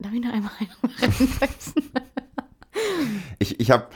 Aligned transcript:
Darf 0.00 0.12
ich 0.14 0.20
noch 0.20 0.32
einmal 0.32 0.50
reinsetzen? 1.00 1.84
Ich, 3.38 3.58
ich 3.58 3.70
habe 3.70 3.86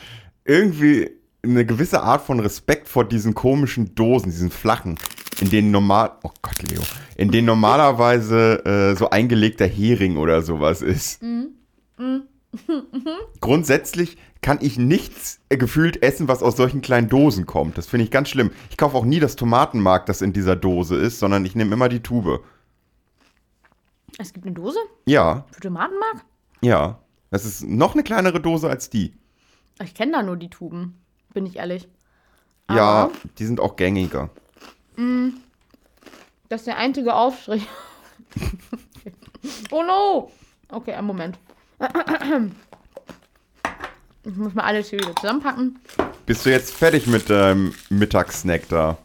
irgendwie 0.45 1.11
eine 1.43 1.65
gewisse 1.65 2.03
Art 2.03 2.23
von 2.23 2.41
Respekt 2.41 2.89
vor 2.89 3.05
diesen 3.05 3.35
komischen 3.35 3.95
Dosen, 3.95 4.31
diesen 4.31 4.51
flachen, 4.51 4.99
in 5.41 5.51
denen 5.51 5.71
normal, 5.71 6.13
oh 6.23 6.31
Gott, 6.43 6.63
Leo, 6.63 6.83
in 7.17 7.31
denen 7.31 7.47
normalerweise 7.47 8.65
äh, 8.65 8.97
so 8.97 9.11
eingelegter 9.11 9.67
Hering 9.67 10.17
oder 10.17 10.43
sowas 10.43 10.83
ist. 10.83 11.23
Grundsätzlich 13.41 14.17
kann 14.43 14.59
ich 14.61 14.79
nichts 14.79 15.41
äh, 15.49 15.57
gefühlt 15.57 16.03
essen, 16.03 16.29
was 16.29 16.43
aus 16.43 16.57
solchen 16.57 16.83
kleinen 16.83 17.09
Dosen 17.09 17.47
kommt. 17.47 17.79
Das 17.79 17.87
finde 17.87 18.05
ich 18.05 18.11
ganz 18.11 18.29
schlimm. 18.29 18.51
Ich 18.71 18.77
kaufe 18.77 18.97
auch 18.97 19.05
nie 19.05 19.21
das 19.21 19.37
Tomatenmark, 19.37 20.07
das 20.07 20.21
in 20.21 20.33
dieser 20.33 20.57
Dose 20.57 20.97
ist, 20.97 21.19
sondern 21.19 21.45
ich 21.45 21.55
nehme 21.55 21.75
immer 21.75 21.89
die 21.89 22.01
Tube. 22.01 22.41
Es 24.19 24.33
gibt 24.33 24.47
eine 24.47 24.55
Dose 24.55 24.79
Ja, 25.07 25.45
für 25.53 25.61
Tomatenmark? 25.61 26.25
ja. 26.61 26.99
Das 27.31 27.45
ist 27.45 27.65
noch 27.65 27.95
eine 27.95 28.05
kleinere 28.05 28.39
Dose 28.41 28.69
als 28.71 28.91
die. 28.91 29.13
Ich 29.83 29.93
kenne 29.93 30.13
da 30.13 30.23
nur 30.23 30.37
die 30.37 30.51
Tuben, 30.51 31.01
bin 31.33 31.47
ich 31.47 31.57
ehrlich. 31.57 31.89
Ja, 32.71 33.05
Aber 33.07 33.13
die 33.39 33.45
sind 33.47 33.59
auch 33.59 33.75
gängiger. 33.75 34.31
das 36.49 36.61
ist 36.61 36.67
der 36.69 36.77
einzige 36.77 37.13
Aufstrich. 37.13 37.67
oh 39.73 39.83
no! 39.83 40.31
Okay, 40.69 40.93
einen 40.93 41.09
Moment. 41.09 41.39
Ich 44.25 44.37
muss 44.37 44.55
mal 44.55 44.63
alles 44.63 44.91
hier 44.91 45.01
wieder 45.01 45.15
zusammenpacken. 45.17 45.79
Bist 46.27 46.47
du 46.47 46.51
jetzt 46.51 46.73
fertig 46.73 47.07
mit 47.09 47.29
deinem 47.29 47.75
Mittagssnack 47.91 48.69
da? 48.69 48.97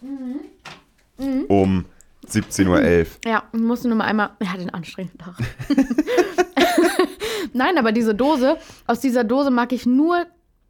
Um 1.48 1.86
17.11 2.30 2.68
Uhr. 2.70 3.06
Ja, 3.26 3.44
ich 3.52 3.60
musste 3.60 3.88
nur 3.88 3.98
mal 3.98 4.06
einmal. 4.06 4.32
Er 4.40 4.54
hat 4.54 4.60
einen 4.60 4.70
anstrengenden 4.70 5.20
Tag. 5.20 5.36
Nein, 7.54 7.78
aber 7.78 7.92
diese 7.92 8.16
Dose, 8.16 8.58
aus 8.88 9.00
dieser 9.00 9.24
Dose 9.24 9.52
mag 9.52 9.72
ich 9.72 9.86
nur 9.86 10.26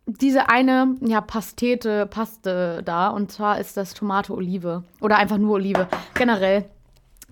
diese 0.06 0.50
eine, 0.50 0.96
ja, 1.02 1.22
Pastete, 1.22 2.06
Paste 2.08 2.82
da. 2.84 3.10
Und 3.10 3.32
zwar 3.32 3.60
ist 3.60 3.78
das 3.78 3.94
Tomate 3.94 4.34
Olive. 4.34 4.84
Oder 5.02 5.18
einfach 5.18 5.38
nur 5.38 5.56
Olive. 5.56 5.88
Generell. 6.16 6.66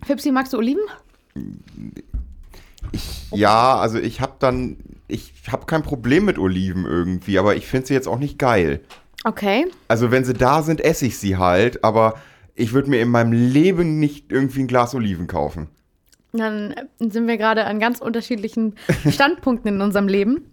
Fipsi, 0.05 0.31
magst 0.31 0.53
du 0.53 0.57
Oliven? 0.57 0.83
Ja, 3.31 3.77
also 3.77 3.97
ich 3.97 4.21
habe 4.21 4.33
dann, 4.39 4.77
ich 5.07 5.33
habe 5.51 5.65
kein 5.65 5.83
Problem 5.83 6.25
mit 6.25 6.37
Oliven 6.37 6.85
irgendwie, 6.85 7.39
aber 7.39 7.55
ich 7.55 7.67
finde 7.67 7.87
sie 7.87 7.93
jetzt 7.93 8.07
auch 8.07 8.19
nicht 8.19 8.37
geil. 8.37 8.81
Okay. 9.23 9.65
Also 9.87 10.11
wenn 10.11 10.23
sie 10.23 10.33
da 10.33 10.61
sind, 10.61 10.81
esse 10.81 11.05
ich 11.05 11.17
sie 11.17 11.37
halt, 11.37 11.83
aber 11.83 12.15
ich 12.57 12.73
würde 12.73 12.89
mir 12.89 12.99
in 13.01 13.09
meinem 13.09 13.31
Leben 13.31 13.99
nicht 13.99 14.31
irgendwie 14.31 14.61
ein 14.61 14.67
Glas 14.67 14.95
Oliven 14.95 15.27
kaufen. 15.27 15.67
Dann 16.33 16.75
sind 16.99 17.27
wir 17.27 17.37
gerade 17.37 17.65
an 17.65 17.79
ganz 17.79 17.99
unterschiedlichen 17.99 18.75
Standpunkten 19.09 19.75
in 19.75 19.81
unserem 19.81 20.07
Leben. 20.07 20.51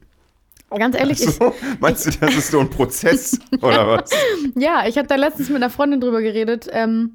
Ganz 0.70 0.96
ehrlich, 0.96 1.22
ich, 1.22 1.30
So, 1.30 1.54
meinst 1.80 2.06
du, 2.06 2.10
das 2.18 2.34
ist 2.36 2.50
so 2.50 2.58
ein 2.60 2.68
Prozess 2.68 3.38
oder 3.60 3.86
was? 3.98 4.10
ja, 4.54 4.86
ich 4.86 4.98
habe 4.98 5.06
da 5.08 5.14
letztens 5.14 5.48
mit 5.48 5.56
einer 5.56 5.70
Freundin 5.70 6.00
drüber 6.00 6.20
geredet. 6.20 6.68
Ähm, 6.70 7.12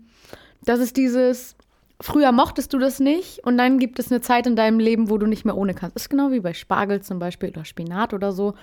das 0.64 0.80
ist 0.80 0.98
dieses, 0.98 1.56
früher 2.02 2.32
mochtest 2.32 2.74
du 2.74 2.80
das 2.80 3.00
nicht 3.00 3.46
und 3.46 3.58
dann 3.58 3.80
gibt 3.80 4.00
es 4.00 4.12
eine 4.12 4.22
Zeit 4.22 4.48
in 4.48 4.56
deinem 4.56 4.80
Leben, 4.80 5.10
wo 5.10 5.18
du 5.18 5.26
nicht 5.26 5.46
mehr 5.46 5.58
ohne 5.58 5.74
kannst. 5.74 5.96
Das 5.96 6.04
ist 6.04 6.10
genau 6.10 6.32
wie 6.32 6.40
bei 6.40 6.54
Spargel 6.54 7.02
zum 7.02 7.20
Beispiel 7.20 7.50
oder 7.50 7.66
Spinat 7.66 8.14
oder 8.14 8.32
so. 8.32 8.56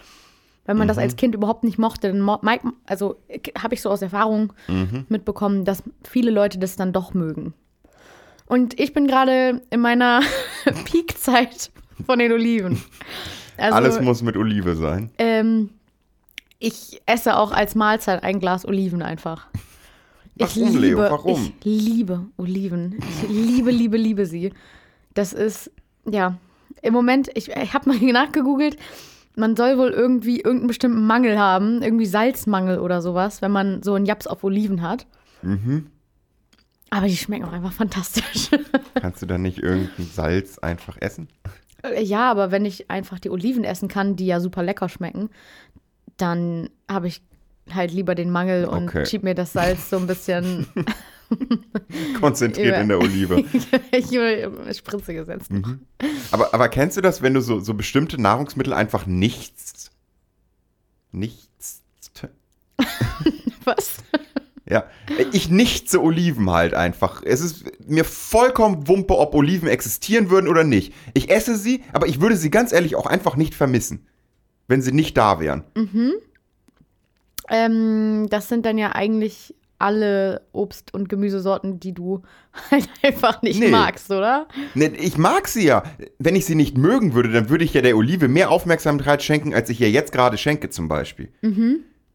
Wenn 0.66 0.76
man 0.76 0.88
das 0.88 0.98
als 0.98 1.16
Kind 1.16 1.34
überhaupt 1.34 1.64
nicht 1.64 1.78
mochte, 1.78 2.12
also 2.86 3.16
habe 3.58 3.74
ich 3.74 3.82
so 3.82 3.90
aus 3.90 4.02
Erfahrung 4.02 4.52
mitbekommen, 5.08 5.64
dass 5.64 5.82
viele 6.04 6.30
Leute 6.30 6.58
das 6.58 6.76
dann 6.76 6.92
doch 6.92 7.14
mögen. 7.14 7.54
Und 8.46 8.78
ich 8.78 8.92
bin 8.92 9.06
gerade 9.06 9.62
in 9.70 9.80
meiner 9.80 10.20
Peakzeit 10.84 11.70
von 12.04 12.18
den 12.18 12.32
Oliven. 12.32 12.82
Also, 13.56 13.76
Alles 13.76 14.00
muss 14.00 14.22
mit 14.22 14.36
Olive 14.36 14.76
sein. 14.76 15.10
ähm, 15.18 15.70
ich 16.58 17.02
esse 17.06 17.36
auch 17.36 17.52
als 17.52 17.74
Mahlzeit 17.74 18.22
ein 18.22 18.40
Glas 18.40 18.66
Oliven 18.66 19.02
einfach. 19.02 19.46
Ich 20.36 20.56
Warum, 20.56 20.68
liebe, 20.68 20.78
Leo? 20.80 20.98
Warum? 20.98 21.52
Ich 21.60 21.64
liebe 21.64 22.26
Oliven. 22.36 22.98
Ich 23.22 23.28
liebe, 23.28 23.70
liebe, 23.70 23.96
liebe 23.96 24.26
sie. 24.26 24.52
Das 25.14 25.32
ist, 25.32 25.70
ja, 26.04 26.36
im 26.82 26.92
Moment, 26.92 27.30
ich, 27.34 27.48
ich 27.50 27.74
habe 27.74 27.88
mal 27.88 27.98
nachgegoogelt, 28.12 28.76
man 29.36 29.54
soll 29.56 29.78
wohl 29.78 29.90
irgendwie 29.90 30.36
irgendeinen 30.40 30.66
bestimmten 30.66 31.06
Mangel 31.06 31.38
haben, 31.38 31.82
irgendwie 31.82 32.06
Salzmangel 32.06 32.78
oder 32.80 33.00
sowas, 33.02 33.42
wenn 33.42 33.52
man 33.52 33.82
so 33.82 33.94
einen 33.94 34.06
Japs 34.06 34.26
auf 34.26 34.42
Oliven 34.44 34.82
hat. 34.82 35.06
Mhm. 35.42 35.86
Aber 36.90 37.06
die 37.06 37.16
schmecken 37.16 37.44
auch 37.44 37.52
einfach 37.52 37.72
fantastisch. 37.72 38.50
Kannst 38.94 39.20
du 39.22 39.26
dann 39.26 39.42
nicht 39.42 39.58
irgendein 39.58 40.06
Salz 40.06 40.58
einfach 40.58 40.96
essen? 41.00 41.28
ja, 42.00 42.30
aber 42.30 42.50
wenn 42.50 42.64
ich 42.64 42.90
einfach 42.90 43.18
die 43.20 43.30
Oliven 43.30 43.62
essen 43.64 43.88
kann, 43.88 44.16
die 44.16 44.26
ja 44.26 44.40
super 44.40 44.62
lecker 44.62 44.88
schmecken, 44.88 45.28
dann 46.16 46.70
habe 46.90 47.08
ich 47.08 47.22
halt 47.72 47.92
lieber 47.92 48.14
den 48.14 48.30
Mangel 48.30 48.64
und 48.66 48.88
Okay. 48.88 49.04
schieb 49.06 49.22
mir 49.22 49.34
das 49.34 49.52
Salz 49.52 49.90
so 49.90 49.96
ein 49.98 50.06
bisschen 50.06 50.66
Konzentriert 52.20 52.68
Über- 52.68 52.80
in 52.80 52.88
der 52.88 52.98
Olive. 52.98 53.44
ich 53.92 54.12
über 54.12 54.74
Spritze 54.74 55.14
gesetzt. 55.14 55.50
Mhm. 55.50 55.80
Aber, 56.30 56.52
aber 56.54 56.68
kennst 56.68 56.96
du 56.96 57.00
das, 57.00 57.22
wenn 57.22 57.34
du 57.34 57.40
so, 57.40 57.60
so 57.60 57.74
bestimmte 57.74 58.20
Nahrungsmittel 58.20 58.72
einfach 58.72 59.06
nichts. 59.06 59.90
Nichts. 61.12 61.82
Was? 63.64 63.96
Ja, 64.68 64.84
ich 65.32 65.48
nichtse 65.48 66.02
Oliven 66.02 66.50
halt 66.50 66.74
einfach. 66.74 67.22
Es 67.24 67.40
ist 67.40 67.64
mir 67.88 68.04
vollkommen 68.04 68.88
Wumpe, 68.88 69.16
ob 69.16 69.34
Oliven 69.34 69.68
existieren 69.68 70.28
würden 70.28 70.48
oder 70.48 70.64
nicht. 70.64 70.92
Ich 71.14 71.30
esse 71.30 71.56
sie, 71.56 71.84
aber 71.92 72.08
ich 72.08 72.20
würde 72.20 72.36
sie 72.36 72.50
ganz 72.50 72.72
ehrlich 72.72 72.96
auch 72.96 73.06
einfach 73.06 73.36
nicht 73.36 73.54
vermissen, 73.54 74.06
wenn 74.66 74.82
sie 74.82 74.92
nicht 74.92 75.16
da 75.16 75.38
wären. 75.40 75.62
Ähm, 77.48 78.26
das 78.28 78.48
sind 78.48 78.66
dann 78.66 78.76
ja 78.76 78.92
eigentlich 78.92 79.54
alle 79.78 80.42
Obst- 80.52 80.94
und 80.94 81.08
Gemüsesorten, 81.08 81.80
die 81.80 81.92
du 81.92 82.22
halt 82.70 82.88
einfach 83.02 83.42
nicht 83.42 83.60
Nee. 83.60 83.68
magst, 83.70 84.10
oder? 84.10 84.46
Ne, 84.74 84.86
ich 84.96 85.18
mag 85.18 85.48
sie 85.48 85.66
ja. 85.66 85.82
Wenn 86.18 86.36
ich 86.36 86.46
sie 86.46 86.54
nicht 86.54 86.76
mögen 86.78 87.14
würde, 87.14 87.30
dann 87.30 87.48
würde 87.48 87.64
ich 87.64 87.74
ja 87.74 87.82
der 87.82 87.96
Olive 87.96 88.28
mehr 88.28 88.50
Aufmerksamkeit 88.50 89.22
schenken, 89.22 89.54
als 89.54 89.68
ich 89.70 89.80
ihr 89.80 89.90
jetzt 89.90 90.12
gerade 90.12 90.38
schenke 90.38 90.70
zum 90.70 90.88
Beispiel. 90.88 91.28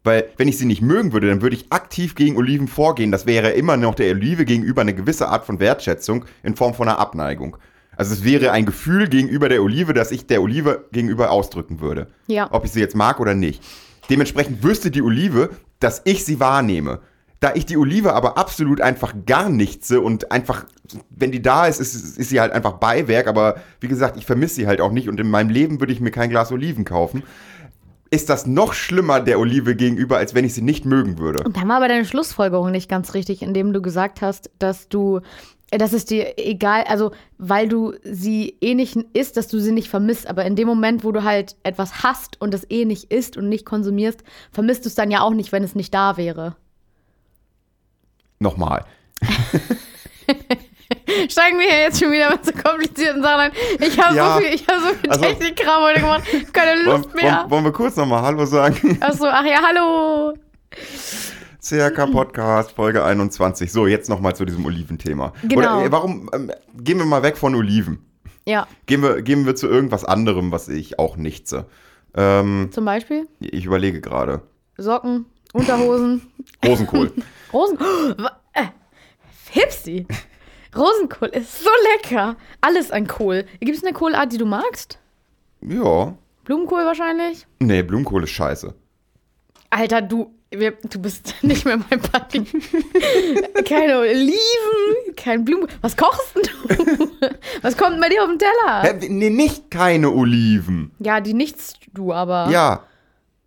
Weil, 0.04 0.26
wenn 0.38 0.48
ich 0.48 0.58
sie 0.58 0.66
nicht 0.66 0.82
mögen 0.82 1.14
würde, 1.14 1.28
dann 1.28 1.42
würde 1.44 1.56
ich 1.56 1.72
aktiv 1.72 2.16
gegen 2.16 2.36
Oliven 2.38 2.68
vorgehen. 2.68 3.12
Das 3.12 3.28
wäre 3.28 3.52
immer 3.52 3.78
noch 3.78 3.94
der 3.94 4.12
Olive 4.16 4.46
gegenüber 4.46 4.82
eine 4.82 4.96
gewisse 4.96 5.28
Art 5.28 5.46
von 5.46 5.60
Wertschätzung 5.60 6.26
in 6.42 6.56
Form 6.56 6.74
von 6.74 6.88
einer 6.88 6.98
Abneigung. 6.98 7.58
Also 7.96 8.14
es 8.14 8.24
wäre 8.24 8.52
ein 8.52 8.66
Gefühl 8.66 9.08
gegenüber 9.10 9.48
der 9.48 9.62
Olive, 9.62 9.94
das 9.94 10.12
ich 10.12 10.26
der 10.26 10.42
Olive 10.42 10.86
gegenüber 10.92 11.30
ausdrücken 11.30 11.82
würde. 11.82 12.08
Ja. 12.26 12.48
Ob 12.52 12.66
ich 12.66 12.72
sie 12.72 12.80
jetzt 12.80 12.96
mag 12.96 13.20
oder 13.20 13.36
nicht. 13.36 13.62
Dementsprechend 14.10 14.64
wüsste 14.64 14.90
die 14.90 15.04
Olive, 15.04 15.52
dass 15.80 16.02
ich 16.06 16.26
sie 16.26 16.40
wahrnehme. 16.40 17.00
Da 17.42 17.56
ich 17.56 17.66
die 17.66 17.76
Olive 17.76 18.14
aber 18.14 18.38
absolut 18.38 18.82
einfach 18.82 19.16
gar 19.26 19.50
nichtse 19.50 20.00
und 20.00 20.32
einfach, 20.32 20.66
wenn 21.10 21.32
die 21.32 21.42
da 21.42 21.66
ist, 21.66 21.82
ist, 21.82 22.18
ist 22.18 22.30
sie 22.30 22.40
halt 22.40 22.52
einfach 22.52 22.74
Beiwerk. 22.74 23.26
Aber 23.28 23.56
wie 23.80 23.88
gesagt, 23.88 24.16
ich 24.16 24.28
vermisse 24.28 24.56
sie 24.56 24.68
halt 24.68 24.80
auch 24.80 24.92
nicht 24.92 25.10
und 25.10 25.20
in 25.20 25.28
meinem 25.28 25.50
Leben 25.50 25.80
würde 25.80 25.92
ich 25.92 26.00
mir 26.00 26.12
kein 26.12 26.30
Glas 26.30 26.52
Oliven 26.52 26.86
kaufen. 26.86 27.24
Ist 28.12 28.30
das 28.30 28.46
noch 28.46 28.74
schlimmer 28.74 29.22
der 29.22 29.40
Olive 29.40 29.76
gegenüber, 29.76 30.18
als 30.18 30.36
wenn 30.36 30.46
ich 30.46 30.54
sie 30.54 30.62
nicht 30.62 30.86
mögen 30.86 31.18
würde? 31.18 31.44
Und 31.44 31.58
dann 31.58 31.68
war 31.68 31.78
aber 31.78 31.88
deine 31.88 32.06
Schlussfolgerung 32.06 32.70
nicht 32.70 32.90
ganz 32.90 33.16
richtig, 33.16 33.42
indem 33.42 33.74
du 33.74 33.82
gesagt 33.82 34.22
hast, 34.22 34.52
dass 34.60 34.88
du, 34.88 35.22
dass 35.72 35.94
es 35.94 36.06
dir 36.06 36.38
egal, 36.38 36.84
also 36.84 37.12
weil 37.40 37.68
du 37.68 37.94
sie 38.04 38.56
eh 38.62 38.76
nicht 38.76 38.98
isst, 39.14 39.36
dass 39.36 39.48
du 39.48 39.60
sie 39.60 39.72
nicht 39.72 39.90
vermisst. 39.90 40.28
Aber 40.28 40.46
in 40.46 40.56
dem 40.56 40.68
Moment, 40.68 41.04
wo 41.04 41.12
du 41.12 41.24
halt 41.24 41.56
etwas 41.64 42.04
hast 42.04 42.40
und 42.40 42.54
es 42.54 42.70
eh 42.70 42.86
nicht 42.86 43.12
isst 43.12 43.36
und 43.36 43.50
nicht 43.50 43.66
konsumierst, 43.66 44.24
vermisst 44.52 44.86
du 44.86 44.90
es 44.90 44.96
dann 44.96 45.10
ja 45.10 45.22
auch 45.22 45.34
nicht, 45.34 45.52
wenn 45.52 45.64
es 45.64 45.74
nicht 45.74 45.92
da 45.92 46.18
wäre. 46.18 46.56
Nochmal. 48.42 48.86
Steigen 51.30 51.60
wir 51.60 51.68
hier 51.70 51.82
jetzt 51.82 52.00
schon 52.02 52.12
wieder 52.12 52.32
mit 52.32 52.44
so 52.44 52.52
komplizierten 52.54 53.22
Sachen 53.22 53.40
ein. 53.40 53.52
Ich 53.80 54.00
habe 54.00 54.16
Ja, 54.16 54.34
so 54.34 54.40
viel, 54.42 54.54
ich 54.56 54.68
habe 54.68 54.80
so 54.82 54.88
viel 54.96 55.10
also- 55.12 55.24
Technikkram 55.24 55.84
heute 55.84 56.00
gemacht. 56.00 56.24
Keine 56.52 56.72
Wollen, 56.86 57.02
Lust 57.04 57.14
mehr. 57.16 57.38
wollen, 57.42 57.52
wollen 57.52 57.64
wir 57.66 57.72
kurz 57.72 57.96
nochmal 57.98 58.24
Hallo 58.24 58.46
sagen? 58.46 58.98
Achso, 59.00 59.28
ach 59.28 59.46
ja, 59.46 59.62
hallo. 59.62 60.34
CRK 61.64 62.08
Podcast, 62.12 62.72
Folge 62.72 63.04
21. 63.04 63.72
So, 63.72 63.86
jetzt 63.86 64.10
nochmal 64.10 64.36
zu 64.36 64.44
diesem 64.46 64.66
Oliventhema. 64.66 65.34
Genau. 65.44 65.78
Oder 65.78 65.86
äh, 65.86 65.92
warum, 65.92 66.28
ähm, 66.34 66.52
gehen 66.80 66.98
wir 66.98 67.06
mal 67.06 67.22
weg 67.22 67.38
von 67.38 67.54
Oliven. 67.54 68.04
Ja, 68.48 68.68
Gehen 68.88 69.04
wir, 69.04 69.22
gehen 69.22 69.46
wir 69.46 69.56
zu 69.56 69.68
irgendwas 69.68 70.04
anderem, 70.04 70.52
was 70.52 70.68
ich 70.68 70.98
auch 70.98 71.16
nichtse. 71.16 71.68
Ähm, 72.16 72.70
zum 72.72 72.86
Beispiel 72.86 73.28
ich 73.40 73.66
überlege 73.66 74.02
gerade. 74.02 74.42
Socken, 74.78 75.28
Unterhosen, 75.54 76.22
Rosenkohl. 76.66 77.12
Rosen. 77.54 77.78
Wa- 77.80 78.38
Äh, 78.54 78.68
Hipsi. 79.52 80.06
Rosenkohl 80.76 81.30
ist 81.30 81.64
so 81.64 81.70
lecker. 81.94 82.36
Alles 82.62 82.92
an 82.92 83.08
Kohl. 83.08 83.46
Gibt 83.60 83.78
es 83.78 83.84
eine 83.84 83.94
Kohlart, 83.94 84.32
die 84.32 84.38
du 84.38 84.46
magst? 84.46 84.98
ja. 85.62 86.16
Blumenkohl 86.44 86.84
wahrscheinlich? 86.86 87.46
Nee, 87.60 87.84
Blumenkohl 87.84 88.24
ist 88.24 88.32
scheiße. 88.32 88.74
Alter, 89.70 90.02
du. 90.02 90.34
Wir, 90.50 90.72
du 90.72 91.00
bist 91.00 91.36
nicht 91.44 91.66
mehr 91.66 91.78
mein 91.78 92.02
Papi. 92.02 92.44
Keine 93.64 94.00
Oliven, 94.00 95.16
kein 95.16 95.46
Blumen. 95.46 95.68
Was 95.82 95.96
kochst 95.96 96.36
denn 96.36 96.42
du? 96.44 97.30
Was 97.62 97.78
kommt 97.78 98.02
bei 98.02 98.10
dir 98.10 98.24
auf 98.24 98.30
den 98.30 98.40
Teller? 98.40 98.82
Hä, 98.82 99.08
nee, 99.08 99.30
nicht 99.30 99.70
keine 99.72 100.10
Oliven. 100.12 100.92
Ja, 101.00 101.22
die 101.22 101.34
nichts 101.36 101.76
du 101.94 102.12
aber. 102.12 102.50
Ja. 102.50 102.84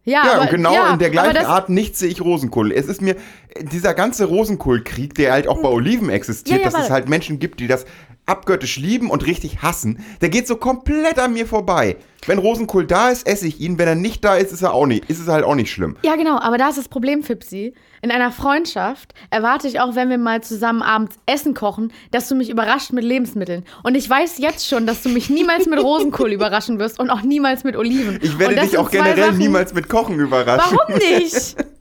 Ja, 0.05 0.25
Ja, 0.25 0.33
aber, 0.35 0.43
und 0.43 0.51
genau 0.51 0.75
ja, 0.75 0.93
in 0.93 0.99
der 0.99 1.11
gleichen 1.11 1.47
Art 1.47 1.69
nicht 1.69 1.97
sehe 1.97 2.09
ich 2.09 2.21
Rosenkohl. 2.21 2.73
Es 2.73 2.87
ist 2.87 3.01
mir, 3.01 3.17
dieser 3.61 3.95
ganze 3.95 4.27
Rosenkohlkrieg, 4.27 5.15
der 5.15 5.33
halt 5.33 5.49
auch 5.49 5.61
bei 5.63 5.69
Oliven 5.69 6.11
existiert, 6.11 6.61
Ja, 6.61 6.71
dass 6.71 6.83
es 6.83 6.91
halt 6.91 7.09
Menschen 7.09 7.39
gibt, 7.39 7.61
die 7.61 7.67
das 7.67 7.87
abgöttisch 8.27 8.77
lieben 8.79 9.11
und 9.11 9.27
richtig 9.27 9.63
hassen, 9.63 10.05
der 10.21 10.29
geht 10.31 10.47
so 10.47 10.57
komplett 10.57 11.19
an 11.19 11.33
mir 11.35 11.47
vorbei. 11.47 11.97
Wenn 12.27 12.39
Rosenkohl 12.39 12.87
da 12.87 13.11
ist, 13.11 13.27
esse 13.27 13.47
ich 13.47 13.61
ihn. 13.61 13.79
Wenn 13.79 13.87
er 13.87 13.95
nicht 13.95 14.25
da 14.25 14.37
ist, 14.37 14.51
ist 14.51 14.63
er 14.63 14.73
auch 14.73 14.87
nicht, 14.87 15.11
ist 15.11 15.21
es 15.21 15.29
halt 15.29 15.45
auch 15.45 15.55
nicht 15.55 15.71
schlimm. 15.71 15.97
Ja, 16.03 16.17
genau, 16.17 16.39
aber 16.39 16.57
da 16.57 16.71
ist 16.71 16.79
das 16.79 16.89
Problem, 16.89 17.23
Fipsi. 17.23 17.75
In 18.01 18.11
einer 18.11 18.33
Freundschaft 18.33 19.13
erwarte 19.31 19.69
ich 19.69 19.81
auch, 19.81 19.95
wenn 19.95 20.09
wir 20.09 20.17
mal 20.17 20.43
zusammen 20.43 20.81
abends 20.83 21.17
Essen 21.27 21.53
kochen, 21.53 21.93
dass 22.13 22.29
du 22.29 22.35
mich 22.35 22.49
überrascht 22.49 22.93
mit 22.93 23.05
Lebensmitteln. 23.05 23.65
Und 23.83 23.95
ich 23.95 24.09
weiß 24.09 24.39
jetzt 24.39 24.67
schon, 24.67 24.87
dass 24.87 25.03
du 25.03 25.11
mich 25.11 25.29
niemals 25.29 25.67
mit 25.67 25.79
Rosenkohl 25.79 26.33
überraschen 26.33 26.79
wirst 26.79 26.99
und 26.99 27.11
auch 27.11 27.21
niemals 27.23 27.63
mit 27.65 27.77
Oliven. 27.77 28.19
Ich 28.23 28.39
werde 28.39 28.57
dich 28.57 28.79
auch 28.79 28.91
generell 28.91 29.27
Sachen- 29.27 29.39
niemals 29.39 29.75
mit 29.75 29.89
Kochen 29.91 30.19
überraschen. 30.19 30.79
Warum 30.79 30.95
nicht? 30.97 31.57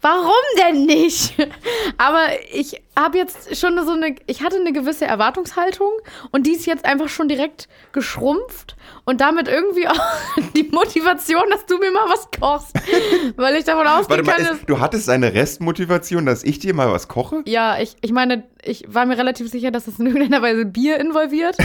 Warum 0.00 0.32
denn 0.58 0.84
nicht? 0.84 1.34
Aber 1.96 2.28
ich 2.52 2.82
habe 2.98 3.18
jetzt 3.18 3.56
schon 3.56 3.82
so 3.84 3.92
eine, 3.92 4.14
ich 4.26 4.42
hatte 4.42 4.56
eine 4.56 4.72
gewisse 4.72 5.04
Erwartungshaltung 5.04 5.90
und 6.30 6.46
die 6.46 6.52
ist 6.52 6.66
jetzt 6.66 6.84
einfach 6.84 7.08
schon 7.08 7.28
direkt 7.28 7.68
geschrumpft 7.92 8.76
und 9.04 9.20
damit 9.20 9.48
irgendwie 9.48 9.88
auch 9.88 10.00
die 10.56 10.64
Motivation, 10.64 11.44
dass 11.50 11.66
du 11.66 11.78
mir 11.78 11.90
mal 11.90 12.08
was 12.08 12.28
kochst, 12.38 12.74
weil 13.36 13.56
ich 13.56 13.64
davon 13.64 13.84
mal, 13.84 14.04
kann, 14.04 14.42
ist, 14.42 14.64
du 14.66 14.80
hattest 14.80 15.08
eine 15.08 15.34
Restmotivation, 15.34 16.26
dass 16.26 16.44
ich 16.44 16.58
dir 16.58 16.74
mal 16.74 16.90
was 16.90 17.08
koche? 17.08 17.42
ja, 17.46 17.78
ich, 17.78 17.96
ich 18.00 18.12
meine, 18.12 18.44
ich 18.62 18.84
war 18.88 19.06
mir 19.06 19.18
relativ 19.18 19.50
sicher, 19.50 19.70
dass 19.70 19.86
es 19.86 19.98
in 19.98 20.06
irgendeiner 20.06 20.42
Weise 20.42 20.64
Bier 20.64 20.98
involviert, 20.98 21.56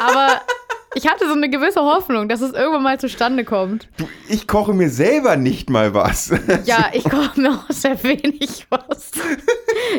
aber 0.00 0.40
ich 0.94 1.08
hatte 1.08 1.26
so 1.26 1.32
eine 1.32 1.48
gewisse 1.48 1.80
Hoffnung, 1.80 2.28
dass 2.28 2.40
es 2.40 2.52
irgendwann 2.52 2.82
mal 2.82 3.00
zustande 3.00 3.44
kommt. 3.44 3.88
Du, 3.96 4.08
ich 4.28 4.46
koche 4.46 4.74
mir 4.74 4.90
selber 4.90 5.36
nicht 5.36 5.70
mal 5.70 5.94
was. 5.94 6.32
Ja, 6.64 6.90
ich 6.92 7.04
koche 7.10 7.40
mir 7.40 7.50
auch 7.50 7.70
sehr 7.70 8.02
wenig 8.02 8.66
was. 8.70 9.10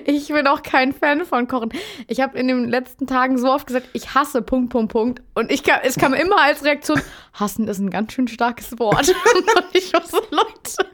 Ich 0.06 0.28
bin 0.28 0.48
auch 0.48 0.62
kein 0.62 0.94
Fan 0.94 1.25
von 1.25 1.48
Kochen. 1.48 1.72
Ich 2.07 2.22
habe 2.22 2.38
in 2.38 2.48
den 2.48 2.69
letzten 2.69 3.07
Tagen 3.07 3.38
so 3.38 3.51
oft 3.51 3.68
gesagt, 3.68 3.88
ich 3.94 4.13
hasse 4.13 4.42
Punkt, 4.42 4.72
Punkt, 4.72 4.92
Punkt. 4.92 5.22
Und 5.34 5.51
ich 5.51 5.63
kam, 5.63 5.80
es 5.84 5.95
kam 5.95 6.13
immer 6.13 6.42
als 6.42 6.63
Reaktion, 6.63 7.01
hassen 7.34 7.68
ist 7.68 7.80
ein 7.80 7.89
ganz 7.89 8.13
schön 8.13 8.28
starkes 8.28 8.78
Wort. 8.80 9.10
Und 9.56 9.66
ich 9.74 9.92
war 9.94 10.06
so, 10.06 10.22
Leute. 10.30 10.89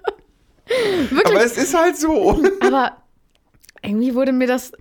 Wirklich. 1.10 1.36
Aber 1.36 1.44
es 1.44 1.58
ist 1.58 1.74
halt 1.74 1.98
so. 1.98 2.42
Aber 2.62 2.98
irgendwie 3.82 4.16
wurde 4.16 4.32
mir 4.32 4.48
das 4.48 4.72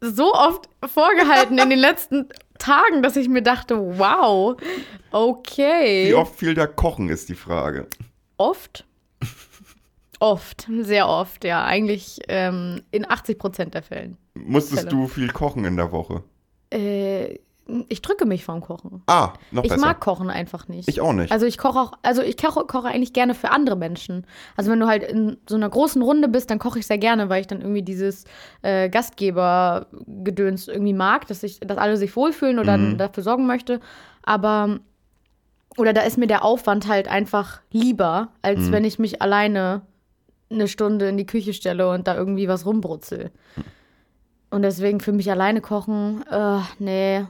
so 0.00 0.32
oft 0.32 0.68
vorgehalten 0.86 1.58
in 1.58 1.70
den 1.70 1.78
letzten 1.78 2.28
Tagen, 2.58 3.02
dass 3.02 3.16
ich 3.16 3.28
mir 3.28 3.42
dachte, 3.42 3.98
wow, 3.98 4.56
okay. 5.10 6.08
Wie 6.08 6.14
oft 6.14 6.38
viel 6.38 6.54
da 6.54 6.66
kochen, 6.66 7.08
ist 7.08 7.28
die 7.28 7.34
Frage. 7.34 7.86
Oft? 8.36 8.84
Oft, 10.20 10.68
sehr 10.80 11.08
oft, 11.08 11.44
ja. 11.44 11.64
Eigentlich 11.64 12.18
ähm, 12.28 12.82
in 12.90 13.08
80 13.08 13.38
Prozent 13.38 13.74
der 13.74 13.82
Fällen. 13.82 14.16
Musstest 14.34 14.82
Fälle. 14.82 14.90
du 14.90 15.06
viel 15.08 15.28
kochen 15.28 15.64
in 15.64 15.76
der 15.76 15.92
Woche? 15.92 16.24
Äh, 16.70 17.38
ich 17.88 18.00
drücke 18.02 18.24
mich 18.24 18.44
vom 18.44 18.60
Kochen. 18.62 19.02
Ah, 19.06 19.34
noch 19.50 19.62
Ich 19.64 19.70
besser. 19.70 19.80
mag 19.86 20.00
Kochen 20.00 20.30
einfach 20.30 20.68
nicht. 20.68 20.88
Ich 20.88 21.00
auch 21.02 21.12
nicht. 21.12 21.30
Also 21.30 21.44
ich 21.46 21.58
koche 21.58 21.78
auch, 21.78 21.92
also 22.02 22.22
ich 22.22 22.36
koche, 22.36 22.64
koche 22.66 22.88
eigentlich 22.88 23.12
gerne 23.12 23.34
für 23.34 23.50
andere 23.50 23.76
Menschen. 23.76 24.26
Also 24.56 24.70
wenn 24.70 24.80
du 24.80 24.86
halt 24.86 25.02
in 25.02 25.36
so 25.48 25.56
einer 25.56 25.68
großen 25.68 26.00
Runde 26.00 26.28
bist, 26.28 26.50
dann 26.50 26.58
koche 26.58 26.78
ich 26.78 26.86
sehr 26.86 26.98
gerne, 26.98 27.28
weil 27.28 27.42
ich 27.42 27.46
dann 27.46 27.60
irgendwie 27.60 27.82
dieses 27.82 28.24
äh, 28.62 28.88
Gastgebergedöns 28.88 30.68
irgendwie 30.68 30.92
mag, 30.94 31.26
dass 31.26 31.42
ich, 31.42 31.60
dass 31.60 31.78
alle 31.78 31.96
sich 31.96 32.14
wohlfühlen 32.16 32.58
oder 32.58 32.78
Mhm. 32.78 32.98
dafür 32.98 33.22
sorgen 33.22 33.46
möchte. 33.46 33.80
Aber 34.22 34.78
oder 35.76 35.92
da 35.92 36.00
ist 36.02 36.18
mir 36.18 36.26
der 36.26 36.44
Aufwand 36.44 36.88
halt 36.88 37.06
einfach 37.08 37.60
lieber, 37.70 38.28
als 38.42 38.68
Mhm. 38.68 38.72
wenn 38.72 38.84
ich 38.84 38.98
mich 38.98 39.22
alleine 39.22 39.82
eine 40.50 40.66
Stunde 40.66 41.08
in 41.08 41.16
die 41.16 41.26
Küche 41.26 41.52
stelle 41.52 41.90
und 41.90 42.08
da 42.08 42.16
irgendwie 42.16 42.48
was 42.48 42.64
rumbrutzel. 42.66 43.30
Und 44.50 44.62
deswegen 44.62 45.00
für 45.00 45.12
mich 45.12 45.30
alleine 45.30 45.60
kochen, 45.60 46.24
äh, 46.30 46.60
nee. 46.78 47.26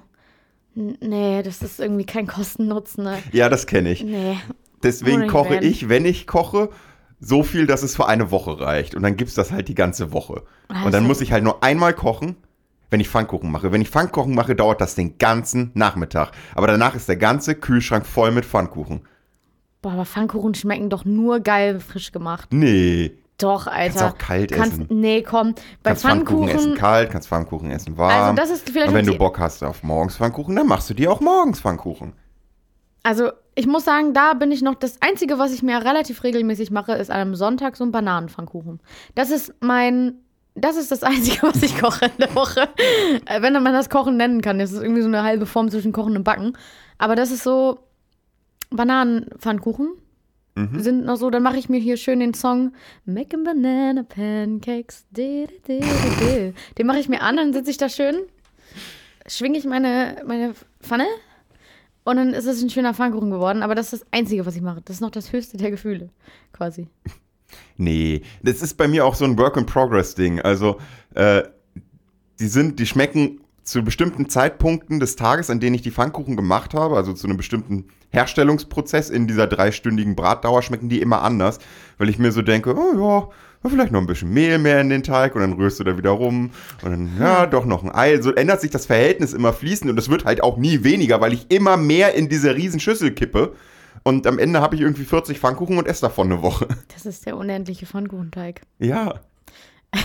Nee, 1.01 1.43
das 1.43 1.63
ist 1.63 1.81
irgendwie 1.81 2.07
kein 2.07 2.27
Kosten-Nutzen. 2.27 3.05
Ne? 3.05 3.19
ja, 3.33 3.49
das 3.49 3.67
kenne 3.67 3.91
ich. 3.91 4.05
Nee. 4.05 4.39
Deswegen 4.83 5.27
koche 5.27 5.55
Fan. 5.55 5.63
ich, 5.65 5.89
wenn 5.89 6.05
ich 6.05 6.27
koche, 6.27 6.71
so 7.21 7.43
viel, 7.43 7.67
dass 7.67 7.83
es 7.83 7.97
für 7.97 8.07
eine 8.07 8.31
Woche 8.31 8.61
reicht. 8.61 8.95
Und 8.95 9.03
dann 9.03 9.17
gibt 9.17 9.29
es 9.31 9.35
das 9.35 9.51
halt 9.51 9.67
die 9.69 9.75
ganze 9.75 10.13
Woche. 10.13 10.45
Und 10.69 10.77
dann 10.87 10.95
Also- 10.95 11.07
muss 11.09 11.21
ich 11.21 11.33
halt 11.33 11.43
nur 11.43 11.65
einmal 11.65 11.95
kochen, 11.95 12.37
wenn 12.91 13.01
ich 13.01 13.09
Pfannkuchen 13.09 13.51
mache. 13.51 13.73
Wenn 13.73 13.83
ich 13.83 13.91
Pfannkuchen 13.91 14.35
mache, 14.35 14.55
dauert 14.55 14.81
das 14.81 14.95
den 14.95 15.19
ganzen 15.19 15.73
Nachmittag. 15.75 16.31
Aber 16.55 16.69
danach 16.69 16.95
ist 16.95 17.09
der 17.09 17.17
ganze 17.17 17.55
Kühlschrank 17.57 18.07
voll 18.07 18.31
mit 18.31 18.45
Pfannkuchen. 18.47 19.01
Boah, 19.83 19.93
aber 19.93 20.05
Pfannkuchen 20.05 20.55
schmecken 20.55 20.91
doch 20.91 21.05
nur 21.05 21.41
geil 21.41 21.81
frisch 21.81 22.13
gemacht. 22.13 22.49
Nee. 22.53 23.13
Doch, 23.39 23.69
Alter. 23.69 24.01
Kannst 24.01 24.03
auch 24.15 24.19
kalt 24.19 24.51
Kannst, 24.53 24.73
essen. 24.75 24.87
Nee, 24.91 25.23
komm. 25.23 25.55
Bei 25.83 25.91
Kannst 25.91 26.03
Pfannkuchen 26.03 26.49
Pfannkuchen. 26.49 26.71
essen 26.73 26.75
kalt, 26.79 27.11
kannst 27.11 27.29
Pfannkuchen 27.29 27.71
essen 27.71 27.97
warm. 27.97 28.11
Also 28.11 28.35
das 28.35 28.51
ist 28.51 28.69
vielleicht 28.69 28.89
Und 28.89 28.95
wenn 28.95 29.07
du. 29.07 29.17
Bock 29.17 29.39
hast 29.39 29.63
auf 29.63 29.83
morgens 29.85 30.17
Pfannkuchen, 30.17 30.57
dann 30.57 30.67
machst 30.67 30.91
du 30.91 30.95
dir 30.95 31.13
auch 31.13 31.21
morgens 31.21 31.61
Pfannkuchen. 31.61 32.15
Also, 33.05 33.31
ich 33.55 33.67
muss 33.69 33.85
sagen, 33.85 34.13
da 34.13 34.35
bin 34.35 34.51
ich 34.51 34.61
noch. 34.61 34.75
Das 34.75 35.01
Einzige, 35.01 35.39
was 35.39 35.53
ich 35.53 35.63
mir 35.63 35.79
relativ 35.85 36.25
regelmäßig 36.25 36.73
mache, 36.73 36.93
ist 36.95 37.11
an 37.11 37.21
einem 37.21 37.35
Sonntag 37.37 37.77
so 37.77 37.85
ein 37.85 37.93
Bananenpfannkuchen. 37.93 38.81
Das 39.15 39.31
ist 39.31 39.55
mein. 39.61 40.15
Das 40.57 40.77
ist 40.77 40.91
das 40.91 41.03
Einzige, 41.05 41.47
was 41.47 41.63
ich 41.63 41.79
koche 41.79 42.07
in 42.07 42.19
der 42.19 42.35
Woche. 42.35 42.69
Äh, 43.27 43.41
Wenn 43.41 43.53
man 43.53 43.73
das 43.73 43.89
Kochen 43.89 44.17
nennen 44.17 44.43
kann. 44.43 44.59
Das 44.59 44.73
ist 44.73 44.83
irgendwie 44.83 45.03
so 45.03 45.09
eine 45.09 45.23
halbe 45.23 45.47
Form 45.47 45.71
zwischen 45.71 45.93
Kochen 45.93 46.17
und 46.17 46.25
Backen. 46.25 46.59
Aber 46.99 47.15
das 47.15 47.31
ist 47.31 47.45
so. 47.45 47.79
Bananenpfannkuchen 48.71 49.93
Mhm. 50.59 50.81
sind 50.81 51.05
noch 51.05 51.17
so. 51.17 51.31
Dann 51.31 51.43
mache 51.43 51.57
ich 51.57 51.69
mir 51.69 51.79
hier 51.79 51.97
schön 51.97 52.21
den 52.21 52.35
Song 52.35 52.73
Making 53.05 53.45
Banana 53.45 54.03
Pancakes. 54.03 55.07
di, 55.11 55.47
di, 55.67 55.81
di. 55.81 56.55
Den 56.77 56.87
mache 56.87 56.99
ich 56.99 57.09
mir 57.09 57.23
an, 57.23 57.37
dann 57.37 57.53
sitze 57.53 57.71
ich 57.71 57.77
da 57.77 57.89
schön, 57.89 58.17
schwinge 59.27 59.59
ich 59.59 59.65
meine, 59.65 60.23
meine 60.27 60.55
Pfanne 60.83 61.07
und 62.05 62.17
dann 62.17 62.33
ist 62.35 62.47
es 62.47 62.63
ein 62.63 62.71
schöner 62.71 62.95
Pfannkuchen 62.95 63.31
geworden. 63.31 63.63
Aber 63.63 63.75
das 63.75 63.93
ist 63.93 64.03
das 64.03 64.09
Einzige, 64.11 64.47
was 64.47 64.57
ich 64.57 64.63
mache. 64.63 64.83
Das 64.85 64.97
ist 64.97 65.01
noch 65.01 65.11
das 65.11 65.33
höchste 65.33 65.57
der 65.57 65.71
Gefühle, 65.71 66.11
quasi. 66.53 66.89
Nee, 67.77 68.23
das 68.43 68.63
ist 68.63 68.75
bei 68.75 68.89
mir 68.89 69.07
auch 69.07 69.15
so 69.15 69.25
ein 69.25 69.39
Work-in-Progress-Ding. 69.39 70.41
Also, 70.41 70.79
äh, 71.15 71.43
die 72.41 72.49
sind, 72.49 72.79
die 72.79 72.87
schmecken 72.87 73.41
zu 73.63 73.83
bestimmten 73.83 74.29
Zeitpunkten 74.29 75.01
des 75.01 75.17
Tages, 75.17 75.51
an 75.51 75.61
denen 75.61 75.75
ich 75.75 75.83
die 75.83 75.91
Pfannkuchen 75.91 76.37
gemacht 76.37 76.75
habe, 76.75 76.97
also 76.97 77.13
zu 77.13 77.27
einem 77.27 77.37
bestimmten 77.37 77.89
Herstellungsprozess 78.11 79.11
in 79.11 79.27
dieser 79.27 79.47
dreistündigen 79.47 80.17
Bratdauer, 80.17 80.63
schmecken 80.63 80.89
die 80.89 81.01
immer 81.01 81.23
anders, 81.23 81.59
weil 81.99 82.09
ich 82.09 82.19
mir 82.19 82.33
so 82.33 82.43
denke, 82.43 82.75
oh 82.77 82.95
ja, 82.97 83.29
vielleicht 83.69 83.93
noch 83.93 84.01
ein 84.01 84.07
bisschen 84.07 84.33
Mehl 84.33 84.59
mehr 84.59 84.81
in 84.81 84.89
den 84.89 85.03
Teig 85.03 85.35
und 85.35 85.43
dann 85.43 85.53
rührst 85.55 85.81
du 85.81 85.85
da 85.85 85.97
wieder 85.97 86.11
rum 86.11 86.51
und 86.83 86.91
dann, 86.91 87.11
ja, 87.19 87.47
doch 87.47 87.65
noch 87.65 87.83
ein 87.83 87.95
Ei. 87.95 88.21
So 88.21 88.33
ändert 88.33 88.61
sich 88.61 88.71
das 88.71 88.87
Verhältnis 88.87 89.33
immer 89.33 89.53
fließend 89.53 89.91
und 89.91 89.99
es 89.99 90.09
wird 90.09 90.25
halt 90.25 90.43
auch 90.43 90.57
nie 90.57 90.85
weniger, 90.85 91.21
weil 91.21 91.33
ich 91.33 91.51
immer 91.51 91.77
mehr 91.77 92.15
in 92.15 92.29
diese 92.29 92.55
riesen 92.55 92.81
Schüssel 92.81 93.13
kippe. 93.13 93.55
Und 94.05 94.27
am 94.27 94.39
Ende 94.39 94.61
habe 94.61 94.77
ich 94.77 94.81
irgendwie 94.81 95.05
40 95.05 95.39
Pfannkuchen 95.39 95.77
und 95.77 95.87
esse 95.87 96.03
davon 96.03 96.33
eine 96.33 96.43
Woche. 96.43 96.69
Das 96.95 97.05
ist 97.05 97.27
der 97.27 97.37
unendliche 97.37 97.87
Pfannkuchenteig. 97.87 98.63
Ja. 98.79 99.15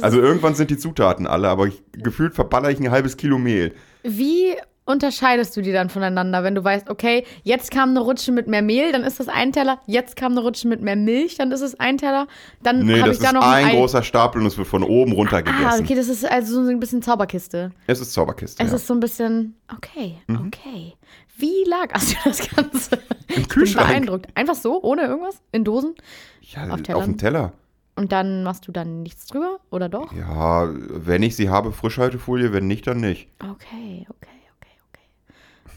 Also 0.00 0.20
irgendwann 0.20 0.54
sind 0.54 0.70
die 0.70 0.78
Zutaten 0.78 1.26
alle, 1.26 1.48
aber 1.48 1.66
ich, 1.66 1.82
gefühlt 1.92 2.34
verballer 2.34 2.70
ich 2.70 2.78
ein 2.78 2.92
halbes 2.92 3.16
Kilo 3.16 3.36
Mehl. 3.36 3.74
Wie 4.04 4.54
unterscheidest 4.84 5.56
du 5.56 5.60
die 5.62 5.72
dann 5.72 5.88
voneinander, 5.90 6.42
wenn 6.44 6.54
du 6.54 6.64
weißt, 6.64 6.90
okay, 6.90 7.24
jetzt 7.44 7.70
kam 7.70 7.90
eine 7.90 8.00
Rutsche 8.00 8.32
mit 8.32 8.48
mehr 8.48 8.62
Mehl, 8.62 8.92
dann 8.92 9.04
ist 9.04 9.20
das 9.20 9.28
ein 9.28 9.52
Teller, 9.52 9.78
jetzt 9.86 10.16
kam 10.16 10.32
eine 10.32 10.40
Rutsche 10.40 10.66
mit 10.68 10.82
mehr 10.82 10.96
Milch, 10.96 11.36
dann 11.36 11.52
ist 11.52 11.60
es 11.60 11.78
ein 11.78 11.98
Teller, 11.98 12.26
dann 12.62 12.84
Nee, 12.84 13.00
habe 13.00 13.12
ich 13.12 13.18
da 13.18 13.28
ist 13.28 13.34
noch 13.34 13.42
ein 13.46 13.66
Ei. 13.66 13.70
großer 13.74 14.02
Stapel 14.02 14.40
und 14.40 14.46
es 14.48 14.58
wird 14.58 14.66
von 14.66 14.82
oben 14.82 15.12
runter 15.12 15.42
gegessen. 15.42 15.64
Ah, 15.66 15.78
okay, 15.78 15.94
das 15.94 16.08
ist 16.08 16.24
also 16.24 16.64
so 16.64 16.70
ein 16.70 16.80
bisschen 16.80 17.00
Zauberkiste. 17.02 17.70
Es 17.86 18.00
ist 18.00 18.12
Zauberkiste. 18.12 18.62
Es 18.62 18.70
ja. 18.70 18.76
ist 18.76 18.86
so 18.86 18.94
ein 18.94 19.00
bisschen, 19.00 19.54
okay, 19.74 20.16
Mhm. 20.26 20.46
okay. 20.48 20.94
Wie 21.36 21.64
lagerst 21.66 22.12
du 22.14 22.16
das 22.24 22.48
Ganze? 22.54 22.96
Im 22.96 23.00
Ich 23.28 23.34
bin 23.36 23.48
Kühlschrank. 23.48 23.88
beeindruckt. 23.88 24.26
Einfach 24.34 24.54
so, 24.54 24.82
ohne 24.82 25.02
irgendwas? 25.02 25.40
In 25.52 25.64
Dosen? 25.64 25.94
Ja, 26.42 26.64
auf 26.68 26.80
auf, 26.94 27.04
dem 27.04 27.16
Teller. 27.18 27.52
Und 27.94 28.10
dann 28.12 28.42
machst 28.42 28.66
du 28.66 28.72
dann 28.72 29.02
nichts 29.02 29.26
drüber? 29.26 29.58
Oder 29.70 29.88
doch? 29.88 30.12
Ja, 30.12 30.68
wenn 30.72 31.22
ich 31.22 31.36
sie 31.36 31.48
habe, 31.50 31.72
Frischhaltefolie, 31.72 32.52
wenn 32.52 32.66
nicht, 32.66 32.86
dann 32.86 33.00
nicht. 33.00 33.28
Okay, 33.38 34.06
okay. 34.08 34.28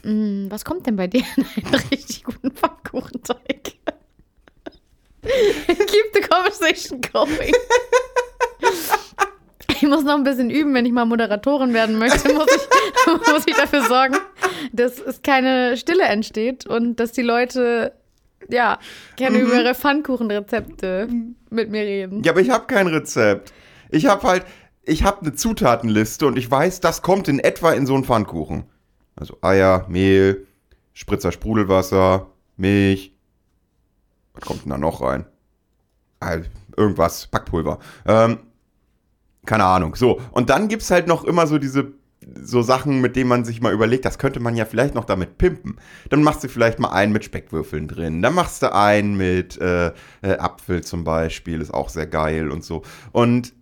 Mm, 0.06 0.48
was 0.50 0.64
kommt 0.64 0.86
denn 0.86 0.94
bei 0.94 1.08
dir 1.08 1.24
in 1.36 1.44
einen 1.56 1.74
richtig 1.90 2.22
guten 2.22 2.52
Pfannkuchenteig? 2.52 3.74
Keep 5.22 6.14
the 6.14 6.20
conversation 6.20 7.00
going. 7.12 7.52
Ich 9.68 9.82
muss 9.82 10.04
noch 10.04 10.14
ein 10.14 10.22
bisschen 10.22 10.48
üben, 10.48 10.72
wenn 10.74 10.86
ich 10.86 10.92
mal 10.92 11.06
Moderatorin 11.06 11.74
werden 11.74 11.98
möchte, 11.98 12.32
muss 12.32 12.46
ich, 12.46 13.26
muss 13.32 13.44
ich 13.46 13.56
dafür 13.56 13.82
sorgen, 13.82 14.16
dass 14.72 15.00
es 15.00 15.22
keine 15.22 15.76
Stille 15.76 16.04
entsteht 16.04 16.66
und 16.66 17.00
dass 17.00 17.10
die 17.10 17.22
Leute 17.22 17.92
ja, 18.48 18.78
gerne 19.16 19.38
über 19.38 19.56
ihre 19.56 19.74
Pfannkuchenrezepte 19.74 21.08
mit 21.50 21.70
mir 21.70 21.82
reden. 21.82 22.22
Ja, 22.22 22.30
aber 22.30 22.40
ich 22.40 22.50
habe 22.50 22.66
kein 22.66 22.86
Rezept. 22.86 23.52
Ich 23.90 24.06
habe 24.06 24.22
halt, 24.22 24.44
ich 24.84 25.02
habe 25.02 25.22
eine 25.22 25.34
Zutatenliste 25.34 26.28
und 26.28 26.38
ich 26.38 26.48
weiß, 26.48 26.78
das 26.78 27.02
kommt 27.02 27.26
in 27.26 27.40
etwa 27.40 27.72
in 27.72 27.86
so 27.86 27.94
einen 27.94 28.04
Pfannkuchen. 28.04 28.66
Also 29.16 29.38
Eier, 29.40 29.86
Mehl, 29.88 30.46
Spritzer 30.92 31.32
Sprudelwasser, 31.32 32.26
Milch. 32.56 33.12
Was 34.34 34.44
kommt 34.44 34.64
denn 34.64 34.70
da 34.70 34.78
noch 34.78 35.00
rein? 35.00 35.26
Ah, 36.20 36.38
irgendwas, 36.76 37.26
Backpulver. 37.26 37.78
Ähm, 38.06 38.38
keine 39.46 39.64
Ahnung. 39.64 39.94
So, 39.94 40.20
und 40.32 40.50
dann 40.50 40.68
gibt's 40.68 40.90
halt 40.90 41.06
noch 41.06 41.24
immer 41.24 41.46
so 41.46 41.58
diese 41.58 41.92
so 42.42 42.62
Sachen, 42.62 43.00
mit 43.00 43.14
denen 43.14 43.28
man 43.28 43.44
sich 43.44 43.60
mal 43.60 43.72
überlegt, 43.72 44.04
das 44.04 44.18
könnte 44.18 44.40
man 44.40 44.56
ja 44.56 44.64
vielleicht 44.64 44.94
noch 44.94 45.04
damit 45.04 45.38
pimpen. 45.38 45.76
Dann 46.10 46.22
machst 46.22 46.42
du 46.42 46.48
vielleicht 46.48 46.78
mal 46.78 46.90
einen 46.90 47.12
mit 47.12 47.24
Speckwürfeln 47.24 47.88
drin. 47.88 48.20
Dann 48.22 48.34
machst 48.34 48.62
du 48.62 48.74
einen 48.74 49.16
mit 49.16 49.60
äh, 49.60 49.88
äh, 50.22 50.38
Apfel 50.38 50.82
zum 50.82 51.04
Beispiel, 51.04 51.60
ist 51.60 51.72
auch 51.72 51.88
sehr 51.88 52.06
geil 52.06 52.50
und 52.50 52.64
so. 52.64 52.82
Und 53.12 53.52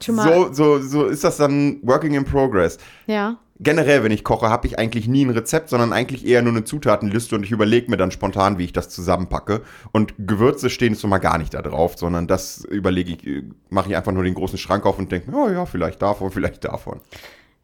so, 0.00 0.52
so, 0.52 0.78
so 0.80 1.06
ist 1.06 1.24
das 1.24 1.36
dann 1.36 1.80
Working 1.82 2.14
in 2.14 2.24
Progress. 2.24 2.78
ja. 3.06 3.38
Generell, 3.58 4.04
wenn 4.04 4.12
ich 4.12 4.22
koche, 4.22 4.50
habe 4.50 4.66
ich 4.66 4.78
eigentlich 4.78 5.08
nie 5.08 5.24
ein 5.24 5.30
Rezept, 5.30 5.70
sondern 5.70 5.92
eigentlich 5.92 6.26
eher 6.26 6.42
nur 6.42 6.52
eine 6.52 6.64
Zutatenliste 6.64 7.34
und 7.36 7.42
ich 7.42 7.50
überlege 7.50 7.90
mir 7.90 7.96
dann 7.96 8.10
spontan, 8.10 8.58
wie 8.58 8.64
ich 8.64 8.72
das 8.72 8.88
zusammenpacke. 8.90 9.62
Und 9.92 10.14
Gewürze 10.18 10.68
stehen 10.68 10.94
so 10.94 11.08
mal 11.08 11.18
gar 11.18 11.38
nicht 11.38 11.54
da 11.54 11.62
drauf, 11.62 11.96
sondern 11.96 12.26
das 12.26 12.64
überlege 12.64 13.12
ich, 13.12 13.26
äh, 13.26 13.44
mache 13.70 13.88
ich 13.90 13.96
einfach 13.96 14.12
nur 14.12 14.24
den 14.24 14.34
großen 14.34 14.58
Schrank 14.58 14.84
auf 14.84 14.98
und 14.98 15.10
denke, 15.10 15.30
oh 15.34 15.48
ja, 15.48 15.64
vielleicht 15.64 16.02
davon, 16.02 16.30
vielleicht 16.32 16.64
davon. 16.64 17.00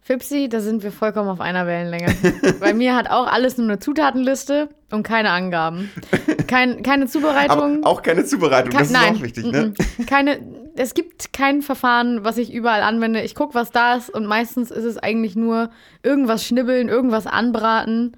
Fipsi, 0.05 0.49
da 0.49 0.61
sind 0.61 0.83
wir 0.83 0.91
vollkommen 0.91 1.29
auf 1.29 1.41
einer 1.41 1.65
Wellenlänge. 1.65 2.13
Bei 2.61 2.75
mir 2.75 2.97
hat 2.97 3.09
auch 3.09 3.29
alles 3.29 3.57
nur 3.57 3.69
eine 3.69 3.79
Zutatenliste 3.79 4.69
und 4.91 5.05
keine 5.05 5.31
Angaben. 5.31 5.91
Kein, 6.49 6.83
keine 6.83 7.05
Aber 7.05 7.13
Zubereitung. 7.13 7.85
auch 7.85 8.03
keine 8.03 8.25
Zubereitung, 8.25 8.73
das 8.73 8.89
ist 8.89 8.93
nein, 8.93 9.17
auch 9.17 9.23
wichtig, 9.23 9.45
ne? 9.47 9.73
Keine, 10.07 10.41
es 10.75 10.95
gibt 10.95 11.33
kein 11.33 11.63
Verfahren, 11.63 12.25
was 12.25 12.37
ich 12.37 12.53
überall 12.53 12.83
anwende. 12.83 13.23
Ich 13.23 13.37
gucke, 13.37 13.55
was 13.55 13.71
da 13.71 13.95
ist 13.95 14.11
und 14.11 14.27
meistens 14.27 14.73
ist 14.73 14.85
es 14.85 14.99
eigentlich 14.99 15.37
nur 15.37 15.71
irgendwas 16.03 16.45
schnibbeln, 16.45 16.89
irgendwas 16.89 17.29
anbraten, 17.29 18.17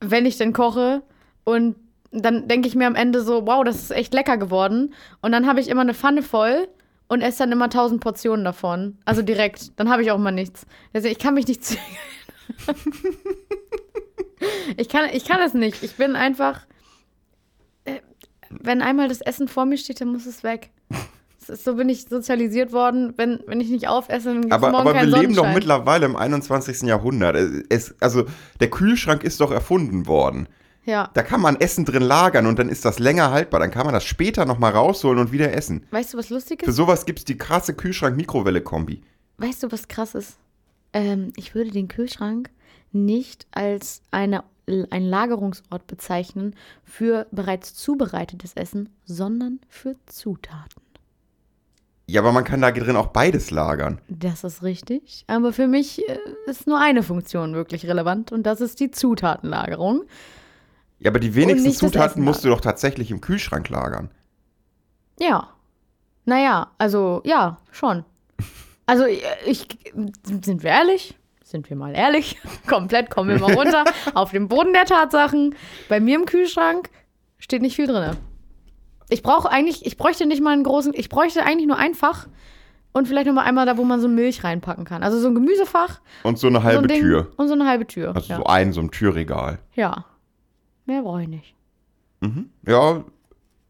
wenn 0.00 0.26
ich 0.26 0.38
denn 0.38 0.52
koche. 0.52 1.02
Und 1.44 1.76
dann 2.10 2.48
denke 2.48 2.66
ich 2.66 2.74
mir 2.74 2.88
am 2.88 2.96
Ende 2.96 3.22
so, 3.22 3.46
wow, 3.46 3.62
das 3.62 3.76
ist 3.76 3.92
echt 3.92 4.12
lecker 4.12 4.38
geworden. 4.38 4.92
Und 5.20 5.30
dann 5.30 5.46
habe 5.46 5.60
ich 5.60 5.68
immer 5.68 5.82
eine 5.82 5.94
Pfanne 5.94 6.22
voll 6.22 6.66
und 7.12 7.20
esse 7.20 7.40
dann 7.40 7.52
immer 7.52 7.68
tausend 7.68 8.00
Portionen 8.00 8.42
davon. 8.42 8.96
Also 9.04 9.20
direkt. 9.20 9.78
Dann 9.78 9.90
habe 9.90 10.02
ich 10.02 10.10
auch 10.10 10.18
mal 10.18 10.30
nichts. 10.30 10.66
Also 10.94 11.08
ich 11.08 11.18
kann 11.18 11.34
mich 11.34 11.46
nicht 11.46 11.62
zügeln. 11.62 11.86
ich, 14.78 14.88
kann, 14.88 15.10
ich 15.12 15.26
kann 15.26 15.40
es 15.42 15.52
nicht. 15.52 15.82
Ich 15.82 15.96
bin 15.96 16.16
einfach. 16.16 16.66
äh, 17.84 18.00
Wenn 18.48 18.80
einmal 18.80 19.08
das 19.08 19.20
Essen 19.20 19.46
vor 19.46 19.66
mir 19.66 19.76
steht, 19.76 20.00
dann 20.00 20.08
muss 20.08 20.24
es 20.24 20.42
weg. 20.42 20.70
Das 21.38 21.50
ist, 21.50 21.64
so 21.64 21.74
bin 21.74 21.90
ich 21.90 22.04
sozialisiert 22.08 22.72
worden. 22.72 23.12
Wenn, 23.18 23.40
wenn 23.46 23.60
ich 23.60 23.68
nicht 23.68 23.88
aufesse, 23.88 24.28
dann 24.32 24.40
gibt 24.40 24.46
es 24.46 24.56
Aber, 24.56 24.70
morgen 24.70 24.88
aber 24.88 25.00
wir 25.00 25.20
leben 25.20 25.34
doch 25.34 25.52
mittlerweile 25.52 26.06
im 26.06 26.16
21. 26.16 26.82
Jahrhundert. 26.82 27.36
Es, 27.68 27.94
also 28.00 28.24
der 28.60 28.70
Kühlschrank 28.70 29.22
ist 29.22 29.38
doch 29.42 29.50
erfunden 29.50 30.06
worden. 30.06 30.48
Ja. 30.84 31.10
Da 31.14 31.22
kann 31.22 31.40
man 31.40 31.56
Essen 31.60 31.84
drin 31.84 32.02
lagern 32.02 32.46
und 32.46 32.58
dann 32.58 32.68
ist 32.68 32.84
das 32.84 32.98
länger 32.98 33.30
haltbar. 33.30 33.60
Dann 33.60 33.70
kann 33.70 33.86
man 33.86 33.94
das 33.94 34.04
später 34.04 34.44
nochmal 34.44 34.72
rausholen 34.72 35.18
und 35.18 35.32
wieder 35.32 35.52
essen. 35.52 35.86
Weißt 35.90 36.14
du, 36.14 36.18
was 36.18 36.30
lustig 36.30 36.62
Für 36.64 36.70
ist? 36.70 36.76
sowas 36.76 37.06
gibt 37.06 37.20
es 37.20 37.24
die 37.24 37.38
krasse 37.38 37.74
Kühlschrank-Mikrowelle-Kombi. 37.74 39.02
Weißt 39.38 39.62
du, 39.62 39.70
was 39.72 39.88
krass 39.88 40.14
ist? 40.14 40.38
Ähm, 40.92 41.32
ich 41.36 41.54
würde 41.54 41.70
den 41.70 41.88
Kühlschrank 41.88 42.50
nicht 42.90 43.46
als 43.52 44.02
eine, 44.10 44.44
ein 44.90 45.04
Lagerungsort 45.04 45.86
bezeichnen 45.86 46.54
für 46.84 47.26
bereits 47.30 47.74
zubereitetes 47.74 48.54
Essen, 48.54 48.88
sondern 49.04 49.60
für 49.68 49.96
Zutaten. 50.06 50.82
Ja, 52.06 52.20
aber 52.20 52.32
man 52.32 52.44
kann 52.44 52.60
da 52.60 52.70
drin 52.72 52.96
auch 52.96 53.06
beides 53.06 53.50
lagern. 53.50 54.00
Das 54.08 54.44
ist 54.44 54.62
richtig. 54.62 55.24
Aber 55.28 55.52
für 55.52 55.68
mich 55.68 56.06
äh, 56.08 56.18
ist 56.46 56.66
nur 56.66 56.80
eine 56.80 57.02
Funktion 57.02 57.54
wirklich 57.54 57.86
relevant 57.86 58.32
und 58.32 58.42
das 58.42 58.60
ist 58.60 58.80
die 58.80 58.90
Zutatenlagerung. 58.90 60.02
Ja, 61.02 61.10
aber 61.10 61.18
die 61.18 61.34
wenigsten 61.34 61.72
Zutaten 61.72 62.22
musst 62.22 62.44
du 62.44 62.48
doch 62.48 62.60
tatsächlich 62.60 63.10
im 63.10 63.20
Kühlschrank 63.20 63.68
lagern. 63.68 64.10
Ja. 65.18 65.48
Naja, 66.24 66.70
also 66.78 67.22
ja, 67.24 67.58
schon. 67.72 68.04
Also 68.86 69.04
äh, 69.04 69.18
ich, 69.44 69.66
sind 70.22 70.62
wir 70.62 70.70
ehrlich? 70.70 71.18
Sind 71.42 71.68
wir 71.68 71.76
mal 71.76 71.92
ehrlich? 71.94 72.38
Komplett 72.68 73.10
kommen 73.10 73.30
wir 73.30 73.40
mal 73.40 73.52
runter 73.52 73.84
auf 74.14 74.30
den 74.30 74.46
Boden 74.46 74.72
der 74.72 74.84
Tatsachen. 74.84 75.56
Bei 75.88 75.98
mir 75.98 76.14
im 76.14 76.24
Kühlschrank 76.24 76.88
steht 77.38 77.62
nicht 77.62 77.74
viel 77.74 77.88
drin. 77.88 78.16
Ich 79.08 79.24
brauche 79.24 79.50
eigentlich, 79.50 79.84
ich 79.84 79.96
bräuchte 79.96 80.24
nicht 80.26 80.40
mal 80.40 80.52
einen 80.52 80.62
großen, 80.64 80.92
ich 80.94 81.08
bräuchte 81.08 81.42
eigentlich 81.42 81.66
nur 81.66 81.78
ein 81.78 81.94
Fach 81.94 82.28
und 82.92 83.08
vielleicht 83.08 83.26
noch 83.26 83.34
mal 83.34 83.42
einmal 83.42 83.66
da, 83.66 83.76
wo 83.76 83.82
man 83.84 84.00
so 84.00 84.06
Milch 84.06 84.44
reinpacken 84.44 84.84
kann. 84.84 85.02
Also 85.02 85.18
so 85.18 85.26
ein 85.28 85.34
Gemüsefach, 85.34 86.00
Und 86.22 86.38
so 86.38 86.46
eine 86.46 86.58
so 86.58 86.62
halbe 86.62 86.82
ein 86.82 86.88
Ding 86.88 87.00
Tür. 87.00 87.32
und 87.36 87.48
so 87.48 87.54
eine 87.54 87.66
halbe 87.66 87.88
Tür. 87.88 88.14
Also 88.14 88.28
ja. 88.28 88.36
so 88.36 88.44
ein, 88.44 88.72
so 88.72 88.80
ein 88.80 88.92
Türregal. 88.92 89.58
ja. 89.74 90.04
Mehr 90.86 91.02
brauche 91.02 91.22
ich 91.22 91.28
nicht. 91.28 91.54
Mhm. 92.20 92.50
Ja, 92.66 93.04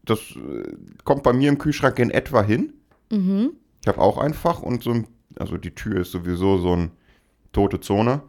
das 0.04 0.20
äh, 0.36 0.74
kommt 1.04 1.22
bei 1.22 1.32
mir 1.32 1.48
im 1.48 1.58
Kühlschrank 1.58 1.98
in 1.98 2.10
etwa 2.10 2.42
hin. 2.42 2.72
Mhm. 3.10 3.50
Ich 3.82 3.88
habe 3.88 3.98
auch 3.98 4.18
ein 4.18 4.34
Fach 4.34 4.62
und 4.62 4.82
so 4.82 4.90
ein, 4.92 5.06
also 5.38 5.56
die 5.56 5.74
Tür 5.74 6.00
ist 6.00 6.12
sowieso 6.12 6.58
so 6.58 6.74
ein 6.76 6.90
tote 7.52 7.80
Zone. 7.80 8.22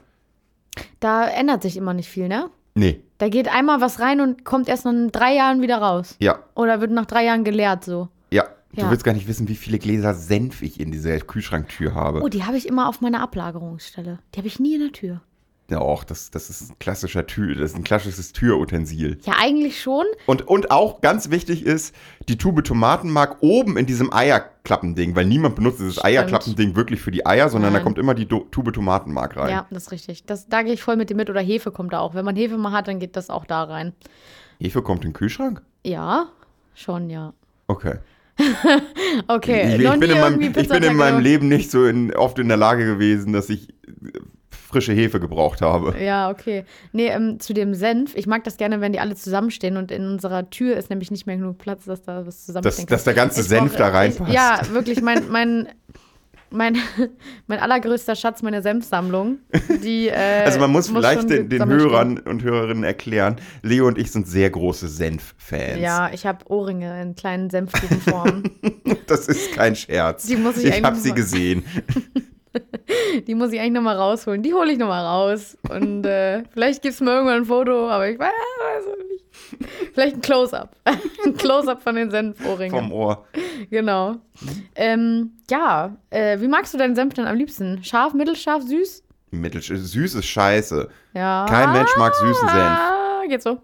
Da 1.00 1.28
ändert 1.28 1.62
sich 1.62 1.78
immer 1.78 1.94
nicht 1.94 2.10
viel, 2.10 2.28
ne? 2.28 2.50
Nee, 2.76 3.02
Da 3.20 3.30
geht 3.30 3.48
einmal 3.48 3.82
was 3.82 4.00
rein 4.00 4.20
und 4.20 4.44
kommt 4.46 4.68
erst 4.68 4.86
nach 4.86 5.12
drei 5.12 5.36
Jahren 5.36 5.62
wieder 5.62 5.78
raus. 5.78 6.16
ja, 6.20 6.40
Oder 6.56 6.82
wird 6.82 6.90
nach 6.92 7.06
drei 7.06 7.24
Jahren 7.26 7.44
geleert 7.44 7.84
so. 7.84 8.10
ja. 8.32 8.46
Du 8.76 8.82
Ja. 8.82 8.90
willst 8.90 9.04
gar 9.04 9.14
nicht 9.14 9.28
wissen, 9.28 9.48
wie 9.50 9.56
viele 9.56 9.78
Gläser 9.78 10.16
Senf 10.16 10.64
ich 10.64 10.80
in 10.80 10.92
dieser 10.92 11.20
Kühlschranktür 11.20 11.94
habe. 11.94 12.24
Oh, 12.24 12.28
die 12.28 12.44
habe 12.44 12.58
ich 12.58 12.68
immer 12.68 12.90
auf 12.90 13.02
meiner 13.02 13.22
Ablagerungsstelle. 13.22 14.18
Die 14.34 14.38
habe 14.40 14.48
ich 14.48 14.60
nie 14.60 14.74
in 14.74 14.82
der 14.82 14.92
Tür. 14.92 15.22
Ja, 15.74 15.80
auch, 15.80 16.04
das, 16.04 16.30
das 16.30 16.52
ist 16.52 16.70
ein 16.70 16.78
klassischer 16.78 17.26
Tür, 17.26 17.56
das 17.56 17.72
ist 17.72 17.76
ein 17.76 17.84
klassisches 17.84 18.32
Türutensil. 18.32 19.18
Ja, 19.24 19.34
eigentlich 19.40 19.82
schon. 19.82 20.06
Und, 20.28 20.48
und 20.48 20.70
auch 20.70 21.02
ganz 21.02 21.32
wichtig 21.32 21.66
ist, 21.66 21.96
die 22.30 22.38
Tube 22.38 22.64
Tomatenmark 22.64 23.38
oben 23.42 23.76
in 23.78 23.88
diesem 23.88 24.14
Eierklappending, 24.14 25.16
weil 25.16 25.26
niemand 25.26 25.56
benutzt 25.56 25.80
dieses 25.80 25.94
Stimmt. 25.94 26.06
Eierklappending 26.06 26.76
wirklich 26.76 27.02
für 27.02 27.10
die 27.10 27.26
Eier, 27.26 27.50
sondern 27.50 27.74
da 27.74 27.80
Nein. 27.80 27.86
kommt 27.86 27.98
immer 27.98 28.14
die 28.14 28.28
Do 28.28 28.42
Tube 28.52 28.72
Tomatenmark 28.72 29.36
rein. 29.36 29.50
Ja, 29.50 29.66
das 29.72 29.86
ist 29.86 29.92
richtig. 29.92 30.26
Das, 30.26 30.48
da 30.48 30.62
gehe 30.62 30.74
ich 30.74 30.84
voll 30.84 30.96
mit 30.96 31.10
dir 31.10 31.16
mit. 31.16 31.32
Oder 31.32 31.42
Hefe 31.42 31.72
kommt 31.72 31.94
da 31.94 32.02
auch. 32.02 32.14
Wenn 32.14 32.24
man 32.24 32.36
Hefe 32.36 32.56
mal 32.56 32.72
hat, 32.72 32.88
dann 32.88 33.00
geht 33.00 33.16
das 33.16 33.32
auch 33.32 33.48
da 33.48 33.64
rein. 33.64 33.94
Hefe 34.60 34.84
kommt 34.84 35.04
in 35.06 35.10
den 35.10 35.14
Kühlschrank? 35.16 35.64
Ja, 35.84 36.28
schon, 36.76 37.10
ja. 37.10 37.34
Okay. 37.66 37.96
Okay, 39.28 39.76
ich, 39.76 39.84
ich, 39.84 40.00
bin 40.00 40.10
in 40.10 40.20
meinem, 40.20 40.42
ich 40.42 40.68
bin 40.68 40.84
in 40.84 40.96
meinem. 40.96 41.20
Leben 41.20 41.48
nicht 41.48 41.70
so 41.70 41.86
in, 41.86 42.16
oft 42.16 42.40
in 42.40 42.48
der 42.48 42.58
Lage 42.58 42.86
gewesen, 42.86 43.32
dass 43.32 43.48
ich 43.50 43.74
frische 44.74 44.92
Hefe 44.94 45.20
gebraucht 45.20 45.62
habe. 45.62 45.96
Ja, 46.04 46.30
okay. 46.30 46.66
Nee, 46.92 47.08
ähm, 47.08 47.40
zu 47.40 47.54
dem 47.54 47.74
Senf. 47.76 48.16
Ich 48.16 48.28
mag 48.28 48.44
das 48.44 48.58
gerne, 48.58 48.82
wenn 48.82 48.92
die 48.92 49.00
alle 49.00 49.16
zusammenstehen 49.16 49.78
und 49.78 49.92
in 49.92 50.06
unserer 50.08 50.50
Tür 50.50 50.76
ist 50.76 50.90
nämlich 50.90 51.12
nicht 51.12 51.28
mehr 51.28 51.38
genug 51.38 51.60
Platz, 51.60 51.86
dass 51.86 52.02
da 52.02 52.26
was 52.26 52.46
zusammenstehen 52.46 52.88
dass 52.88 53.04
der 53.04 53.14
ganze 53.14 53.42
Ich 53.42 53.48
Senf 53.48 53.72
brauch- 53.72 53.78
da 53.78 53.88
reinpasst. 53.90 54.30
Ich, 54.30 54.36
ja, 54.36 54.60
wirklich, 54.72 55.02
mein, 55.02 55.30
mein, 55.30 55.68
mein, 56.50 56.78
mein 57.48 57.60
allergrößter 57.60 58.16
Schatz, 58.16 58.42
meine 58.42 58.62
Senfsammlung. 58.62 59.38
Die, 59.84 60.08
äh, 60.10 60.44
Also 60.46 60.60
man 60.60 60.72
muss 60.72 60.88
vielleicht 60.90 61.22
schon 61.22 61.28
den, 61.30 61.50
den 61.50 61.66
Hörern 61.68 62.18
und 62.20 62.44
Hörerinnen 62.44 62.84
erklären, 62.84 63.36
Leo 63.62 63.88
und 63.88 63.98
ich 63.98 64.12
sind 64.12 64.28
sehr 64.28 64.50
große 64.50 64.88
Senf-Fans. 64.88 65.80
Ja, 65.80 66.10
ich 66.14 66.26
habe 66.26 66.46
Ohrringe 66.50 67.02
in 67.02 67.16
kleinen 67.16 67.50
Senfkuchenformen. 67.50 68.44
Das 69.08 69.28
ist 69.28 69.52
kein 69.54 69.76
Scherz. 69.76 70.26
Die 70.28 70.36
muss 70.38 70.58
ich 70.58 70.66
ich 70.66 70.84
habe 70.84 70.96
sie 70.96 71.12
gesehen. 71.14 71.64
die 73.28 73.36
muss 73.36 73.52
ich 73.52 73.60
eigentlich 73.60 73.74
nochmal 73.74 73.98
rausholen. 73.98 74.44
Die 74.44 74.54
hole 74.54 74.72
ich 74.72 74.78
nochmal 74.78 75.06
raus. 75.06 75.58
Und 75.70 76.06
äh, 76.06 76.44
vielleicht 76.52 76.82
gibt 76.82 76.94
es 76.94 77.02
mir 77.02 77.12
irgendwann 77.12 77.42
ein 77.42 77.46
Foto, 77.46 77.90
aber 77.90 78.10
ich 78.10 78.20
weiß 78.20 78.32
es 78.80 79.08
nicht. 79.10 79.24
Vielleicht 79.94 80.16
ein 80.16 80.22
Close-Up. 80.22 80.76
ein 81.26 81.36
Close-Up 81.36 81.82
von 81.82 81.96
den 81.96 82.12
Senfohrringen. 82.12 82.78
Vom 82.78 82.92
Ohr. 82.92 83.26
Genau. 83.70 84.18
Ähm, 84.76 85.32
ja, 85.50 85.96
äh, 86.10 86.40
wie 86.40 86.48
magst 86.48 86.74
du 86.74 86.78
deinen 86.78 86.96
Senf 86.96 87.14
denn 87.14 87.26
am 87.26 87.36
liebsten? 87.36 87.84
Scharf, 87.84 88.14
mittelscharf, 88.14 88.64
süß? 88.64 89.04
Mittel, 89.32 89.62
süß 89.62 90.16
ist 90.16 90.26
scheiße. 90.26 90.90
Ja. 91.14 91.46
Kein 91.50 91.72
Mensch 91.72 91.90
mag 91.98 92.14
süßen 92.16 92.50
Senf. 92.50 92.54
Ah, 92.54 93.24
geht 93.28 93.42
so. 93.42 93.60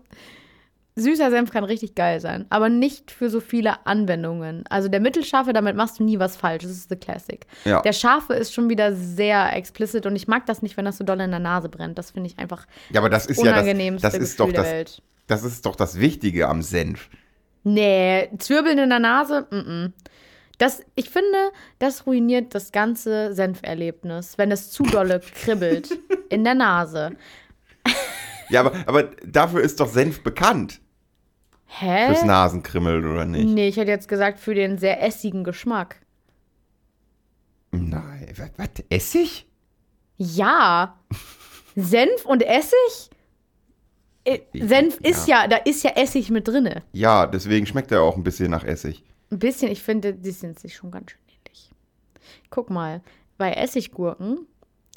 Süßer 1.00 1.32
Senf 1.32 1.52
kann 1.52 1.64
richtig 1.64 1.96
geil 1.96 2.20
sein, 2.20 2.46
aber 2.50 2.70
nicht 2.70 3.12
für 3.12 3.30
so 3.30 3.40
viele 3.40 3.86
Anwendungen. 3.86 4.64
Also 4.70 4.88
der 4.88 5.00
mittelscharfe, 5.00 5.54
damit 5.54 5.76
machst 5.76 6.00
du 6.00 6.04
nie 6.04 6.20
was 6.20 6.36
falsch. 6.36 6.64
Das 6.64 6.72
ist 6.72 6.90
the 6.90 6.96
classic. 6.96 7.46
Ja. 7.66 7.82
Der 7.82 7.94
scharfe 7.94 8.34
ist 8.34 8.54
schon 8.54 8.70
wieder 8.70 8.94
sehr 8.96 9.56
explicit 9.56 10.06
und 10.06 10.16
ich 10.16 10.28
mag 10.28 10.46
das 10.46 10.62
nicht, 10.62 10.78
wenn 10.78 10.86
das 10.86 10.98
so 10.98 11.04
doll 11.04 11.20
in 11.22 11.32
der 11.32 11.40
Nase 11.40 11.70
brennt. 11.70 11.98
Das 11.98 12.12
finde 12.12 12.30
ich 12.30 12.38
einfach 12.38 12.66
Ja, 12.92 13.02
aber 13.02 13.10
das 13.10 13.26
ist 13.26 13.42
ja 13.42 13.52
das, 13.62 14.02
das 14.02 14.14
ist 14.16 14.38
Gefühl 14.38 14.54
doch 14.54 14.62
das, 14.62 14.72
Welt. 14.72 15.02
das 15.28 15.44
ist 15.44 15.66
doch 15.66 15.76
das 15.76 16.00
Wichtige 16.00 16.48
am 16.48 16.62
Senf. 16.62 17.10
Nee, 17.64 18.30
Zwirbeln 18.38 18.78
in 18.78 18.90
der 18.90 19.00
Nase, 19.00 19.48
mm 19.50 19.56
-mm. 19.56 19.92
Das, 20.60 20.84
ich 20.96 21.10
finde, 21.10 21.38
das 21.80 22.06
ruiniert 22.06 22.54
das 22.54 22.74
ganze 22.74 23.34
Senferlebnis, 23.34 24.38
wenn 24.38 24.52
es 24.52 24.70
zu 24.70 24.84
dolle 24.84 25.22
kribbelt 25.44 25.98
in 26.30 26.44
der 26.44 26.54
Nase. 26.54 27.16
Ja, 28.50 28.60
aber, 28.60 28.74
aber 28.86 29.04
dafür 29.26 29.62
ist 29.62 29.80
doch 29.80 29.88
Senf 29.88 30.22
bekannt. 30.22 30.82
Hä? 31.72 32.08
Fürs 32.08 32.26
Nasenkrimmel 32.26 33.06
oder 33.06 33.26
nicht? 33.26 33.48
Nee, 33.48 33.68
ich 33.68 33.78
hätte 33.78 33.92
jetzt 33.92 34.08
gesagt 34.08 34.40
für 34.40 34.56
den 34.56 34.80
sehr 34.80 35.04
essigen 35.04 35.44
Geschmack. 35.44 36.02
Nein, 37.72 38.34
was, 38.36 38.50
was? 38.58 38.70
Essig? 38.90 39.48
Ja. 40.18 41.00
Senf 41.76 42.26
und 42.26 42.42
Essig? 42.42 43.12
Äh, 44.24 44.40
Senf 44.54 44.98
ist 45.02 45.28
ja, 45.28 45.48
da 45.48 45.58
ist 45.58 45.84
ja 45.84 45.92
Essig 45.92 46.32
mit 46.32 46.48
drinne. 46.48 46.82
Ja, 46.92 47.28
deswegen 47.28 47.68
schmeckt 47.68 47.92
er 47.92 48.02
auch 48.02 48.18
ein 48.18 48.24
bisschen 48.24 48.50
nach 48.50 48.64
Essig. 48.64 49.04
Ein 49.32 49.38
bisschen, 49.38 49.72
ich 49.72 49.84
finde, 49.84 50.16
die 50.16 50.32
sind 50.32 50.60
sich 50.60 50.76
schon 50.76 50.90
ganz 50.90 51.12
schön 51.12 51.22
ähnlich. 51.28 51.70
Guck 52.50 52.72
mal, 52.72 53.02
bei 53.38 53.54
Essiggurken 53.54 54.48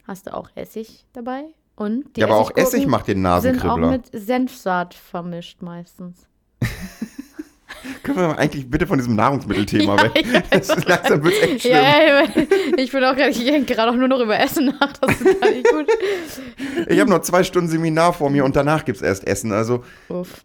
hast 0.09 0.27
du 0.27 0.35
auch 0.35 0.49
Essig 0.55 1.05
dabei. 1.13 1.45
Und 1.77 2.17
die 2.17 2.21
ja, 2.21 2.27
aber 2.27 2.37
auch 2.37 2.57
Essig 2.57 2.87
macht 2.87 3.09
den 3.09 3.19
sind 3.19 3.27
auch 3.27 3.31
Nasenkribbler. 3.35 3.91
mit 3.91 4.11
Senfsaat 4.13 4.95
vermischt 4.95 5.61
meistens. 5.61 6.27
Können 8.03 8.19
wir 8.19 8.39
eigentlich 8.39 8.69
bitte 8.71 8.87
von 8.87 8.99
diesem 8.99 9.15
Nahrungsmittelthema 9.17 9.97
Ja, 9.97 10.03
weg? 10.03 10.27
ja. 10.33 10.43
Das 10.51 10.69
ist 10.69 10.89
langsam 10.89 11.23
wird 11.23 11.43
echt 11.43 11.63
schlimm. 11.63 11.73
Ja, 11.75 12.23
ich 12.77 12.91
bin 12.91 13.05
auch 13.05 13.15
gerade, 13.15 13.31
ich 13.31 13.45
denke 13.45 13.75
gerade 13.75 13.91
auch 13.93 13.97
nur 13.97 14.09
noch 14.09 14.21
über 14.21 14.39
Essen 14.39 14.67
nach. 14.67 14.93
Das 14.95 15.21
ist 15.21 15.41
gar 15.41 15.51
nicht 15.51 15.69
gut. 15.69 15.87
Ich 16.89 17.01
habe 17.01 17.11
noch 17.11 17.23
zwei 17.23 17.45
Stunden 17.45 17.69
Seminar 17.69 18.13
vor 18.13 18.31
mir 18.31 18.45
und 18.45 18.57
danach 18.57 18.85
gibt 18.85 18.97
es 18.97 19.03
erst 19.03 19.27
Essen. 19.27 19.53
Also 19.53 19.85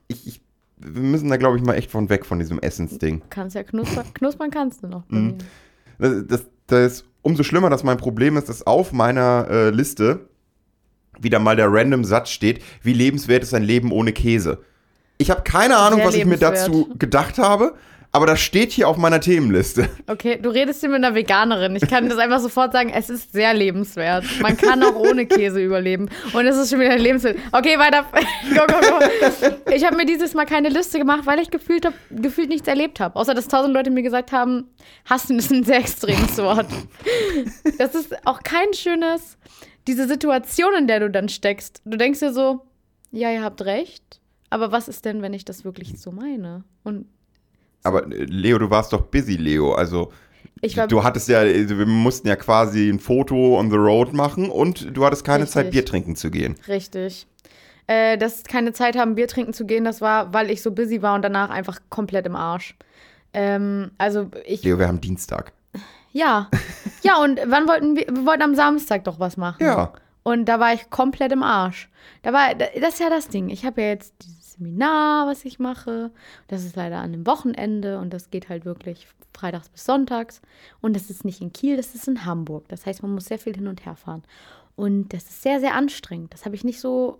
ich, 0.07 0.27
ich, 0.27 0.41
wir 0.77 1.01
müssen 1.01 1.29
da, 1.29 1.38
glaube 1.38 1.57
ich, 1.57 1.63
mal 1.63 1.74
echt 1.74 1.91
von 1.91 2.09
weg 2.09 2.25
von 2.25 2.39
diesem 2.39 2.59
Essensding. 2.59 3.21
kannst 3.29 3.55
ja 3.55 3.63
knuspern, 3.63 4.05
knuspern 4.13 4.51
kannst 4.51 4.83
du 4.83 4.88
noch. 4.88 5.03
Mhm. 5.09 5.38
Das, 6.00 6.13
das, 6.27 6.45
das 6.67 6.93
ist 6.93 7.05
umso 7.24 7.43
schlimmer, 7.43 7.69
dass 7.69 7.83
mein 7.83 7.97
Problem 7.97 8.38
ist, 8.38 8.50
dass 8.50 8.65
auf 8.65 8.93
meiner 8.93 9.47
äh, 9.50 9.69
Liste 9.71 10.27
wieder 11.19 11.39
mal 11.39 11.55
der 11.55 11.71
random 11.71 12.03
Satz 12.03 12.29
steht, 12.29 12.63
wie 12.83 12.93
lebenswert 12.93 13.41
ist 13.43 13.53
ein 13.53 13.63
Leben 13.63 13.91
ohne 13.91 14.13
Käse. 14.13 14.59
Ich 15.17 15.31
habe 15.31 15.41
keine 15.41 15.77
Ahnung, 15.77 16.00
Sehr 16.00 16.07
was 16.07 16.15
ich 16.15 16.25
mir 16.25 16.38
dazu 16.38 16.89
gedacht 16.97 17.38
habe, 17.38 17.74
aber 18.12 18.25
das 18.25 18.39
steht 18.39 18.71
hier 18.71 18.88
auf 18.88 18.97
meiner 18.97 19.19
Themenliste. 19.19 19.89
Okay, 20.07 20.39
du 20.41 20.50
redest 20.50 20.79
hier 20.79 20.89
mit 20.89 21.03
einer 21.03 21.13
Veganerin. 21.13 21.75
Ich 21.75 21.88
kann 21.88 22.07
das 22.09 22.17
einfach 22.17 22.39
sofort 22.39 22.71
sagen, 22.71 22.89
es 22.89 23.09
ist 23.09 23.33
sehr 23.33 23.53
lebenswert. 23.53 24.24
Man 24.41 24.55
kann 24.57 24.81
auch 24.81 24.95
ohne 24.95 25.25
Käse 25.25 25.62
überleben. 25.62 26.09
Und 26.33 26.45
es 26.45 26.55
ist 26.57 26.69
schon 26.71 26.79
wieder 26.79 26.97
lebenswert. 26.97 27.38
Okay, 27.51 27.77
weiter. 27.77 28.05
Go, 28.55 28.65
go, 28.65 28.79
go. 28.79 29.71
Ich 29.71 29.86
habe 29.86 29.97
mir 29.97 30.05
dieses 30.05 30.33
Mal 30.33 30.45
keine 30.45 30.69
Liste 30.69 30.97
gemacht, 30.97 31.25
weil 31.25 31.39
ich 31.39 31.51
gefühlt, 31.51 31.86
hab, 31.86 31.93
gefühlt 32.09 32.50
nichts 32.50 32.67
erlebt 32.67 33.00
habe. 33.00 33.15
Außer, 33.15 33.33
dass 33.33 33.47
tausend 33.47 33.74
Leute 33.74 33.91
mir 33.91 34.03
gesagt 34.03 34.31
haben, 34.31 34.69
hassen 35.05 35.38
ist 35.38 35.51
ein 35.51 35.63
sehr 35.63 35.79
extremes 35.79 36.38
Wort. 36.38 36.67
Das 37.77 37.93
ist 37.93 38.15
auch 38.25 38.41
kein 38.41 38.74
schönes, 38.74 39.38
diese 39.86 40.07
Situation, 40.07 40.74
in 40.75 40.88
der 40.88 41.01
du 41.01 41.09
dann 41.09 41.29
steckst. 41.29 41.81
Du 41.86 41.97
denkst 41.97 42.19
dir 42.19 42.31
so, 42.31 42.62
ja, 43.12 43.31
ihr 43.31 43.43
habt 43.43 43.62
recht. 43.63 44.21
Aber 44.50 44.72
was 44.72 44.88
ist 44.88 45.06
denn, 45.06 45.22
wenn 45.22 45.34
ich 45.34 45.46
das 45.46 45.66
wirklich 45.66 46.00
so 46.00 46.12
meine? 46.12 46.63
Und 46.84 47.06
Aber 47.84 48.06
äh, 48.08 48.25
Leo, 48.25 48.58
du 48.58 48.70
warst 48.70 48.94
doch 48.94 49.01
busy, 49.01 49.36
Leo. 49.36 49.74
Also 49.74 50.12
du 50.88 51.04
hattest 51.04 51.27
ja, 51.27 51.44
wir 51.44 51.86
mussten 51.86 52.27
ja 52.27 52.36
quasi 52.36 52.89
ein 52.89 53.00
Foto 53.00 53.60
on 53.60 53.70
the 53.70 53.77
road 53.77 54.13
machen 54.13 54.50
und 54.50 54.96
du 54.96 55.06
hattest 55.06 55.24
keine 55.24 55.44
Richtig. 55.44 55.54
Zeit, 55.54 55.72
Bier 55.72 55.86
trinken 55.86 56.16
zu 56.16 56.32
gehen. 56.32 56.56
Richtig. 56.68 57.27
Äh, 57.88 58.18
dass 58.18 58.44
keine 58.44 58.74
Zeit 58.74 58.98
haben, 58.98 59.16
Bier 59.16 59.27
trinken 59.27 59.54
zu 59.54 59.66
gehen, 59.66 59.86
das 59.86 60.01
war, 60.01 60.34
weil 60.34 60.50
ich 60.51 60.62
so 60.62 60.72
busy 60.72 61.01
war 61.01 61.16
und 61.16 61.22
danach 61.22 61.50
einfach 61.50 61.80
komplett 61.89 62.25
im 62.25 62.36
Arsch. 62.36 62.75
Ähm, 63.34 63.92
also 63.98 64.30
ich, 64.46 64.63
Leo, 64.63 64.80
wir 64.80 64.88
haben 64.88 65.00
Dienstag. 65.01 65.54
ja. 66.12 66.50
Ja, 67.04 67.22
und 67.22 67.39
wann 67.46 67.68
wollten 67.68 67.96
wir, 67.96 68.08
wir 68.08 68.25
wollten 68.25 68.42
am 68.42 68.56
Samstag 68.56 69.04
doch 69.06 69.20
was 69.20 69.38
machen. 69.38 69.63
Ja. 69.63 69.94
Und 70.24 70.46
da 70.46 70.60
war 70.60 70.74
ich 70.74 70.89
komplett 70.89 71.32
im 71.32 71.44
Arsch. 71.44 71.89
Da 72.24 72.34
war, 72.34 72.54
das 72.56 72.96
ist 72.96 73.00
ja 73.00 73.10
das 73.10 73.30
Ding. 73.30 73.50
Ich 73.50 73.63
habe 73.63 73.82
ja 73.82 73.88
jetzt 73.88 74.13
Seminar, 74.57 75.27
was 75.27 75.45
ich 75.45 75.59
mache. 75.59 76.11
Das 76.47 76.63
ist 76.63 76.75
leider 76.75 76.97
an 76.97 77.13
einem 77.13 77.27
Wochenende 77.27 77.99
und 77.99 78.13
das 78.13 78.29
geht 78.29 78.49
halt 78.49 78.65
wirklich 78.65 79.07
freitags 79.33 79.69
bis 79.69 79.85
sonntags. 79.85 80.41
Und 80.81 80.95
das 80.95 81.09
ist 81.09 81.25
nicht 81.25 81.41
in 81.41 81.53
Kiel, 81.53 81.77
das 81.77 81.95
ist 81.95 82.07
in 82.07 82.25
Hamburg. 82.25 82.67
Das 82.69 82.85
heißt, 82.85 83.01
man 83.03 83.13
muss 83.13 83.25
sehr 83.25 83.39
viel 83.39 83.55
hin 83.55 83.67
und 83.67 83.85
her 83.85 83.95
fahren. 83.95 84.23
Und 84.75 85.13
das 85.13 85.23
ist 85.23 85.41
sehr, 85.41 85.59
sehr 85.59 85.75
anstrengend. 85.75 86.33
Das 86.33 86.45
habe 86.45 86.55
ich 86.55 86.63
nicht 86.63 86.79
so, 86.79 87.19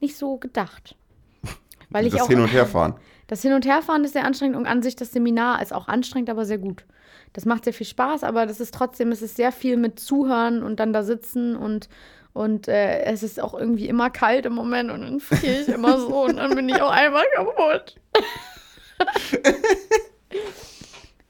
nicht 0.00 0.16
so 0.16 0.36
gedacht. 0.36 0.96
Weil 1.90 2.06
ich 2.06 2.12
das 2.12 2.22
auch, 2.22 2.28
Hin- 2.28 2.40
und 2.40 2.48
Herfahren. 2.52 2.94
das 3.26 3.42
Hin- 3.42 3.52
und 3.52 3.66
Herfahren 3.66 4.04
ist 4.04 4.12
sehr 4.12 4.24
anstrengend 4.24 4.56
und 4.56 4.66
an 4.66 4.82
sich 4.82 4.96
das 4.96 5.12
Seminar 5.12 5.62
ist 5.62 5.72
auch 5.72 5.88
anstrengend, 5.88 6.30
aber 6.30 6.44
sehr 6.44 6.58
gut. 6.58 6.84
Das 7.32 7.44
macht 7.44 7.64
sehr 7.64 7.74
viel 7.74 7.86
Spaß, 7.86 8.24
aber 8.24 8.46
das 8.46 8.60
ist 8.60 8.72
trotzdem, 8.72 9.12
es 9.12 9.20
ist 9.20 9.36
sehr 9.36 9.52
viel 9.52 9.76
mit 9.76 10.00
Zuhören 10.00 10.62
und 10.62 10.80
dann 10.80 10.92
da 10.92 11.02
sitzen 11.02 11.54
und, 11.56 11.88
und 12.36 12.68
äh, 12.68 13.02
es 13.04 13.22
ist 13.22 13.40
auch 13.40 13.54
irgendwie 13.54 13.88
immer 13.88 14.10
kalt 14.10 14.44
im 14.46 14.52
Moment 14.54 14.90
und 14.90 15.00
dann 15.02 15.20
friere 15.20 15.60
ich 15.62 15.68
immer 15.68 15.98
so 15.98 16.24
und 16.24 16.36
dann 16.36 16.54
bin 16.54 16.68
ich 16.68 16.80
auch 16.80 16.90
einmal 16.90 17.24
kaputt. 17.34 17.96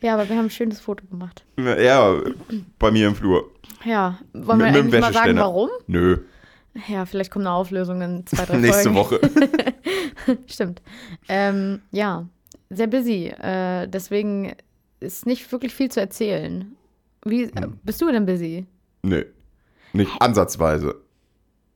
ja, 0.00 0.14
aber 0.14 0.28
wir 0.28 0.36
haben 0.36 0.46
ein 0.46 0.50
schönes 0.50 0.80
Foto 0.80 1.04
gemacht. 1.06 1.44
Ja, 1.58 2.20
bei 2.78 2.90
mir 2.90 3.08
im 3.08 3.14
Flur. 3.14 3.50
Ja, 3.84 4.18
wollen 4.32 4.58
Mit- 4.58 4.74
wir 4.74 4.82
mit 4.82 5.00
mal 5.00 5.12
sagen, 5.12 5.36
warum? 5.36 5.70
Nö, 5.86 6.18
Ja, 6.88 7.06
vielleicht 7.06 7.30
kommt 7.30 7.46
eine 7.46 7.54
Auflösung 7.54 8.02
in 8.02 8.26
zwei, 8.26 8.44
drei 8.44 8.56
nächste 8.58 8.92
Folgen. 8.92 8.96
Woche. 8.96 9.20
Stimmt. 10.46 10.82
Ähm, 11.28 11.82
ja, 11.92 12.26
sehr 12.70 12.86
busy. 12.88 13.28
Äh, 13.28 13.86
deswegen 13.88 14.54
ist 15.00 15.26
nicht 15.26 15.50
wirklich 15.52 15.74
viel 15.74 15.90
zu 15.90 16.00
erzählen. 16.00 16.76
Wie 17.24 17.44
äh, 17.44 17.50
bist 17.84 18.00
du 18.00 18.10
denn 18.10 18.26
busy? 18.26 18.66
Nö, 19.02 19.24
nicht 19.96 20.20
ansatzweise. 20.20 21.02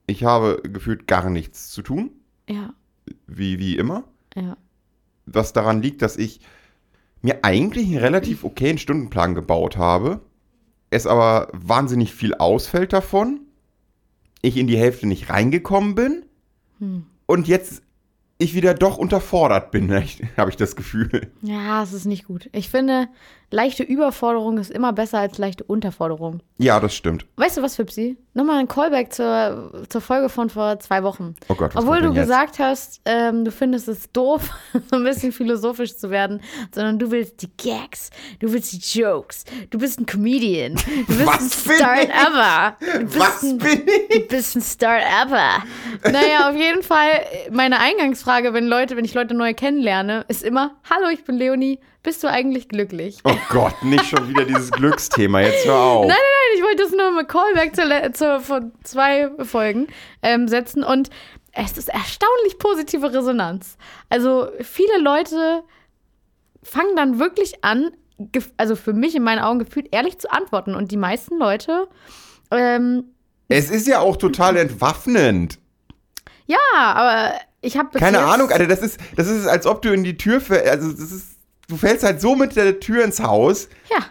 Ich 0.06 0.24
habe 0.24 0.60
gefühlt 0.64 1.06
gar 1.06 1.30
nichts 1.30 1.70
zu 1.70 1.82
tun, 1.82 2.10
Ja, 2.48 2.74
wie, 3.26 3.58
wie 3.58 3.76
immer. 3.76 4.04
ja. 4.34 4.56
Was 5.26 5.52
daran 5.52 5.80
liegt, 5.82 6.02
dass 6.02 6.16
ich 6.16 6.40
mir 7.22 7.44
eigentlich 7.44 7.86
einen 7.88 7.98
relativ 7.98 8.42
okayen 8.44 8.78
Stundenplan 8.78 9.34
gebaut 9.34 9.76
habe, 9.76 10.20
es 10.90 11.06
aber 11.06 11.48
wahnsinnig 11.52 12.12
viel 12.14 12.34
ausfällt 12.34 12.92
davon, 12.92 13.40
ich 14.42 14.56
in 14.56 14.66
die 14.66 14.78
Hälfte 14.78 15.06
nicht 15.06 15.30
reingekommen 15.30 15.94
bin 15.94 16.24
Hm. 16.78 17.06
und 17.26 17.46
jetzt 17.46 17.82
ich 18.38 18.54
wieder 18.54 18.72
doch 18.74 18.96
unterfordert 18.96 19.70
bin, 19.70 19.92
habe 20.36 20.50
ich 20.50 20.56
das 20.56 20.74
Gefühl. 20.74 21.30
Ja, 21.42 21.82
es 21.82 21.92
ist 21.92 22.06
nicht 22.06 22.24
gut. 22.24 22.48
Ich 22.52 22.70
finde, 22.70 23.08
leichte 23.50 23.82
Überforderung 23.82 24.58
ist 24.58 24.70
immer 24.70 24.92
besser 24.92 25.18
als 25.18 25.38
leichte 25.38 25.64
Unterforderung. 25.64 26.40
Ja, 26.58 26.78
das 26.80 26.94
stimmt. 26.94 27.26
Weißt 27.36 27.56
du 27.56 27.62
was, 27.62 27.76
Fipsi? 27.76 28.16
Nochmal 28.32 28.58
ein 28.60 28.68
Callback 28.68 29.12
zur, 29.12 29.72
zur 29.88 30.00
Folge 30.00 30.28
von 30.28 30.50
vor 30.50 30.78
zwei 30.78 31.02
Wochen. 31.02 31.34
Oh 31.48 31.54
Gott, 31.54 31.74
was 31.74 31.82
Obwohl 31.82 32.00
du 32.00 32.08
jetzt? 32.12 32.16
gesagt 32.22 32.58
hast, 32.60 33.00
ähm, 33.06 33.44
du 33.44 33.50
findest 33.50 33.88
es 33.88 34.12
doof, 34.12 34.50
so 34.90 34.96
ein 34.96 35.04
bisschen 35.04 35.32
philosophisch 35.32 35.96
zu 35.96 36.10
werden, 36.10 36.40
sondern 36.72 36.98
du 37.00 37.10
willst 37.10 37.42
die 37.42 37.50
Gags, 37.56 38.10
du 38.38 38.52
willst 38.52 38.72
die 38.72 38.98
Jokes, 39.00 39.44
du 39.70 39.78
bist 39.78 39.98
ein 39.98 40.06
Comedian, 40.06 40.76
du 40.76 41.06
bist 41.06 41.26
Was 41.26 41.66
ein? 41.68 41.76
Start-Upper. 41.76 42.76
Du 43.00 43.04
bist 43.06 43.18
Was 43.18 43.42
ein, 43.42 43.58
bin 43.58 43.86
Du 43.86 43.92
ich? 44.16 44.28
bist 44.28 44.56
ein 44.56 44.62
Start-Upper. 44.62 45.64
Naja, 46.04 46.50
auf 46.50 46.56
jeden 46.56 46.82
Fall, 46.82 47.08
meine 47.50 47.80
Eingangsfrage, 47.80 48.52
wenn 48.54 48.66
Leute, 48.68 48.96
wenn 48.96 49.04
ich 49.04 49.14
Leute 49.14 49.34
neu 49.34 49.54
kennenlerne, 49.54 50.24
ist 50.28 50.44
immer: 50.44 50.76
Hallo, 50.88 51.08
ich 51.12 51.24
bin 51.24 51.36
Leonie, 51.36 51.80
bist 52.02 52.22
du 52.22 52.28
eigentlich 52.28 52.68
glücklich? 52.68 53.18
Oh 53.24 53.36
Gott, 53.50 53.82
nicht 53.82 54.06
schon 54.06 54.28
wieder 54.28 54.44
dieses 54.44 54.70
Glücksthema. 54.70 55.40
Jetzt 55.40 55.66
hör 55.66 55.74
auf. 55.76 56.06
Nein, 56.06 56.16
nein, 56.16 56.16
nein, 56.18 56.56
ich 56.58 56.62
wollte 56.62 56.82
das 56.84 56.92
nur 56.92 57.10
mit 57.12 57.28
Callback 57.28 57.74
zur, 57.76 57.84
le- 57.84 58.12
zur, 58.12 58.40
von 58.40 58.72
zwei 58.84 59.30
Folgen 59.44 59.86
ähm, 60.22 60.48
setzen 60.48 60.82
und 60.84 61.10
es 61.52 61.76
ist 61.76 61.88
erstaunlich 61.88 62.58
positive 62.58 63.12
Resonanz. 63.12 63.76
Also 64.08 64.48
viele 64.60 64.98
Leute 64.98 65.62
fangen 66.62 66.94
dann 66.96 67.18
wirklich 67.18 67.64
an, 67.64 67.90
also 68.56 68.76
für 68.76 68.92
mich 68.92 69.14
in 69.16 69.22
meinen 69.22 69.40
Augen 69.40 69.58
gefühlt 69.58 69.88
ehrlich 69.92 70.18
zu 70.18 70.30
antworten 70.32 70.74
und 70.74 70.92
die 70.92 70.96
meisten 70.96 71.38
Leute, 71.38 71.88
ähm, 72.50 73.04
Es 73.48 73.70
ist 73.70 73.86
ja 73.88 74.00
auch 74.00 74.16
total 74.16 74.56
entwaffnend. 74.58 75.58
ja, 76.46 76.58
aber 76.74 77.32
ich 77.62 77.76
habe 77.76 77.98
Keine 77.98 78.20
Ahnung, 78.20 78.50
Alter, 78.50 78.66
das 78.66 78.80
ist, 78.80 78.98
das 79.16 79.26
ist, 79.28 79.46
als 79.46 79.66
ob 79.66 79.82
du 79.82 79.92
in 79.92 80.02
die 80.04 80.16
Tür. 80.16 80.40
Also, 80.70 80.90
das 80.92 81.12
ist, 81.12 81.36
du 81.70 81.76
fällst 81.76 82.04
halt 82.04 82.20
so 82.20 82.36
mit 82.36 82.56
der 82.56 82.80
Tür 82.80 83.04
ins 83.04 83.20
Haus. 83.20 83.68
Ja, 83.90 84.04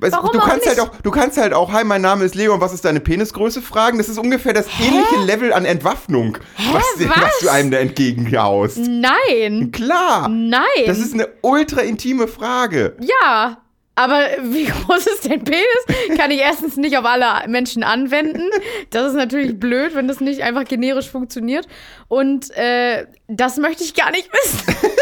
Weißt, 0.00 0.12
Warum 0.14 0.30
du 0.32 0.38
auch 0.38 0.44
kannst 0.46 0.64
nicht? 0.66 0.78
halt 0.78 0.88
auch, 0.90 0.94
du 1.02 1.10
kannst 1.10 1.38
halt 1.38 1.52
auch, 1.52 1.72
hi, 1.72 1.82
mein 1.82 2.00
Name 2.02 2.24
ist 2.24 2.36
Leo 2.36 2.54
und 2.54 2.60
was 2.60 2.72
ist 2.72 2.84
deine 2.84 3.00
Penisgröße 3.00 3.60
fragen. 3.60 3.98
Das 3.98 4.08
ist 4.08 4.16
ungefähr 4.16 4.52
das 4.52 4.66
ähnliche 4.80 5.16
Level 5.26 5.52
an 5.52 5.64
Entwaffnung, 5.64 6.38
was, 6.72 6.84
was? 6.98 7.08
was 7.20 7.38
du 7.40 7.48
einem 7.48 7.72
da 7.72 7.78
entgegenhaust. 7.78 8.78
nein, 8.78 9.72
Klar. 9.72 10.28
nein. 10.28 10.62
Das 10.86 10.98
ist 11.00 11.14
eine 11.14 11.28
ultra 11.42 11.80
intime 11.80 12.28
Frage. 12.28 12.96
Ja, 13.00 13.58
aber 13.96 14.20
wie 14.44 14.66
groß 14.66 15.04
ist 15.08 15.28
dein 15.28 15.42
Penis? 15.42 16.16
Kann 16.16 16.30
ich 16.30 16.38
erstens 16.38 16.76
nicht 16.76 16.96
auf 16.96 17.04
alle 17.04 17.48
Menschen 17.48 17.82
anwenden. 17.82 18.48
Das 18.90 19.08
ist 19.08 19.14
natürlich 19.16 19.58
blöd, 19.58 19.96
wenn 19.96 20.06
das 20.06 20.20
nicht 20.20 20.42
einfach 20.44 20.64
generisch 20.64 21.10
funktioniert. 21.10 21.66
Und 22.06 22.56
äh, 22.56 23.06
das 23.28 23.58
möchte 23.58 23.84
ich 23.84 23.94
gar 23.94 24.10
nicht 24.10 24.28
wissen. 24.32 24.74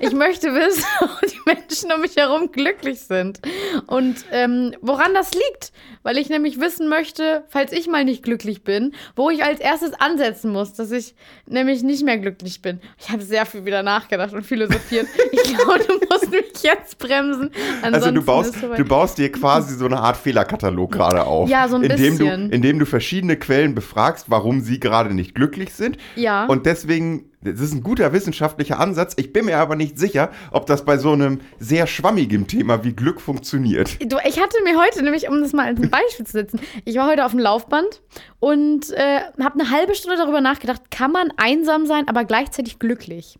Ich 0.00 0.12
möchte 0.12 0.48
wissen, 0.54 0.84
ob 1.00 1.20
die 1.20 1.38
Menschen 1.46 1.92
um 1.92 2.00
mich 2.00 2.16
herum 2.16 2.50
glücklich 2.50 3.00
sind. 3.00 3.40
Und 3.86 4.24
ähm, 4.32 4.74
woran 4.80 5.14
das 5.14 5.32
liegt. 5.32 5.72
Weil 6.02 6.18
ich 6.18 6.28
nämlich 6.28 6.60
wissen 6.60 6.88
möchte, 6.88 7.44
falls 7.48 7.70
ich 7.70 7.86
mal 7.86 8.04
nicht 8.04 8.24
glücklich 8.24 8.64
bin, 8.64 8.92
wo 9.14 9.30
ich 9.30 9.44
als 9.44 9.60
erstes 9.60 9.92
ansetzen 9.94 10.50
muss, 10.50 10.72
dass 10.72 10.90
ich 10.90 11.14
nämlich 11.46 11.84
nicht 11.84 12.04
mehr 12.04 12.18
glücklich 12.18 12.60
bin. 12.60 12.80
Ich 12.98 13.10
habe 13.10 13.22
sehr 13.22 13.46
viel 13.46 13.64
wieder 13.64 13.84
nachgedacht 13.84 14.32
und 14.32 14.44
philosophiert. 14.44 15.06
Ich 15.30 15.42
glaube, 15.54 15.78
du 15.86 15.94
musst 16.10 16.30
mich 16.30 16.62
jetzt 16.62 16.98
bremsen. 16.98 17.52
Also 17.82 17.96
Ansonsten 17.96 18.14
du 18.16 18.22
baust, 18.24 18.54
du 18.76 18.84
baust 18.84 19.18
dir 19.18 19.30
quasi 19.30 19.76
so 19.76 19.86
eine 19.86 19.98
Art 19.98 20.16
Fehlerkatalog 20.16 20.90
gerade 20.90 21.24
auf. 21.24 21.48
Ja, 21.48 21.68
so 21.68 21.76
ein 21.76 21.84
indem 21.84 22.18
bisschen. 22.18 22.48
Du, 22.48 22.54
indem 22.54 22.78
du 22.80 22.86
verschiedene 22.86 23.36
Quellen 23.36 23.76
befragst, 23.76 24.28
warum 24.28 24.60
sie 24.60 24.80
gerade 24.80 25.14
nicht 25.14 25.36
glücklich 25.36 25.72
sind. 25.72 25.98
Ja. 26.16 26.46
Und 26.46 26.66
deswegen, 26.66 27.30
das 27.42 27.60
ist 27.60 27.74
ein 27.74 27.82
guter 27.82 28.12
wissenschaftlicher 28.12 28.78
Ansatz. 28.78 29.14
Ich 29.16 29.32
bin 29.32 29.46
mir 29.46 29.58
aber 29.58 29.76
nicht 29.76 29.98
sicher, 29.98 30.30
ob 30.50 30.66
das 30.66 30.84
bei 30.84 30.96
so 30.96 31.12
einem 31.12 31.40
sehr 31.58 31.86
schwammigen 31.86 32.46
Thema 32.46 32.84
wie 32.84 32.92
Glück 32.92 33.20
funktioniert. 33.20 33.98
Du, 34.00 34.16
ich 34.24 34.40
hatte 34.40 34.56
mir 34.64 34.78
heute 34.78 35.02
nämlich, 35.02 35.28
um 35.28 35.40
das 35.40 35.52
mal 35.52 35.66
als 35.66 35.80
Beispiel 35.80 36.26
zu 36.26 36.32
setzen, 36.32 36.60
ich 36.84 36.96
war 36.96 37.08
heute 37.08 37.24
auf 37.24 37.32
dem 37.32 37.40
Laufband 37.40 38.02
und 38.38 38.90
äh, 38.92 39.20
habe 39.42 39.60
eine 39.60 39.70
halbe 39.70 39.94
Stunde 39.94 40.16
darüber 40.16 40.40
nachgedacht, 40.40 40.90
kann 40.90 41.12
man 41.12 41.32
einsam 41.36 41.86
sein, 41.86 42.08
aber 42.08 42.24
gleichzeitig 42.24 42.78
glücklich? 42.78 43.38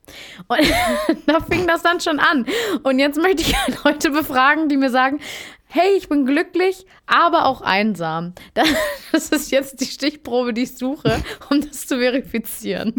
Und 0.48 0.60
da 1.26 1.40
fing 1.40 1.66
das 1.66 1.82
dann 1.82 2.00
schon 2.00 2.18
an. 2.18 2.46
Und 2.82 2.98
jetzt 2.98 3.20
möchte 3.20 3.42
ich 3.42 3.54
Leute 3.84 4.10
befragen, 4.10 4.68
die 4.68 4.76
mir 4.76 4.90
sagen, 4.90 5.20
hey, 5.72 5.96
ich 5.96 6.08
bin 6.08 6.26
glücklich, 6.26 6.86
aber 7.06 7.46
auch 7.46 7.62
einsam. 7.62 8.34
Das 9.12 9.28
ist 9.28 9.50
jetzt 9.50 9.78
die 9.82 9.84
Stichprobe, 9.84 10.54
die 10.54 10.62
ich 10.62 10.78
suche, 10.78 11.22
um 11.50 11.60
das 11.60 11.86
zu 11.86 11.98
verifizieren. 11.98 12.94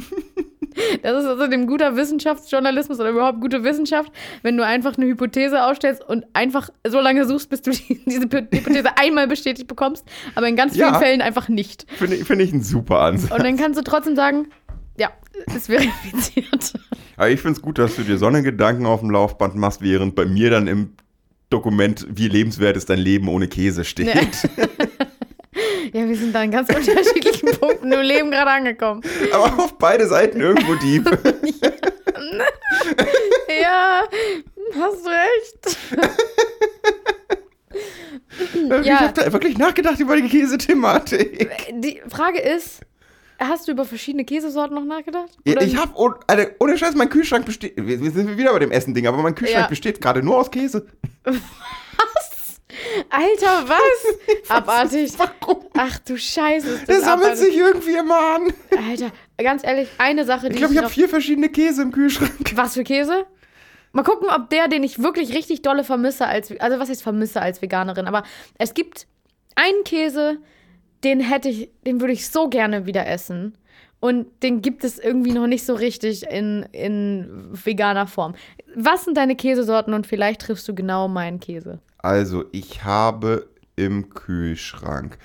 Das 1.02 1.24
ist 1.24 1.30
also 1.30 1.48
dem 1.48 1.68
guter 1.68 1.96
Wissenschaftsjournalismus 1.96 3.00
oder 3.00 3.10
überhaupt 3.10 3.42
gute 3.42 3.64
Wissenschaft, 3.64 4.12
wenn 4.42 4.58
du 4.58 4.66
einfach 4.66 4.98
eine 4.98 5.06
Hypothese 5.08 5.64
aufstellst 5.66 6.04
und 6.04 6.26
einfach 6.34 6.70
so 6.88 7.00
lange 7.00 7.26
suchst, 7.26 7.50
bis 7.50 7.62
du 7.62 7.72
die, 7.72 8.02
diese 8.06 8.24
Hypothese 8.24 8.98
einmal 8.98 9.28
bestätigt 9.28 9.68
bekommst, 9.68 10.06
aber 10.36 10.48
in 10.48 10.56
ganz 10.56 10.74
vielen 10.74 10.94
Ja. 10.94 11.00
Fällen 11.00 11.22
einfach 11.22 11.50
nicht. 11.50 11.86
Finde 11.98 12.16
ich, 12.16 12.24
finde 12.26 12.44
ich 12.44 12.54
einen 12.54 12.64
super 12.64 13.00
Ansatz. 13.00 13.32
Und 13.32 13.44
dann 13.44 13.58
kannst 13.58 13.80
du 13.80 13.84
trotzdem 13.84 14.16
sagen, 14.16 14.48
ja, 14.98 15.10
ist 15.56 15.68
verifiziert. 15.68 16.74
Aber 17.18 17.30
ich 17.30 17.40
finde 17.40 17.58
es 17.58 17.62
gut, 17.62 17.78
dass 17.78 17.96
du 17.96 18.04
dir 18.04 18.18
so 18.18 18.28
eine 18.28 18.44
Gedanken 18.44 18.86
auf 18.86 19.00
dem 19.00 19.10
Laufband 19.10 19.56
machst, 19.56 19.82
während 19.82 20.16
bei 20.16 20.26
mir 20.26 20.50
dann 20.50 20.68
im 20.68 20.94
Dokument, 21.50 22.08
wie 22.10 22.28
lebenswert 22.28 22.78
ist 22.78 22.90
dein 22.90 23.00
Leben 23.00 23.28
ohne 23.28 23.48
Käse 23.48 23.84
steht. 23.86 24.10
Ja, 25.94 26.08
wir 26.08 26.16
sind 26.16 26.34
da 26.34 26.42
an 26.42 26.52
ganz 26.52 26.70
unterschiedlichen 26.76 27.52
Punkten 27.60 27.92
im 27.92 28.02
Leben 28.02 28.32
gerade 28.32 28.52
angekommen. 28.52 29.02
Aber 29.32 29.64
auf 29.64 29.78
beide 29.78 30.08
Seiten 30.08 30.40
irgendwo 30.42 30.76
deep. 30.76 31.06
Ja, 33.62 34.04
hast 34.80 35.06
recht. 35.06 35.78
Ich 38.80 38.86
Ja. 38.86 39.00
habe 39.02 39.14
da 39.14 39.32
wirklich 39.34 39.58
nachgedacht 39.58 40.00
über 40.00 40.16
die 40.16 40.28
Käsethematik. 40.28 41.48
Die 41.72 42.02
Frage 42.10 42.40
ist, 42.40 42.82
hast 43.40 43.68
du 43.68 43.72
über 43.74 43.86
verschiedene 43.86 44.26
Käsesorten 44.26 44.76
noch 44.76 44.86
nachgedacht? 44.86 45.30
Oder- 45.48 45.62
Ich 45.64 45.76
habe, 45.78 45.92
oh, 45.96 46.12
Alter, 46.28 46.52
ohne 46.60 46.78
Scheiß, 46.78 46.96
mein 46.96 47.10
Kühlschrank 47.10 47.46
besteht, 47.46 47.74
wir 47.78 47.98
sind 48.12 48.38
wieder 48.38 48.52
bei 48.54 48.60
dem 48.60 48.72
Essen-Ding, 48.72 49.06
aber 49.08 49.18
mein 49.18 49.36
Kühlschrank 49.36 49.64
Ja. 49.66 49.70
besteht 49.70 50.02
gerade 50.02 50.24
nur 50.24 50.38
aus 50.40 50.50
Käse. 50.52 50.86
Alter, 53.10 53.68
was? 53.70 54.50
Abartig. 54.50 55.12
Warum? 55.18 55.66
Ach 55.78 56.00
du 56.00 56.18
Scheiße. 56.18 56.68
ist 56.70 56.88
Der 56.88 56.96
das 56.98 57.06
sammelt 57.06 57.28
abartig. 57.32 57.46
sich 57.46 57.58
irgendwie 57.58 57.96
immer 57.98 58.18
an. 58.36 58.54
Alter, 58.90 59.12
ganz 59.38 59.64
ehrlich, 59.64 59.90
eine 59.98 60.26
Sache, 60.26 60.48
die 60.50 60.54
Ich 60.54 60.58
glaube, 60.60 60.74
ich 60.74 60.78
noch- 60.78 60.86
habe 60.86 60.94
vier 60.94 61.10
verschiedene 61.10 61.50
Käse 61.50 61.82
im 61.82 61.92
Kühlschrank. 61.92 62.54
Was 62.56 62.74
für 62.74 62.84
Käse? 62.84 63.26
Mal 63.92 64.04
gucken, 64.04 64.28
ob 64.30 64.50
der, 64.50 64.68
den 64.68 64.84
ich 64.84 65.02
wirklich 65.04 65.34
richtig 65.36 65.62
dolle 65.62 65.84
vermisse 65.84 66.26
als, 66.26 66.52
also 66.60 66.80
was 66.80 66.90
heißt 66.90 67.04
vermisse 67.04 67.42
als 67.42 67.62
Veganerin, 67.62 68.08
aber 68.08 68.24
es 68.58 68.74
gibt 68.74 69.06
einen 69.56 69.84
Käse, 69.84 70.40
den 71.04 71.20
hätte 71.20 71.50
ich, 71.50 71.70
den 71.86 72.02
würde 72.02 72.14
ich 72.14 72.28
so 72.30 72.50
gerne 72.50 72.88
wieder 72.88 73.06
essen. 73.06 73.56
Und 74.04 74.26
den 74.44 74.62
gibt 74.62 74.84
es 74.84 75.00
irgendwie 75.00 75.32
noch 75.32 75.48
nicht 75.48 75.66
so 75.66 75.76
richtig 75.76 76.24
in, 76.30 76.64
in 76.74 77.48
veganer 77.54 78.06
Form. 78.06 78.36
Was 78.76 79.06
sind 79.06 79.16
deine 79.16 79.38
Käsesorten 79.38 79.94
und 79.94 80.06
vielleicht 80.06 80.42
triffst 80.42 80.68
du 80.68 80.76
genau 80.76 81.08
meinen 81.08 81.40
Käse? 81.40 81.80
Also, 82.00 82.44
ich 82.52 82.84
habe 82.84 83.48
im 83.78 84.10
Kühlschrank 84.10 85.18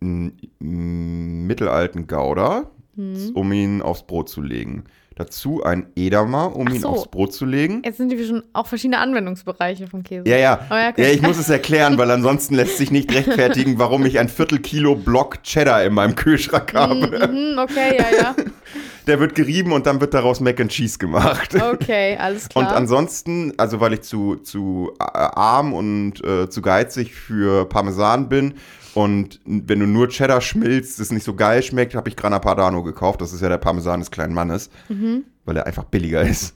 einen 0.00 0.32
mittelalten 0.58 2.06
Gouda, 2.06 2.70
Hm. 2.96 3.32
um 3.34 3.52
ihn 3.52 3.82
aufs 3.82 4.06
Brot 4.06 4.30
zu 4.30 4.40
legen. 4.40 4.84
Dazu 5.20 5.62
ein 5.62 5.88
Edamer, 5.96 6.56
um 6.56 6.66
Ach 6.66 6.72
ihn 6.72 6.80
so. 6.80 6.88
aufs 6.88 7.08
Brot 7.08 7.34
zu 7.34 7.44
legen. 7.44 7.82
Jetzt 7.84 7.98
sind 7.98 8.10
wir 8.10 8.26
schon 8.26 8.42
auch 8.54 8.66
verschiedene 8.66 9.00
Anwendungsbereiche 9.00 9.86
vom 9.86 10.02
Käse. 10.02 10.26
Ja, 10.26 10.38
ja. 10.38 10.66
Oh 10.70 10.74
ja, 10.74 10.88
okay. 10.88 11.02
ja, 11.02 11.10
ich 11.10 11.20
muss 11.20 11.36
es 11.36 11.50
erklären, 11.50 11.98
weil 11.98 12.10
ansonsten 12.10 12.54
lässt 12.54 12.78
sich 12.78 12.90
nicht 12.90 13.12
rechtfertigen, 13.12 13.78
warum 13.78 14.06
ich 14.06 14.18
ein 14.18 14.30
Viertelkilo 14.30 14.94
Block 14.94 15.42
Cheddar 15.42 15.84
in 15.84 15.92
meinem 15.92 16.14
Kühlschrank 16.14 16.72
habe. 16.72 17.28
Mhm, 17.28 17.58
okay, 17.58 17.98
ja, 17.98 18.18
ja. 18.18 18.36
Der 19.06 19.20
wird 19.20 19.34
gerieben 19.34 19.72
und 19.72 19.84
dann 19.84 20.00
wird 20.00 20.14
daraus 20.14 20.40
Mac 20.40 20.58
and 20.58 20.70
Cheese 20.70 20.96
gemacht. 20.96 21.54
Okay, 21.54 22.16
alles 22.18 22.48
klar. 22.48 22.64
Und 22.64 22.74
ansonsten, 22.74 23.52
also 23.58 23.78
weil 23.80 23.92
ich 23.92 24.02
zu, 24.02 24.36
zu 24.36 24.92
äh, 24.98 25.04
arm 25.04 25.74
und 25.74 26.24
äh, 26.24 26.48
zu 26.48 26.62
geizig 26.62 27.12
für 27.12 27.68
Parmesan 27.68 28.30
bin 28.30 28.54
und 28.94 29.40
wenn 29.44 29.80
du 29.80 29.86
nur 29.86 30.08
Cheddar 30.08 30.40
schmilzt, 30.40 30.98
es 31.00 31.10
nicht 31.12 31.24
so 31.24 31.34
geil 31.34 31.62
schmeckt, 31.62 31.94
habe 31.94 32.08
ich 32.08 32.16
Grana 32.16 32.38
Padano 32.38 32.82
gekauft. 32.82 33.20
Das 33.20 33.32
ist 33.32 33.40
ja 33.40 33.48
der 33.48 33.58
Parmesan 33.58 34.00
des 34.00 34.10
kleinen 34.10 34.34
Mannes, 34.34 34.70
Mhm. 34.88 35.24
weil 35.44 35.56
er 35.56 35.66
einfach 35.66 35.84
billiger 35.84 36.22
ist. 36.22 36.54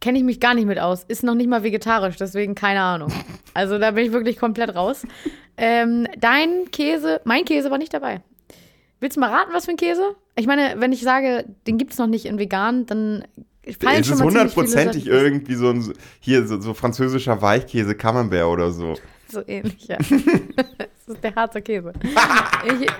Kenne 0.00 0.18
ich 0.18 0.24
mich 0.24 0.38
gar 0.40 0.54
nicht 0.54 0.66
mit 0.66 0.78
aus. 0.78 1.02
Ist 1.08 1.24
noch 1.24 1.34
nicht 1.34 1.48
mal 1.48 1.64
vegetarisch, 1.64 2.16
deswegen 2.16 2.54
keine 2.54 2.80
Ahnung. 2.82 3.12
Also 3.54 3.78
da 3.78 3.90
bin 3.90 4.04
ich 4.06 4.12
wirklich 4.12 4.38
komplett 4.38 4.74
raus. 4.76 5.02
Ähm, 5.56 6.06
dein 6.18 6.70
Käse, 6.70 7.20
mein 7.24 7.44
Käse 7.44 7.70
war 7.70 7.78
nicht 7.78 7.92
dabei. 7.92 8.20
Willst 9.00 9.16
du 9.16 9.20
mal 9.20 9.30
raten, 9.30 9.50
was 9.52 9.64
für 9.64 9.72
ein 9.72 9.76
Käse? 9.76 10.14
Ich 10.36 10.46
meine, 10.46 10.76
wenn 10.78 10.92
ich 10.92 11.02
sage, 11.02 11.44
den 11.66 11.78
gibt 11.78 11.92
es 11.92 11.98
noch 11.98 12.06
nicht 12.06 12.26
in 12.26 12.38
vegan, 12.38 12.86
dann 12.86 13.24
fallen 13.80 14.00
es 14.00 14.06
schon 14.06 14.16
ist 14.18 14.22
hundertprozentig 14.22 15.06
irgendwie 15.06 15.54
so 15.54 15.70
ein, 15.70 15.92
hier 16.20 16.46
so, 16.46 16.60
so 16.60 16.74
französischer 16.74 17.42
Weichkäse 17.42 17.94
Camembert 17.96 18.44
oder 18.46 18.70
so. 18.70 18.94
So 19.32 19.42
ähnlich, 19.46 19.86
ja. 19.88 19.96
das 19.98 20.08
ist 21.06 21.22
der 21.22 21.34
Harzer 21.34 21.60
Käse. 21.60 21.92
ich, 22.80 22.90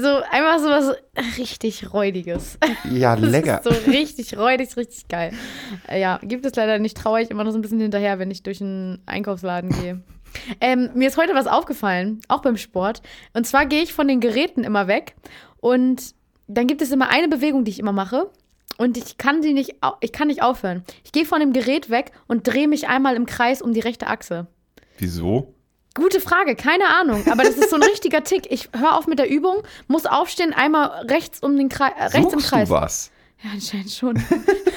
so 0.00 0.20
einfach 0.30 0.58
so 0.60 0.68
was 0.68 0.96
richtig 1.38 1.92
Räudiges. 1.92 2.56
Ja, 2.90 3.14
lecker. 3.14 3.62
so 3.64 3.70
richtig 3.90 4.36
räudig, 4.38 4.76
richtig 4.76 5.08
geil. 5.08 5.32
Äh, 5.88 6.00
ja, 6.00 6.20
gibt 6.22 6.46
es 6.46 6.54
leider 6.54 6.78
nicht. 6.78 6.96
Traue 6.96 7.20
ich 7.20 7.30
immer 7.30 7.42
noch 7.42 7.50
so 7.50 7.58
ein 7.58 7.62
bisschen 7.62 7.80
hinterher, 7.80 8.20
wenn 8.20 8.30
ich 8.30 8.44
durch 8.44 8.60
einen 8.60 9.02
Einkaufsladen 9.06 9.70
gehe. 9.70 10.00
Ähm, 10.60 10.90
mir 10.94 11.08
ist 11.08 11.16
heute 11.16 11.34
was 11.34 11.48
aufgefallen, 11.48 12.20
auch 12.28 12.42
beim 12.42 12.56
Sport. 12.56 13.02
Und 13.32 13.46
zwar 13.46 13.66
gehe 13.66 13.82
ich 13.82 13.92
von 13.92 14.06
den 14.06 14.20
Geräten 14.20 14.62
immer 14.62 14.86
weg 14.86 15.16
und 15.60 16.14
dann 16.46 16.68
gibt 16.68 16.80
es 16.82 16.92
immer 16.92 17.08
eine 17.08 17.28
Bewegung, 17.28 17.64
die 17.64 17.72
ich 17.72 17.80
immer 17.80 17.92
mache. 17.92 18.30
Und 18.78 18.96
ich 18.96 19.16
kann 19.18 19.42
sie 19.42 19.52
nicht, 19.54 19.76
ich 20.00 20.12
kann 20.12 20.28
nicht 20.28 20.42
aufhören. 20.42 20.84
Ich 21.04 21.12
gehe 21.12 21.24
von 21.24 21.40
dem 21.40 21.52
Gerät 21.52 21.88
weg 21.90 22.12
und 22.26 22.46
drehe 22.46 22.68
mich 22.68 22.88
einmal 22.88 23.16
im 23.16 23.26
Kreis 23.26 23.62
um 23.62 23.72
die 23.72 23.80
rechte 23.80 24.06
Achse. 24.06 24.46
Wieso? 24.98 25.54
Gute 25.94 26.20
Frage, 26.20 26.56
keine 26.56 26.84
Ahnung. 27.00 27.24
Aber 27.30 27.42
das 27.42 27.56
ist 27.56 27.70
so 27.70 27.76
ein 27.76 27.82
richtiger 27.90 28.22
Tick. 28.22 28.50
Ich 28.52 28.68
höre 28.76 28.96
auf 28.96 29.06
mit 29.06 29.18
der 29.18 29.30
Übung, 29.30 29.62
muss 29.88 30.04
aufstehen, 30.04 30.52
einmal 30.52 31.06
rechts 31.06 31.40
um 31.40 31.56
den 31.56 31.70
Kreis, 31.70 31.92
äh, 31.98 32.04
rechts 32.18 32.32
im 32.34 32.40
Kreis. 32.40 32.68
du 32.68 32.74
was? 32.74 33.10
Ja, 33.42 33.50
anscheinend 33.52 33.90
schon. 33.90 34.22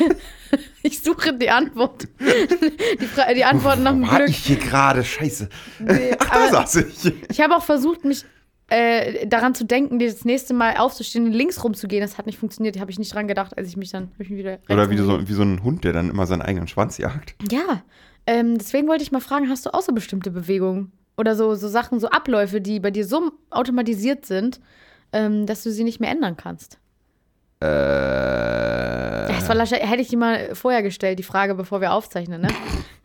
ich 0.83 1.01
suche 1.01 1.33
die 1.33 1.49
Antwort. 1.49 2.07
Die, 2.99 3.05
Fra 3.05 3.33
die 3.33 3.43
Antworten 3.43 3.83
nach 3.83 3.91
dem 3.91 4.03
Wo 4.03 4.07
war 4.11 4.17
Glück. 4.19 4.29
ich 4.29 4.37
hier 4.45 4.57
gerade? 4.57 5.03
Scheiße. 5.03 5.49
Nee, 5.79 6.15
Ach, 6.19 6.29
da 6.29 6.51
saß 6.51 6.75
ich. 6.77 7.13
ich 7.29 7.41
habe 7.41 7.55
auch 7.55 7.63
versucht, 7.63 8.03
mich 8.05 8.25
äh, 8.69 9.27
daran 9.27 9.55
zu 9.55 9.65
denken, 9.65 9.99
das 9.99 10.25
nächste 10.25 10.53
Mal 10.53 10.77
aufzustehen 10.77 11.25
und 11.25 11.33
links 11.33 11.63
rumzugehen. 11.63 12.01
Das 12.01 12.17
hat 12.17 12.25
nicht 12.25 12.37
funktioniert. 12.37 12.75
Da 12.75 12.81
habe 12.81 12.91
ich 12.91 12.99
nicht 12.99 13.13
dran 13.13 13.27
gedacht, 13.27 13.57
als 13.57 13.67
ich 13.67 13.77
mich 13.77 13.91
dann 13.91 14.11
ich 14.19 14.29
mich 14.29 14.39
wieder 14.39 14.59
Oder 14.69 14.89
wie 14.89 14.97
so, 14.97 15.27
wie 15.27 15.33
so 15.33 15.43
ein 15.43 15.63
Hund, 15.63 15.83
der 15.83 15.93
dann 15.93 16.09
immer 16.09 16.25
seinen 16.27 16.41
eigenen 16.41 16.67
Schwanz 16.67 16.97
jagt. 16.97 17.35
Ja, 17.51 17.83
ähm, 18.27 18.57
deswegen 18.57 18.87
wollte 18.87 19.03
ich 19.03 19.11
mal 19.11 19.21
fragen, 19.21 19.49
hast 19.49 19.65
du 19.65 19.73
auch 19.73 19.81
so 19.81 19.91
bestimmte 19.91 20.31
Bewegungen 20.31 20.91
oder 21.17 21.35
so, 21.35 21.55
so 21.55 21.67
Sachen, 21.67 21.99
so 21.99 22.09
Abläufe, 22.09 22.61
die 22.61 22.79
bei 22.79 22.91
dir 22.91 23.05
so 23.05 23.31
automatisiert 23.49 24.25
sind, 24.25 24.59
ähm, 25.11 25.45
dass 25.45 25.63
du 25.63 25.71
sie 25.71 25.83
nicht 25.83 25.99
mehr 25.99 26.11
ändern 26.11 26.37
kannst? 26.37 26.79
Äh. 27.61 27.67
Das 27.67 29.49
war 29.49 29.65
hätte 29.65 30.01
ich 30.01 30.07
die 30.09 30.15
mal 30.15 30.53
vorher 30.53 30.83
gestellt, 30.83 31.19
die 31.19 31.23
Frage, 31.23 31.55
bevor 31.55 31.81
wir 31.81 31.91
aufzeichnen, 31.91 32.41
ne? 32.41 32.49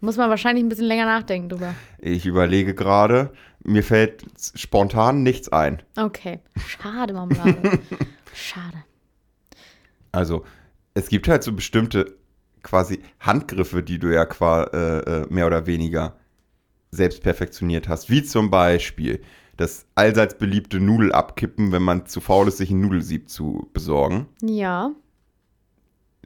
Muss 0.00 0.16
man 0.16 0.29
wahrscheinlich 0.29 0.62
ein 0.62 0.68
bisschen 0.68 0.85
länger 0.85 1.07
nachdenken 1.07 1.48
drüber. 1.48 1.74
Ich 1.98 2.27
überlege 2.27 2.74
gerade, 2.74 3.33
mir 3.64 3.83
fällt 3.83 4.24
spontan 4.55 5.22
nichts 5.22 5.48
ein. 5.48 5.83
Okay. 5.96 6.40
Schade, 6.66 7.12
Marmelade. 7.14 7.81
Schade. 8.35 8.85
Also, 10.12 10.44
es 10.94 11.09
gibt 11.09 11.27
halt 11.29 11.42
so 11.42 11.53
bestimmte 11.53 12.16
quasi 12.62 13.00
Handgriffe, 13.20 13.83
die 13.83 13.98
du 13.98 14.12
ja 14.12 14.24
qua, 14.27 14.64
äh, 14.64 14.98
äh, 14.98 15.27
mehr 15.29 15.46
oder 15.46 15.66
weniger 15.66 16.16
selbst 16.90 17.22
perfektioniert 17.22 17.88
hast. 17.88 18.09
Wie 18.11 18.22
zum 18.22 18.50
Beispiel 18.50 19.20
das 19.57 19.87
allseits 19.94 20.37
beliebte 20.38 20.81
Nudelabkippen, 20.81 21.72
wenn 21.72 21.83
man 21.83 22.07
zu 22.07 22.20
faul 22.20 22.48
ist, 22.48 22.59
sich 22.59 22.70
ein 22.70 22.81
Nudelsieb 22.81 23.29
zu 23.29 23.68
besorgen. 23.72 24.27
Ja. 24.42 24.90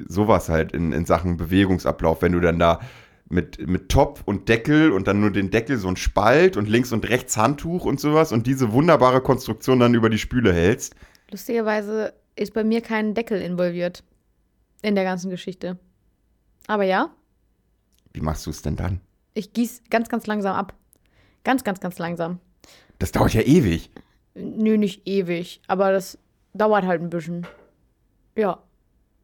sowas 0.07 0.49
halt 0.49 0.73
in, 0.73 0.93
in 0.93 1.05
Sachen 1.05 1.37
Bewegungsablauf, 1.37 2.23
wenn 2.23 2.33
du 2.33 2.41
dann 2.41 2.59
da 2.59 2.81
mit, 3.29 3.67
mit 3.67 3.89
Top 3.89 4.23
und 4.25 4.49
Deckel 4.49 4.93
und 4.93 5.07
dann 5.07 5.21
nur 5.21 5.31
den 5.31 5.51
Deckel 5.51 5.77
so 5.77 5.89
ein 5.89 5.97
Spalt 5.97 6.57
und 6.57 6.69
links 6.69 6.93
und 6.93 7.09
rechts 7.09 7.37
Handtuch 7.37 7.85
und 7.85 8.01
sowas 8.01 8.33
und 8.33 8.47
diese 8.47 8.73
wunderbare 8.73 9.21
Konstruktion 9.21 9.81
dann 9.81 9.95
über 9.95 10.09
die 10.11 10.19
Spüle 10.19 10.53
hältst. 10.53 10.95
Lustigerweise 11.31 12.15
ist 12.37 12.55
bei 12.55 12.65
mir 12.65 12.81
kein 12.81 13.15
Deckel 13.15 13.41
involviert 13.41 14.03
in 14.83 14.95
der 14.95 15.05
ganzen 15.05 15.31
Geschichte. 15.31 15.79
Aber 16.67 16.85
ja, 16.85 17.11
Wie 18.13 18.21
machst 18.21 18.47
du 18.47 18.51
es 18.51 18.63
denn 18.63 18.77
dann? 18.77 19.01
ich 19.35 19.53
gieße 19.53 19.83
ganz, 19.91 20.09
ganz 20.09 20.27
langsam 20.27 20.57
ab. 20.57 20.75
Ganz, 21.45 21.63
ganz, 21.65 21.81
ganz 21.81 21.99
langsam. 21.99 22.41
Das 22.99 23.13
dauert 23.13 23.35
ja 23.35 23.43
ewig. 23.43 23.91
Nö, 24.35 24.77
nicht 24.77 25.07
ewig, 25.07 25.61
aber 25.69 25.93
das 25.93 26.19
dauert 26.55 26.85
halt 26.85 27.01
ein 27.01 27.11
bisschen. 27.11 27.47
Ja. 28.37 28.63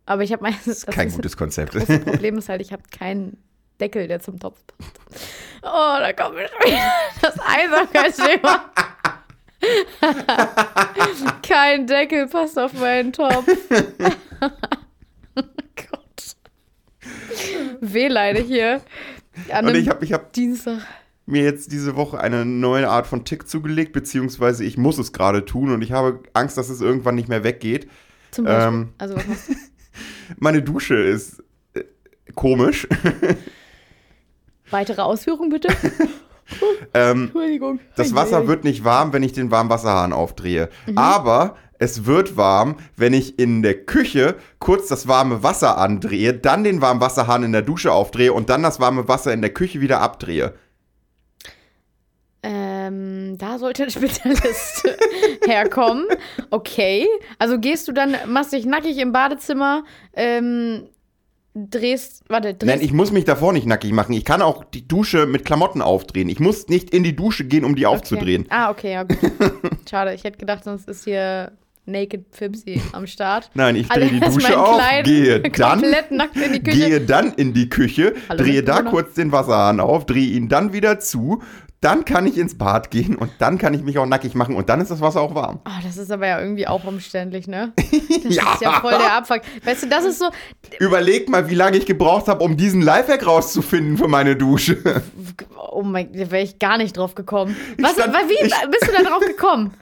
Aber 0.07 0.23
ich 0.23 0.33
habe 0.33 0.43
meistens. 0.43 0.81
Das 0.81 0.85
ist 0.85 0.87
kein 0.95 1.11
gutes 1.11 1.37
Konzept. 1.37 1.75
Das 1.75 1.87
Problem 1.87 2.38
ist 2.38 2.49
halt, 2.49 2.61
ich 2.61 2.73
habe 2.73 2.83
keinen 2.90 3.38
Deckel, 3.80 4.08
der 4.08 4.20
zum 4.20 4.38
Topf 4.38 4.58
passt. 4.66 5.00
Oh, 5.62 5.96
da 5.98 6.12
kommt 6.12 6.37
mir 6.37 6.48
schon 6.48 6.72
wieder 6.72 6.92
das 7.22 7.38
Einsamkeitsthema. 7.40 8.70
Kein 11.42 11.87
Deckel 11.87 12.26
passt 12.28 12.58
auf 12.58 12.72
meinen 12.74 13.12
Topf. 13.12 13.48
oh 14.40 14.48
Gott. 15.90 16.37
Wehleide 17.80 18.40
hier. 18.40 18.82
An 19.50 19.66
Und 19.66 19.74
ich 19.74 19.88
habe 19.88 20.04
ich 20.04 20.12
hab 20.12 20.32
Dienstag. 20.32 20.78
mir 21.26 21.42
jetzt 21.42 21.72
diese 21.72 21.96
Woche 21.96 22.20
eine 22.20 22.44
neue 22.44 22.88
Art 22.88 23.06
von 23.06 23.24
Tick 23.24 23.48
zugelegt, 23.48 23.92
beziehungsweise 23.92 24.64
ich 24.64 24.76
muss 24.76 24.98
es 24.98 25.12
gerade 25.12 25.44
tun 25.44 25.72
und 25.72 25.82
ich 25.82 25.92
habe 25.92 26.22
Angst, 26.34 26.58
dass 26.58 26.68
es 26.68 26.80
irgendwann 26.80 27.14
nicht 27.14 27.28
mehr 27.28 27.42
weggeht. 27.42 27.88
Zum 28.30 28.44
Beispiel. 28.44 28.68
Ähm. 28.68 28.92
also, 28.98 29.16
was 29.16 29.26
machst 29.26 29.48
du? 29.48 29.54
Meine 30.38 30.62
Dusche 30.62 30.96
ist 30.96 31.42
äh, 31.74 31.84
komisch. 32.34 32.87
Weitere 34.70 35.03
Ausführungen 35.03 35.50
bitte? 35.50 35.68
ähm, 36.94 37.24
Entschuldigung. 37.24 37.81
das 37.96 38.14
Wasser 38.14 38.46
wird 38.46 38.64
nicht 38.64 38.85
warm, 38.85 39.12
wenn 39.12 39.22
ich 39.22 39.33
den 39.33 39.50
Warmwasserhahn 39.50 40.12
aufdrehe. 40.12 40.68
Aber 40.94 41.57
es 41.79 42.07
wird 42.07 42.37
warm, 42.37 42.77
wenn 42.96 43.12
ich 43.12 43.38
in 43.38 43.62
der 43.62 43.85
Küche 43.85 44.37
kurz 44.59 44.88
das 44.88 45.09
warme 45.09 45.42
Wasser 45.42 45.79
andrehe, 45.79 46.33
dann 46.33 46.64
den 46.64 46.81
Warmwasserhahn 46.81 47.42
in 47.42 47.53
der 47.53 47.62
Dusche 47.62 47.92
aufdrehe 47.92 48.33
und 48.33 48.48
dann 48.50 48.62
das 48.62 48.81
warme 48.81 49.09
Wasser 49.09 49.33
in 49.33 49.42
der 49.42 49.53
Küche 49.53 49.81
wieder 49.81 50.00
abdrehe. 50.00 50.55
Ähm, 52.42 53.38
da 53.38 53.59
sollte 53.59 53.85
ein 53.85 53.90
Spezialist 53.90 54.85
herkommen. 55.46 56.07
Okay. 56.50 57.09
Also 57.38 57.59
gehst 57.59 57.88
du 57.88 57.92
dann, 57.92 58.16
machst 58.27 58.53
dich 58.53 58.66
nackig 58.66 58.98
im 58.98 59.12
Badezimmer, 59.12 59.85
ähm, 60.12 60.88
drehst, 61.55 62.25
warte, 62.29 62.55
drehst. 62.55 62.67
Nein, 62.67 62.81
ich 62.81 62.93
muss 62.93 63.12
mich 63.12 63.25
davor 63.25 63.53
nicht 63.53 63.67
nackig 63.67 63.93
machen. 63.93 64.12
Ich 64.12 64.25
kann 64.25 64.43
auch 64.43 64.64
die 64.64 64.87
Dusche 64.87 65.27
mit 65.27 65.45
Klamotten 65.45 65.83
aufdrehen. 65.83 66.29
Ich 66.29 66.40
muss 66.40 66.69
nicht 66.69 66.90
in 66.90 67.05
die 67.05 67.14
Dusche 67.14 67.45
gehen, 67.45 67.64
um 67.64 67.77
die 67.77 67.87
aufzudrehen. 67.87 68.43
Okay. 68.43 68.55
Ah, 68.55 68.71
okay, 68.71 68.93
ja 68.93 69.03
gut. 69.05 69.19
Schade, 69.88 70.14
ich 70.14 70.25
hätte 70.25 70.38
gedacht, 70.38 70.64
sonst 70.64 70.88
ist 70.88 71.05
hier 71.05 71.53
Naked 71.87 72.25
Fipsy 72.33 72.81
am 72.92 73.07
Start. 73.07 73.51
Nein, 73.55 73.77
ich 73.77 73.88
drehe 73.88 74.09
die 74.09 74.20
Dusche 74.20 74.59
auf, 74.59 74.79
Kleid- 74.79 75.05
gehe 75.05 75.40
dann, 75.51 75.81
Komplett 75.81 76.11
nackt 76.11 76.37
in 76.37 76.53
die 76.53 76.62
Küche. 76.62 76.79
gehe 76.88 77.01
dann 77.01 77.33
in 77.35 77.53
die 77.53 77.68
Küche, 77.68 78.14
Hallo, 78.29 78.42
drehe 78.42 78.62
da 78.62 78.77
Mitbewohner. 78.77 78.90
kurz 79.03 79.14
den 79.14 79.33
Wasserhahn 79.33 79.81
auf, 79.81 80.07
drehe 80.07 80.27
ihn 80.31 80.49
dann 80.49 80.73
wieder 80.73 80.99
zu, 81.01 81.42
dann 81.81 82.07
kann 82.07 82.27
ich 82.27 82.38
ins 82.38 82.57
Bad 82.57 82.90
gehen 82.90 83.14
und 83.14 83.31
dann 83.40 83.59
kann 83.59 83.75
ich 83.75 83.83
mich 83.83 83.99
auch 83.99 84.07
nackig 84.07 84.35
machen 84.35 84.57
und 84.57 84.70
dann 84.70 84.81
ist 84.81 84.90
das 84.90 85.03
Wasser 85.03 85.20
auch 85.20 85.35
warm. 85.35 85.61
Oh, 85.66 85.70
das 85.85 85.99
ist 85.99 86.11
aber 86.11 86.27
ja 86.27 86.40
irgendwie 86.40 86.66
auch 86.66 86.83
umständlich, 86.85 87.47
ne? 87.47 87.75
Das 88.25 88.35
Ja. 88.37 88.55
ist 88.55 88.62
ja 88.62 88.81
voll 88.81 88.92
der 88.92 89.12
Abfuck. 89.18 89.42
Weißt 89.64 89.83
du, 89.83 89.88
das 89.88 90.07
ist 90.07 90.18
so, 90.18 90.31
Überleg 90.79 91.29
mal, 91.29 91.51
wie 91.51 91.55
lange 91.55 91.77
ich 91.77 91.85
gebraucht 91.85 92.27
habe, 92.29 92.42
um 92.42 92.57
diesen 92.57 92.81
Lifehack 92.81 93.27
rauszufinden 93.27 93.99
für 93.99 94.09
meine 94.09 94.35
Dusche. 94.35 94.79
oh 95.73 95.83
mein, 95.83 96.11
da 96.14 96.31
wäre 96.31 96.42
ich 96.42 96.59
gar 96.59 96.79
nicht 96.79 96.97
drauf 96.97 97.14
gekommen. 97.14 97.55
Was, 97.79 97.92
stand- 97.92 98.14
wie 98.14 98.47
ich- 98.47 98.70
bist 98.70 98.88
du 98.88 98.92
da 98.97 99.03
drauf 99.07 99.20
gekommen? 99.27 99.75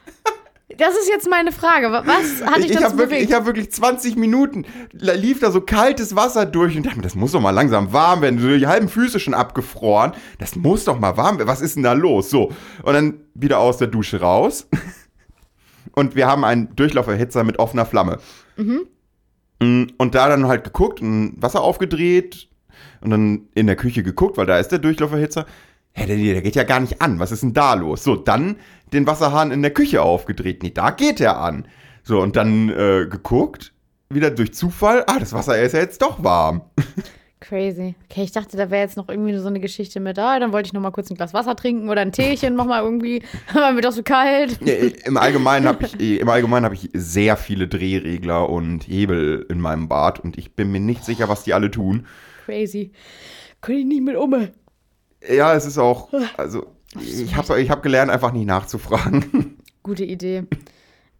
Das 0.78 0.94
ist 0.96 1.08
jetzt 1.08 1.28
meine 1.28 1.52
Frage. 1.52 1.92
Wa- 1.92 2.02
Was 2.06 2.42
hat 2.44 2.56
dich 2.58 2.66
Ich, 2.66 2.70
ich 2.70 2.76
dazu 2.76 2.84
habe 2.86 2.98
wirklich, 2.98 3.18
bewegt? 3.18 3.30
ich 3.30 3.34
hab 3.36 3.46
wirklich 3.46 3.72
20 3.72 4.16
Minuten, 4.16 4.64
lief 4.92 5.40
da 5.40 5.50
so 5.50 5.60
kaltes 5.60 6.16
Wasser 6.16 6.46
durch 6.46 6.76
und 6.76 6.84
dachte 6.86 6.96
mir, 6.96 7.02
das 7.02 7.14
muss 7.14 7.32
doch 7.32 7.40
mal 7.40 7.50
langsam 7.50 7.92
warm 7.92 8.22
werden. 8.22 8.38
So 8.38 8.48
die 8.48 8.66
halben 8.66 8.88
Füße 8.88 9.20
schon 9.20 9.34
abgefroren. 9.34 10.12
Das 10.38 10.56
muss 10.56 10.84
doch 10.84 10.98
mal 10.98 11.16
warm 11.16 11.38
werden. 11.38 11.48
Was 11.48 11.60
ist 11.60 11.76
denn 11.76 11.82
da 11.82 11.92
los? 11.92 12.30
So. 12.30 12.52
Und 12.82 12.92
dann 12.94 13.20
wieder 13.34 13.58
aus 13.58 13.78
der 13.78 13.88
Dusche 13.88 14.20
raus. 14.20 14.66
Und 15.94 16.14
wir 16.16 16.26
haben 16.26 16.44
einen 16.44 16.74
Durchlauferhitzer 16.74 17.44
mit 17.44 17.58
offener 17.58 17.84
Flamme. 17.84 18.18
Mm, 18.56 19.84
Und 19.98 20.14
da 20.14 20.28
dann 20.28 20.46
halt 20.46 20.64
geguckt 20.64 21.00
und 21.02 21.34
Wasser 21.40 21.60
aufgedreht 21.62 22.48
und 23.00 23.10
dann 23.10 23.48
in 23.54 23.66
der 23.66 23.76
Küche 23.76 24.02
geguckt, 24.02 24.36
weil 24.36 24.46
da 24.46 24.58
ist 24.58 24.68
der 24.68 24.78
Durchlauferhitzer. 24.78 25.44
Hä, 25.94 26.06
der, 26.06 26.16
der 26.16 26.42
geht 26.42 26.56
ja 26.56 26.64
gar 26.64 26.80
nicht 26.80 27.02
an. 27.02 27.18
Was 27.18 27.32
ist 27.32 27.42
denn 27.42 27.52
da 27.52 27.74
los? 27.74 28.02
So, 28.04 28.16
dann 28.16 28.56
den 28.92 29.06
Wasserhahn 29.06 29.50
in 29.50 29.62
der 29.62 29.72
Küche 29.72 30.02
aufgedreht. 30.02 30.62
Nee, 30.62 30.70
da 30.70 30.90
geht 30.90 31.20
er 31.20 31.38
an. 31.38 31.66
So, 32.02 32.20
und 32.20 32.36
dann 32.36 32.68
äh, 32.70 33.06
geguckt, 33.08 33.72
wieder 34.08 34.30
durch 34.30 34.54
Zufall. 34.54 35.04
Ah, 35.06 35.18
das 35.18 35.32
Wasser 35.32 35.60
ist 35.60 35.72
ja 35.72 35.80
jetzt 35.80 36.02
doch 36.02 36.22
warm. 36.22 36.62
Crazy. 37.40 37.96
Okay, 38.08 38.22
ich 38.22 38.30
dachte, 38.30 38.56
da 38.56 38.70
wäre 38.70 38.82
jetzt 38.82 38.96
noch 38.96 39.08
irgendwie 39.08 39.36
so 39.36 39.48
eine 39.48 39.58
Geschichte 39.58 39.98
mit, 39.98 40.16
ah, 40.18 40.38
dann 40.38 40.52
wollte 40.52 40.68
ich 40.68 40.72
noch 40.72 40.80
mal 40.80 40.92
kurz 40.92 41.10
ein 41.10 41.16
Glas 41.16 41.34
Wasser 41.34 41.56
trinken 41.56 41.90
oder 41.90 42.00
ein 42.00 42.12
Teechen, 42.12 42.54
mach 42.54 42.66
mal 42.66 42.82
irgendwie, 42.82 43.22
war 43.52 43.72
mir 43.72 43.80
doch 43.80 43.90
so 43.90 44.04
kalt. 44.04 44.58
Ja, 44.64 44.74
Im 45.04 45.16
Allgemeinen 45.16 45.66
habe 45.66 45.84
ich, 45.84 46.20
im 46.20 46.28
Allgemeinen 46.28 46.64
hab 46.64 46.72
ich 46.72 46.88
sehr 46.94 47.36
viele 47.36 47.66
Drehregler 47.66 48.48
und 48.48 48.86
Hebel 48.86 49.44
in 49.50 49.60
meinem 49.60 49.88
Bad 49.88 50.20
und 50.20 50.38
ich 50.38 50.54
bin 50.54 50.70
mir 50.70 50.80
nicht 50.80 51.04
sicher, 51.04 51.28
was 51.28 51.42
die 51.42 51.52
alle 51.52 51.70
tun. 51.70 52.06
Crazy. 52.44 52.92
Könnte 53.60 53.80
ich 53.80 53.86
nicht 53.86 54.02
mit 54.02 54.16
um. 54.16 54.48
Ja, 55.28 55.54
es 55.54 55.66
ist 55.66 55.78
auch, 55.78 56.08
also 56.36 56.66
ich 57.00 57.34
habe 57.36 57.60
ich 57.60 57.70
hab 57.70 57.82
gelernt, 57.82 58.10
einfach 58.10 58.32
nicht 58.32 58.46
nachzufragen. 58.46 59.56
Gute 59.82 60.04
Idee. 60.04 60.44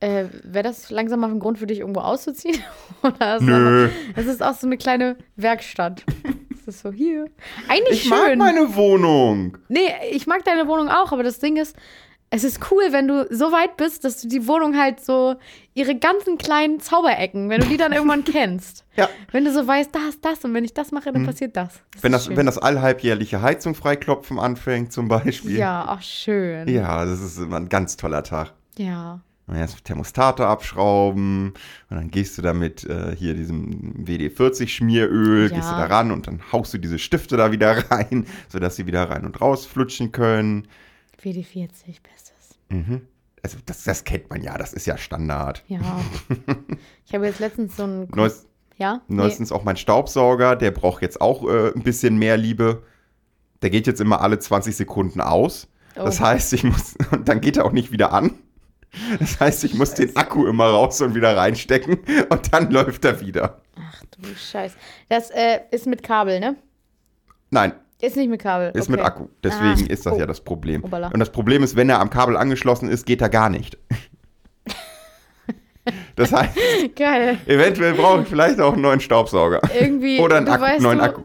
Äh, 0.01 0.25
Wäre 0.43 0.65
das 0.65 0.91
langsam 0.91 1.21
mal 1.21 1.31
ein 1.31 1.39
Grund 1.39 1.59
für 1.59 1.67
dich, 1.67 1.81
irgendwo 1.81 2.01
auszuziehen? 2.01 2.61
Oder 3.03 3.37
ist 3.37 3.43
Nö. 3.43 3.89
Es 4.17 4.27
ist 4.27 4.43
auch 4.43 4.55
so 4.55 4.67
eine 4.67 4.77
kleine 4.77 5.17
Werkstatt. 5.37 6.05
Es 6.53 6.67
ist 6.67 6.81
so 6.83 6.91
hier. 6.91 7.27
Eigentlich 7.69 8.05
Ich 8.05 8.11
mag 8.11 8.27
schön. 8.27 8.39
meine 8.39 8.75
Wohnung. 8.75 9.59
Nee, 9.69 9.91
ich 10.11 10.27
mag 10.27 10.45
deine 10.45 10.67
Wohnung 10.67 10.89
auch, 10.89 11.13
aber 11.13 11.23
das 11.23 11.39
Ding 11.39 11.57
ist, 11.57 11.77
es 12.35 12.45
ist 12.45 12.61
cool, 12.71 12.83
wenn 12.91 13.07
du 13.09 13.27
so 13.31 13.53
weit 13.53 13.77
bist, 13.77 14.05
dass 14.05 14.21
du 14.23 14.27
die 14.29 14.47
Wohnung 14.49 14.77
halt 14.79 15.01
so, 15.05 15.37
ihre 15.75 15.95
ganzen 15.95 16.39
kleinen 16.39 16.81
Zauberecken, 16.81 17.51
wenn 17.51 17.61
du 17.61 17.67
die 17.69 17.77
dann 17.77 17.93
irgendwann 17.93 18.25
kennst. 18.33 18.85
Ja. 18.97 19.09
Wenn 19.31 19.45
du 19.45 19.53
so 19.53 19.67
weißt, 19.67 19.95
da 19.95 20.09
ist 20.09 20.25
das 20.25 20.43
und 20.45 20.55
wenn 20.55 20.65
ich 20.65 20.73
das 20.75 20.93
mache, 20.93 21.13
dann 21.13 21.25
passiert 21.27 21.57
das. 21.57 21.81
das 21.95 22.03
Wenn 22.03 22.13
das, 22.13 22.25
schön. 22.27 22.37
wenn 22.39 22.47
das 22.47 22.57
allhalbjährliche 22.59 23.43
Heizung 23.43 23.75
freiklopfen 23.75 24.39
anfängt, 24.39 24.93
zum 24.93 25.09
Beispiel. 25.09 25.59
Ja, 25.59 25.85
ach 25.87 26.03
schön. 26.03 26.67
Ja, 26.69 27.05
das 27.05 27.21
ist 27.21 27.39
immer 27.39 27.57
ein 27.59 27.69
ganz 27.69 27.97
toller 27.99 28.23
Tag. 28.25 28.53
Ja. 28.79 29.21
Und 29.47 29.57
erst 29.57 29.85
Thermostate 29.85 30.47
abschrauben 30.47 31.49
und 31.91 31.97
dann 31.97 32.11
gehst 32.11 32.39
du 32.39 32.43
damit 32.43 32.85
äh, 32.85 33.15
hier 33.17 33.35
diesem 33.35 33.95
WD-40 34.07 34.69
Schmieröl, 34.69 35.51
Ja. 35.51 35.57
gehst 35.57 35.71
du 35.71 35.75
da 35.75 35.85
ran 35.87 36.11
und 36.13 36.27
dann 36.29 36.41
haust 36.53 36.73
du 36.73 36.79
diese 36.79 36.99
Stifte 36.99 37.37
da 37.37 37.53
wieder 37.53 37.77
rein, 37.91 38.27
sodass 38.49 38.77
sie 38.77 38.87
wieder 38.87 39.11
rein 39.11 39.25
und 39.27 39.41
raus 39.41 39.67
flutschen 39.67 40.13
können. 40.13 40.69
WD40, 41.23 42.01
bestes. 42.03 42.59
Also 43.43 43.59
das, 43.67 43.85
das 43.85 44.05
kennt 44.05 44.31
man 44.31 44.43
ja, 44.43 44.57
das 44.57 44.73
ist 44.73 44.87
ja 44.87 44.97
Standard. 44.97 45.63
Ja. 45.67 45.81
ich 47.07 47.15
habe 47.15 47.27
jetzt 47.27 47.41
letztens 47.41 47.77
so 47.77 47.85
ein. 47.85 48.09
Neues, 48.15 48.47
ja? 48.79 49.03
Nee. 49.09 49.17
neuestens 49.17 49.53
auch 49.53 49.65
mein 49.65 49.77
Staubsauger, 49.77 50.57
der 50.57 50.71
braucht 50.71 51.03
jetzt 51.03 51.21
auch 51.21 51.47
äh, 51.49 51.73
ein 51.75 51.83
bisschen 51.83 52.17
mehr 52.19 52.37
Liebe. 52.37 52.83
Der 53.63 53.71
geht 53.71 53.87
jetzt 53.87 54.01
immer 54.01 54.21
alle 54.21 54.39
20 54.39 54.75
Sekunden 54.75 55.21
aus. 55.21 55.69
Das 55.95 56.21
Oh. 56.21 56.25
heißt, 56.25 56.53
ich 56.55 56.65
muss, 56.65 56.95
und 57.11 57.29
dann 57.29 57.41
geht 57.41 57.57
er 57.59 57.65
auch 57.67 57.73
nicht 57.73 57.93
wieder 57.93 58.13
an. 58.13 58.35
Das 59.19 59.41
heißt, 59.41 59.65
ich 59.65 59.75
muss 59.75 59.95
den 59.95 60.15
Akku 60.17 60.47
immer 60.47 60.67
raus 60.67 61.01
und 61.01 61.15
wieder 61.15 61.35
reinstecken 61.37 61.99
und 62.29 62.53
dann 62.53 62.71
läuft 62.71 63.05
er 63.07 63.21
wieder. 63.21 63.61
Ach 63.77 64.03
du 64.19 64.35
Scheiß. 64.35 64.73
Das 65.09 65.31
äh, 65.31 65.61
ist 65.71 65.87
mit 65.87 66.03
Kabel, 66.03 66.41
ne? 66.41 66.57
Nein, 67.51 67.73
Ist 68.03 68.17
nicht 68.17 68.29
mit 68.29 68.43
Kabel. 68.43 68.73
ist 68.75 68.89
okay. 68.89 68.97
mit 68.97 69.01
Akku. 69.01 69.29
Deswegen 69.45 69.87
Ah, 69.89 69.93
ist 69.93 70.05
das 70.05 70.15
oh. 70.15 70.19
ja 70.19 70.27
das 70.27 70.41
Problem. 70.41 70.83
Obala. 70.83 71.07
Und 71.09 71.21
das 71.21 71.31
Problem 71.31 71.63
ist, 71.63 71.77
wenn 71.77 71.89
er 71.89 72.01
am 72.01 72.11
Kabel 72.11 72.37
angeschlossen 72.37 72.89
ist, 72.89 73.07
geht 73.07 73.23
er 73.23 73.29
gar 73.31 73.49
nicht. 73.49 73.79
Das 76.15 76.33
heißt, 76.33 76.55
Geil. 76.95 77.39
eventuell 77.47 77.95
brauche 77.95 78.23
ich 78.23 78.29
vielleicht 78.29 78.61
auch 78.61 78.75
einen 78.75 78.83
neuen 78.83 79.01
Staubsauger. 79.01 79.61
Irgendwie. 79.81 80.21
Oder 80.21 80.37
einen 80.37 80.49
Akku, 80.49 80.63
weißt 80.63 80.81
neuen 80.81 80.99
du, 80.99 81.05
Akku. 81.05 81.23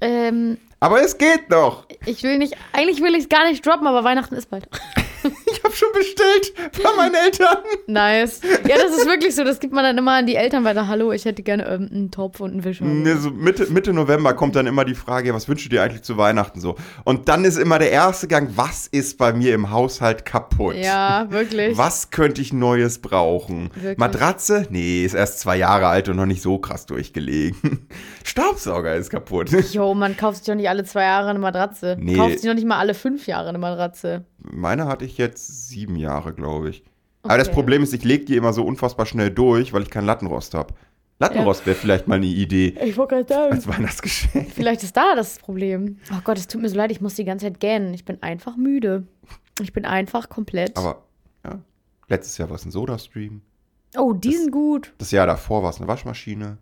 Ähm, 0.00 0.56
Aber 0.80 1.02
es 1.02 1.18
geht 1.18 1.42
doch. 1.50 1.86
ich 2.06 2.22
will 2.22 2.38
nicht, 2.38 2.54
eigentlich 2.72 3.02
will 3.02 3.14
ich 3.14 3.24
es 3.24 3.28
gar 3.28 3.46
nicht 3.46 3.66
droppen, 3.66 3.86
aber 3.86 4.02
Weihnachten 4.02 4.34
ist 4.34 4.48
bald. 4.48 4.66
Ich 5.52 5.62
habe 5.62 5.74
schon 5.74 5.88
bestellt 5.92 6.54
bei 6.82 6.96
meinen 6.96 7.14
Eltern. 7.14 7.58
Nice. 7.86 8.40
Ja, 8.66 8.76
das 8.76 8.96
ist 8.96 9.06
wirklich 9.06 9.34
so. 9.34 9.44
Das 9.44 9.60
gibt 9.60 9.72
man 9.72 9.84
dann 9.84 9.98
immer 9.98 10.12
an 10.12 10.26
die 10.26 10.36
Eltern 10.36 10.64
weiter. 10.64 10.88
Hallo, 10.88 11.12
ich 11.12 11.24
hätte 11.24 11.42
gerne 11.42 11.66
ähm, 11.66 11.88
einen 11.92 12.10
Topf 12.10 12.40
und 12.40 12.52
einen 12.52 12.64
Wischer. 12.64 12.84
Ne, 12.84 13.16
so 13.18 13.30
Mitte, 13.30 13.66
Mitte 13.70 13.92
November 13.92 14.34
kommt 14.34 14.56
dann 14.56 14.66
immer 14.66 14.84
die 14.84 14.94
Frage, 14.94 15.34
was 15.34 15.48
wünschst 15.48 15.66
du 15.66 15.70
dir 15.70 15.82
eigentlich 15.82 16.02
zu 16.02 16.16
Weihnachten 16.16 16.60
so? 16.60 16.76
Und 17.04 17.28
dann 17.28 17.44
ist 17.44 17.58
immer 17.58 17.78
der 17.78 17.90
erste 17.90 18.28
Gang, 18.28 18.50
was 18.56 18.86
ist 18.86 19.18
bei 19.18 19.32
mir 19.32 19.54
im 19.54 19.70
Haushalt 19.70 20.24
kaputt? 20.24 20.76
Ja, 20.76 21.26
wirklich. 21.30 21.76
Was 21.76 22.10
könnte 22.10 22.40
ich 22.40 22.52
Neues 22.52 23.00
brauchen? 23.00 23.70
Wirklich. 23.74 23.98
Matratze? 23.98 24.66
Nee, 24.70 25.04
ist 25.04 25.14
erst 25.14 25.40
zwei 25.40 25.56
Jahre 25.56 25.88
alt 25.88 26.08
und 26.08 26.16
noch 26.16 26.26
nicht 26.26 26.42
so 26.42 26.58
krass 26.58 26.86
durchgelegen. 26.86 27.86
Staubsauger 28.24 28.94
ist 28.94 29.10
kaputt. 29.10 29.50
Jo, 29.72 29.94
man 29.94 30.16
kauft 30.16 30.38
sich 30.38 30.46
doch 30.46 30.54
nicht 30.54 30.68
alle 30.68 30.84
zwei 30.84 31.04
Jahre 31.04 31.30
eine 31.30 31.38
Matratze. 31.38 31.96
Nee. 31.98 32.14
Kauft 32.14 32.40
sich 32.40 32.48
doch 32.48 32.54
nicht 32.54 32.66
mal 32.66 32.78
alle 32.78 32.94
fünf 32.94 33.26
Jahre 33.26 33.48
eine 33.48 33.58
Matratze. 33.58 34.24
Meine 34.38 34.86
hatte 34.86 35.04
ich 35.04 35.18
jetzt 35.18 35.41
sieben 35.46 35.96
Jahre, 35.96 36.32
glaube 36.34 36.70
ich. 36.70 36.82
Aber 37.22 37.38
das 37.38 37.48
Okay. 37.48 37.54
Problem 37.54 37.82
ist, 37.82 37.92
ich 37.94 38.04
lege 38.04 38.24
die 38.24 38.36
immer 38.36 38.52
so 38.52 38.64
unfassbar 38.64 39.06
schnell 39.06 39.30
durch, 39.30 39.72
weil 39.72 39.82
ich 39.82 39.90
keinen 39.90 40.06
Lattenrost 40.06 40.54
habe. 40.54 40.74
Lattenrost 41.18 41.64
wäre 41.66 41.76
vielleicht 41.76 42.08
mal 42.08 42.16
eine 42.16 42.26
Idee 42.26 42.74
Ich 42.84 42.96
wollte 42.96 43.14
gerade 43.16 43.28
sagen. 43.32 43.52
als 43.54 43.68
Weihnachtsgeschenk. 43.68 44.50
Vielleicht 44.50 44.82
ist 44.82 44.96
da 44.96 45.14
das 45.14 45.38
Problem. 45.38 45.98
Oh 46.12 46.20
Gott, 46.24 46.36
es 46.38 46.48
tut 46.48 46.60
mir 46.62 46.68
so 46.68 46.76
leid, 46.76 46.90
ich 46.90 47.00
muss 47.00 47.14
die 47.14 47.24
ganze 47.24 47.46
Zeit 47.46 47.60
gähnen. 47.60 47.94
Ich 47.94 48.04
bin 48.04 48.20
einfach 48.22 48.56
müde. 48.56 49.06
Ich 49.60 49.72
bin 49.72 49.84
einfach 49.84 50.28
komplett. 50.28 50.76
Aber 50.76 51.02
ja, 51.44 51.60
letztes 52.08 52.38
Jahr 52.38 52.48
war 52.48 52.56
es 52.56 52.64
ein 52.64 52.72
Soda-Stream. 52.72 53.42
oh, 53.96 54.12
die 54.14 54.34
sind 54.34 54.50
gut. 54.50 54.92
Das 54.98 55.12
Jahr 55.12 55.26
davor 55.28 55.62
war 55.62 55.70
es 55.70 55.76
eine 55.78 55.86
Waschmaschine. 55.86 56.58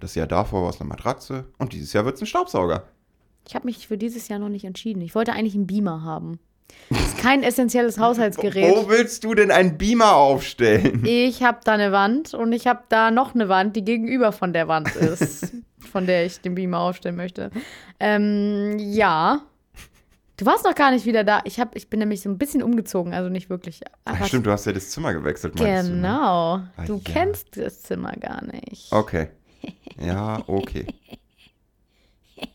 Das 0.00 0.16
Jahr 0.16 0.26
davor 0.26 0.64
war 0.64 0.70
es 0.70 0.80
eine 0.80 0.88
Matratze. 0.88 1.44
Und 1.58 1.72
dieses 1.72 1.92
Jahr 1.92 2.04
wird 2.04 2.16
es 2.16 2.22
ein 2.22 2.26
Staubsauger. 2.26 2.82
Ich 3.46 3.54
habe 3.54 3.66
mich 3.66 3.86
für 3.86 3.98
dieses 3.98 4.26
Jahr 4.26 4.40
noch 4.40 4.48
nicht 4.48 4.64
entschieden. 4.64 5.00
Ich 5.02 5.14
wollte 5.14 5.32
eigentlich 5.32 5.54
einen 5.54 5.68
Beamer 5.68 6.02
haben. 6.02 6.40
Das 6.90 7.00
ist 7.00 7.18
kein 7.18 7.42
essentielles 7.42 7.98
Haushaltsgerät. 7.98 8.70
Wo 8.74 8.88
willst 8.88 9.24
du 9.24 9.34
denn 9.34 9.50
einen 9.50 9.78
Beamer 9.78 10.14
aufstellen? 10.16 11.02
Ich 11.06 11.42
habe 11.42 11.58
da 11.64 11.72
eine 11.72 11.90
Wand 11.92 12.34
und 12.34 12.52
ich 12.52 12.66
habe 12.66 12.82
da 12.90 13.10
noch 13.10 13.34
eine 13.34 13.48
Wand, 13.48 13.76
die 13.76 13.84
gegenüber 13.84 14.32
von 14.32 14.52
der 14.52 14.68
Wand 14.68 14.94
ist, 14.96 15.52
von 15.90 16.06
der 16.06 16.26
ich 16.26 16.40
den 16.40 16.54
Beamer 16.54 16.80
aufstellen 16.80 17.16
möchte. 17.16 17.50
Ähm, 17.98 18.76
ja. 18.78 19.40
Du 20.36 20.46
warst 20.46 20.64
noch 20.64 20.74
gar 20.74 20.90
nicht 20.90 21.06
wieder 21.06 21.24
da. 21.24 21.40
Ich, 21.44 21.60
hab, 21.60 21.76
ich 21.76 21.88
bin 21.88 22.00
nämlich 22.00 22.20
so 22.22 22.28
ein 22.28 22.36
bisschen 22.36 22.62
umgezogen, 22.62 23.14
also 23.14 23.28
nicht 23.30 23.48
wirklich. 23.48 23.80
Ach, 24.04 24.26
stimmt, 24.26 24.46
du 24.46 24.50
hast 24.50 24.66
ja 24.66 24.72
das 24.72 24.90
Zimmer 24.90 25.12
gewechselt, 25.14 25.54
meinst 25.58 25.88
du? 25.88 25.92
ne? 25.94 26.00
Genau. 26.00 26.54
Ah, 26.76 26.84
Du 26.86 26.96
ja. 26.96 27.12
kennst 27.12 27.56
das 27.56 27.82
Zimmer 27.82 28.12
gar 28.16 28.42
nicht. 28.44 28.90
Okay. 28.92 29.28
Ja, 30.04 30.42
okay. 30.46 30.86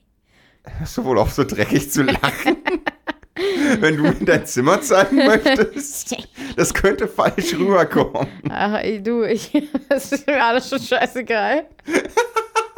Hörst 0.80 0.98
du 0.98 1.06
wohl 1.06 1.18
auf, 1.18 1.32
so 1.32 1.44
dreckig 1.44 1.90
zu 1.90 2.04
lachen? 2.04 2.58
Wenn 3.80 3.98
du 3.98 4.04
mir 4.04 4.16
dein 4.22 4.46
Zimmer 4.46 4.82
zeigen 4.82 5.18
möchtest, 5.18 6.16
das 6.56 6.74
könnte 6.74 7.08
falsch 7.08 7.54
rüberkommen. 7.54 8.28
Ach, 8.50 8.80
ey, 8.80 9.02
du, 9.02 9.24
ich, 9.24 9.52
das 9.90 10.12
ist 10.12 10.28
mir 10.28 10.44
alles 10.44 10.70
schon 10.70 10.80
scheißegal. 10.80 11.66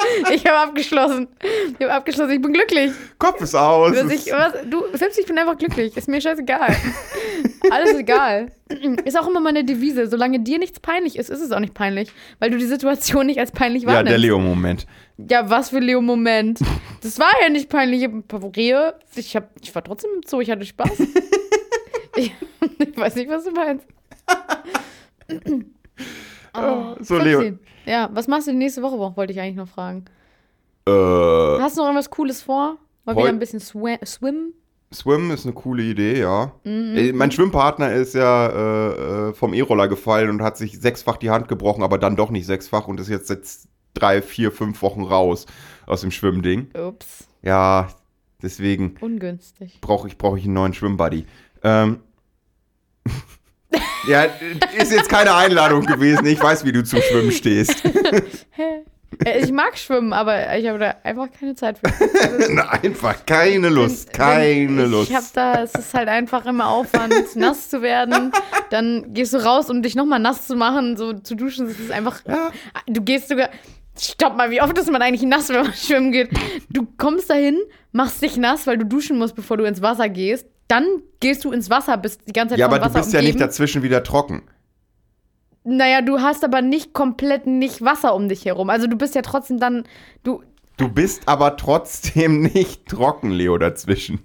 Ich 0.33 0.45
habe 0.45 0.57
abgeschlossen. 0.57 1.27
Ich 1.77 1.85
habe 1.85 1.93
abgeschlossen. 1.93 2.31
Ich 2.31 2.41
bin 2.41 2.53
glücklich. 2.53 2.91
Kopf 3.17 3.41
ist 3.41 3.55
aus. 3.55 3.95
Ich, 4.11 4.31
was, 4.31 4.53
du, 4.69 4.83
selbst 4.93 5.19
ich 5.19 5.25
bin 5.25 5.37
einfach 5.37 5.57
glücklich. 5.57 5.95
Ist 5.97 6.07
mir 6.07 6.21
scheißegal. 6.21 6.75
Alles 7.69 7.95
egal. 7.95 8.51
Ist 9.05 9.19
auch 9.19 9.27
immer 9.27 9.39
meine 9.39 9.63
Devise. 9.63 10.07
Solange 10.07 10.39
dir 10.39 10.59
nichts 10.59 10.79
peinlich 10.79 11.17
ist, 11.17 11.29
ist 11.29 11.41
es 11.41 11.51
auch 11.51 11.59
nicht 11.59 11.73
peinlich. 11.73 12.09
Weil 12.39 12.51
du 12.51 12.57
die 12.57 12.65
Situation 12.65 13.25
nicht 13.25 13.39
als 13.39 13.51
peinlich 13.51 13.83
ja, 13.83 13.89
der 13.89 13.97
wahrnimmst. 13.97 14.19
Leo-Moment. 14.19 14.87
Ja, 15.17 15.49
was 15.49 15.69
für 15.69 15.79
Leo-Moment. 15.79 16.59
Das 17.01 17.19
war 17.19 17.31
ja 17.41 17.49
nicht 17.49 17.69
peinlich. 17.69 18.07
Rehe. 18.55 18.95
Ich, 19.15 19.35
hab, 19.35 19.49
ich 19.61 19.73
war 19.73 19.83
trotzdem 19.83 20.11
im 20.15 20.21
Zoo. 20.25 20.41
Ich 20.41 20.49
hatte 20.49 20.65
Spaß. 20.65 20.99
ich, 22.15 22.33
ich 22.79 22.97
weiß 22.97 23.15
nicht, 23.15 23.29
was 23.29 23.43
du 23.43 23.51
meinst. 23.51 23.85
Oh, 26.53 26.95
so, 27.01 27.17
Leo. 27.17 27.39
15. 27.41 27.59
Ja, 27.85 28.09
was 28.13 28.27
machst 28.27 28.47
du 28.47 28.53
nächste 28.53 28.81
Woche? 28.81 28.97
Wollte 29.17 29.33
ich 29.33 29.39
eigentlich 29.39 29.55
noch 29.55 29.67
fragen. 29.67 30.05
Äh, 30.87 30.91
Hast 30.91 31.77
du 31.77 31.81
noch 31.81 31.87
irgendwas 31.87 32.09
Cooles 32.09 32.41
vor? 32.41 32.77
Mal 33.05 33.15
wieder 33.15 33.29
ein 33.29 33.39
bisschen 33.39 33.59
swa 33.59 33.97
swimmen? 34.05 34.53
Swim 34.93 35.29
ist 35.31 35.45
eine 35.45 35.53
coole 35.53 35.83
Idee, 35.83 36.19
ja. 36.21 36.51
Mhm. 36.63 36.95
Äh, 36.97 37.13
Mein 37.13 37.31
Schwimmpartner 37.31 37.91
ist 37.93 38.15
ja 38.15 38.47
äh, 38.47 39.29
äh, 39.29 39.33
vom 39.33 39.53
E-Roller 39.53 39.87
gefallen 39.87 40.29
und 40.31 40.41
hat 40.41 40.57
sich 40.57 40.79
sechsfach 40.79 41.17
die 41.17 41.29
Hand 41.29 41.47
gebrochen, 41.47 41.83
aber 41.83 41.97
dann 41.99 42.15
doch 42.15 42.31
nicht 42.31 42.45
sechsfach 42.47 42.87
und 42.87 42.99
ist 42.99 43.07
jetzt 43.09 43.27
seit 43.27 43.41
drei, 43.93 44.21
vier, 44.21 44.51
fünf 44.51 44.81
Wochen 44.81 45.03
raus 45.03 45.45
aus 45.85 46.01
dem 46.01 46.09
Schwimmding. 46.11 46.69
Ups, 46.75 47.27
Ja, 47.43 47.89
deswegen 48.41 48.95
ungünstig. 48.99 49.77
brauche 49.81 50.07
ich, 50.07 50.17
brauch 50.17 50.37
ich 50.37 50.45
einen 50.45 50.53
neuen 50.53 50.73
Schwimmbuddy. 50.73 51.25
Ähm. 51.63 51.99
ja, 54.07 54.23
ist 54.77 54.91
jetzt 54.91 55.09
keine 55.09 55.35
Einladung 55.35 55.85
gewesen. 55.85 56.25
Ich 56.25 56.41
weiß, 56.41 56.65
wie 56.65 56.71
du 56.71 56.83
zum 56.83 57.01
Schwimmen 57.01 57.31
stehst. 57.31 57.83
Ich 59.43 59.51
mag 59.51 59.77
schwimmen, 59.77 60.13
aber 60.13 60.55
ich 60.57 60.67
habe 60.67 60.79
da 60.79 60.95
einfach 61.03 61.27
keine 61.37 61.53
Zeit 61.53 61.77
für. 61.77 61.87
Einfach 62.71 63.25
keine 63.25 63.67
Lust, 63.67 64.13
keine 64.13 64.83
ich 64.83 64.89
Lust. 64.89 65.09
Ich 65.09 65.15
habe 65.15 65.25
da, 65.33 65.63
es 65.63 65.73
ist 65.73 65.93
halt 65.93 66.07
einfach 66.07 66.45
immer 66.45 66.69
Aufwand, 66.69 67.35
nass 67.35 67.69
zu 67.69 67.81
werden. 67.81 68.31
Dann 68.69 69.13
gehst 69.13 69.33
du 69.33 69.43
raus, 69.43 69.69
um 69.69 69.81
dich 69.81 69.95
nochmal 69.95 70.19
nass 70.19 70.47
zu 70.47 70.55
machen, 70.55 70.95
so 70.95 71.13
zu 71.13 71.35
duschen. 71.35 71.67
Das 71.67 71.79
ist 71.79 71.91
einfach. 71.91 72.21
Ja. 72.25 72.51
Du 72.87 73.01
gehst 73.01 73.27
sogar. 73.29 73.49
Stopp 73.99 74.37
mal, 74.37 74.49
wie 74.49 74.61
oft 74.61 74.77
ist 74.77 74.89
man 74.89 75.01
eigentlich 75.01 75.23
nass, 75.23 75.49
wenn 75.49 75.63
man 75.63 75.73
schwimmen 75.73 76.13
geht? 76.13 76.29
Du 76.69 76.87
kommst 76.97 77.29
dahin, 77.29 77.59
machst 77.91 78.21
dich 78.21 78.37
nass, 78.37 78.65
weil 78.67 78.77
du 78.77 78.85
duschen 78.85 79.17
musst, 79.17 79.35
bevor 79.35 79.57
du 79.57 79.65
ins 79.65 79.81
Wasser 79.81 80.07
gehst. 80.07 80.47
Dann 80.69 80.85
gehst 81.19 81.43
du 81.43 81.51
ins 81.51 81.69
Wasser, 81.69 81.97
bist 81.97 82.21
die 82.27 82.31
ganze 82.31 82.53
Zeit 82.53 82.59
Ja, 82.59 82.67
aber 82.67 82.79
du 82.79 82.85
Wasser 82.85 82.99
bist 82.99 83.11
ja 83.11 83.19
nicht 83.19 83.31
umgeben. 83.33 83.47
dazwischen 83.47 83.83
wieder 83.83 84.03
trocken. 84.03 84.43
Naja, 85.65 86.01
du 86.01 86.21
hast 86.21 86.45
aber 86.45 86.61
nicht 86.61 86.93
komplett 86.93 87.45
nicht 87.45 87.81
Wasser 87.83 88.15
um 88.15 88.29
dich 88.29 88.45
herum. 88.45 88.69
Also 88.69 88.87
du 88.87 88.95
bist 88.95 89.13
ja 89.15 89.21
trotzdem 89.21 89.59
dann, 89.59 89.83
du, 90.23 90.41
Du 90.77 90.87
bist 90.87 91.27
aber 91.27 91.57
trotzdem 91.57 92.41
nicht 92.53 92.87
trocken, 92.87 93.31
Leo, 93.31 93.57
dazwischen. 93.57 94.19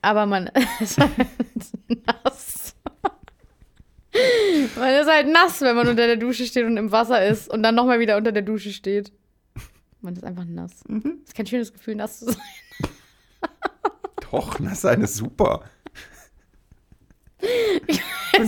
aber 0.00 0.24
man 0.24 0.50
ist 0.80 0.98
halt 0.98 1.10
nass. 2.06 2.74
Man 4.76 4.94
ist 4.94 5.06
halt 5.08 5.28
nass, 5.28 5.60
wenn 5.60 5.76
man 5.76 5.86
unter 5.88 6.06
der 6.06 6.16
Dusche 6.16 6.46
steht 6.46 6.64
und 6.64 6.76
im 6.78 6.90
Wasser 6.92 7.24
ist 7.26 7.48
und 7.52 7.62
dann 7.62 7.74
nochmal 7.74 8.00
wieder 8.00 8.16
unter 8.16 8.32
der 8.32 8.42
Dusche 8.42 8.72
steht. 8.72 9.12
Man 10.00 10.14
ist 10.14 10.24
einfach 10.24 10.44
nass. 10.46 10.72
Mhm. 10.88 11.18
Ist 11.24 11.34
kein 11.34 11.46
schönes 11.46 11.72
Gefühl, 11.72 11.96
nass 11.96 12.20
zu 12.20 12.26
sein. 12.26 12.36
Doch, 14.30 14.54
das 14.60 14.72
ist 14.78 14.84
eine 14.86 15.06
super. 15.06 15.62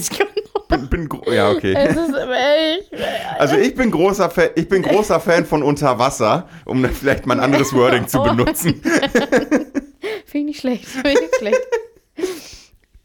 Ich 0.00 0.10
kann 0.18 0.26
noch- 0.54 0.66
Bin, 0.68 0.88
bin 0.88 1.08
ja, 1.32 1.50
okay. 1.50 1.74
Es 1.76 1.96
ist 1.96 2.14
echt. 2.14 2.92
Also 3.38 3.56
ich 3.56 3.74
bin 3.74 3.90
großer 3.90 4.30
Fan, 4.30 4.50
ich 4.54 4.68
bin 4.68 4.82
großer 4.82 5.18
Fan 5.18 5.44
von 5.44 5.62
Unterwasser, 5.64 6.48
um 6.64 6.80
dann 6.82 6.92
vielleicht 6.92 7.26
mal 7.26 7.34
ein 7.34 7.40
anderes 7.40 7.72
Wording 7.74 8.06
zu 8.06 8.20
Oh. 8.20 8.24
benutzen. 8.24 8.80
Finde 10.26 10.38
ich 10.38 10.44
nicht 10.44 10.60
schlecht. 10.60 10.84
Finde 10.86 11.10
ich 11.10 11.20
nicht 11.20 11.36
schlecht. 11.38 11.60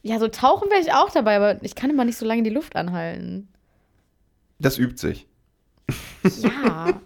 Ja, 0.04 0.20
so 0.20 0.28
tauchen 0.28 0.70
wäre 0.70 0.82
ich 0.82 0.94
auch 0.94 1.10
dabei, 1.10 1.38
aber 1.38 1.64
ich 1.64 1.74
kann 1.74 1.90
immer 1.90 2.06
nicht 2.06 2.18
so 2.20 2.26
lange 2.26 2.44
die 2.44 2.52
Luft 2.52 2.76
anhalten. 2.76 3.48
Das 4.60 4.78
übt 4.78 4.98
sich. 4.98 5.28
Ja. 6.42 7.00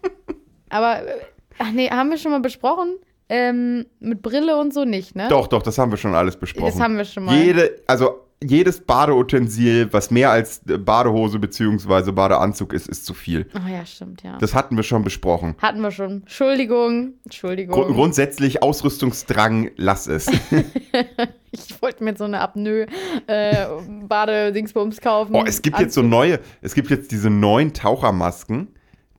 Aber, 0.70 1.08
äh, 1.08 1.20
ach 1.58 1.72
nee, 1.72 1.90
haben 1.90 2.10
wir 2.10 2.18
schon 2.18 2.32
mal 2.32 2.42
besprochen? 2.42 2.96
Ähm, 3.30 3.86
mit 4.00 4.22
Brille 4.22 4.58
und 4.58 4.74
so 4.74 4.84
nicht, 4.86 5.16
ne? 5.16 5.28
Doch, 5.30 5.48
doch, 5.48 5.62
das 5.62 5.78
haben 5.78 5.92
wir 5.92 5.98
schon 5.98 6.16
alles 6.16 6.36
besprochen. 6.36 6.66
Das 6.74 6.80
haben 6.82 6.98
wir 6.98 7.06
schon 7.06 7.24
mal. 7.26 7.36
Jede, 7.36 7.82
also 7.88 8.26
jedes 8.44 8.80
Badeutensil, 8.82 9.92
was 9.92 10.12
mehr 10.12 10.32
als 10.32 10.62
äh, 10.68 10.78
Badehose 10.78 11.40
bzw. 11.40 12.12
Badeanzug 12.12 12.74
ist, 12.74 12.88
ist 12.88 13.06
zu 13.06 13.14
viel. 13.14 13.48
Oh 13.54 13.70
ja, 13.70 13.86
stimmt, 13.86 14.24
ja. 14.24 14.38
Das 14.38 14.54
hatten 14.56 14.78
wir 14.78 14.84
schon 14.84 15.04
besprochen. 15.04 15.56
Hatten 15.62 15.82
wir 15.82 15.92
schon. 15.92 16.22
Entschuldigung. 16.22 17.16
Entschuldigung. 17.26 17.76
Gru- 17.76 17.94
grundsätzlich 17.94 18.64
Ausrüstungsdrang, 18.64 19.72
lass 19.76 20.08
es. 20.08 20.28
ich 21.52 21.82
wollte 21.82 22.04
mir 22.04 22.12
jetzt 22.12 22.20
so 22.20 22.26
eine 22.26 22.40
Apnoe 22.40 22.88
äh, 23.28 23.66
Badedingsbums 24.08 25.02
kaufen. 25.02 25.36
Oh, 25.36 25.44
es 25.46 25.62
gibt 25.62 25.80
jetzt 25.80 25.94
so 25.94 26.02
neue, 26.02 26.40
es 26.62 26.74
gibt 26.76 26.90
jetzt 26.90 27.12
diese 27.12 27.30
neuen 27.30 27.74
Tauchermasken. 27.74 28.70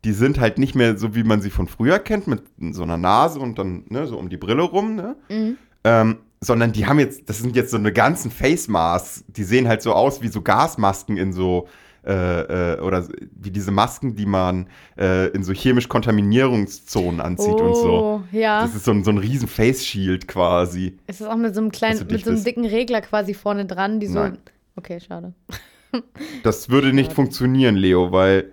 Die 0.04 0.12
sind 0.12 0.40
halt 0.40 0.56
nicht 0.56 0.74
mehr 0.74 0.96
so, 0.96 1.14
wie 1.14 1.24
man 1.24 1.42
sie 1.42 1.50
von 1.50 1.66
früher 1.68 1.98
kennt, 1.98 2.26
mit 2.26 2.42
so 2.70 2.84
einer 2.84 2.96
Nase 2.96 3.38
und 3.38 3.58
dann 3.58 3.84
ne, 3.90 4.06
so 4.06 4.16
um 4.16 4.30
die 4.30 4.38
Brille 4.38 4.62
rum, 4.62 4.94
ne? 4.94 5.16
Mhm. 5.28 5.58
Ähm, 5.84 6.16
sondern 6.40 6.72
die 6.72 6.86
haben 6.86 6.98
jetzt, 6.98 7.28
das 7.28 7.38
sind 7.38 7.54
jetzt 7.54 7.70
so 7.70 7.76
eine 7.76 7.92
ganzen 7.92 8.30
Face 8.30 8.68
Masks. 8.68 9.24
Die 9.28 9.44
sehen 9.44 9.68
halt 9.68 9.82
so 9.82 9.92
aus 9.92 10.22
wie 10.22 10.28
so 10.28 10.40
Gasmasken 10.40 11.18
in 11.18 11.32
so, 11.32 11.68
äh, 12.04 12.74
äh, 12.74 12.80
oder 12.80 13.06
wie 13.36 13.50
diese 13.50 13.70
Masken, 13.70 14.14
die 14.14 14.24
man 14.24 14.66
äh, 14.98 15.28
in 15.28 15.42
so 15.42 15.52
chemisch 15.52 15.88
Kontaminierungszonen 15.88 17.20
anzieht 17.20 17.60
oh, 17.60 17.66
und 17.66 17.74
so. 17.74 18.22
ja. 18.32 18.62
Das 18.62 18.74
ist 18.74 18.84
so 18.86 18.90
ein, 18.92 19.04
so 19.04 19.10
ein 19.10 19.18
riesen 19.18 19.48
Face 19.48 19.84
Shield 19.84 20.26
quasi. 20.28 20.96
Es 21.06 21.20
ist 21.20 21.26
auch 21.26 21.36
mit 21.36 21.54
so 21.54 21.60
einem 21.60 21.70
kleinen, 21.70 21.98
du 21.98 22.04
mit 22.06 22.24
so 22.24 22.30
einem 22.30 22.36
bist. 22.36 22.46
dicken 22.46 22.64
Regler 22.64 23.02
quasi 23.02 23.34
vorne 23.34 23.66
dran, 23.66 24.00
die 24.00 24.06
so. 24.06 24.20
Nein. 24.20 24.38
Okay, 24.76 24.98
schade. 25.00 25.34
Das 26.44 26.68
würde 26.68 26.92
nicht 26.92 27.12
funktionieren, 27.12 27.74
Leo, 27.74 28.12
weil 28.12 28.52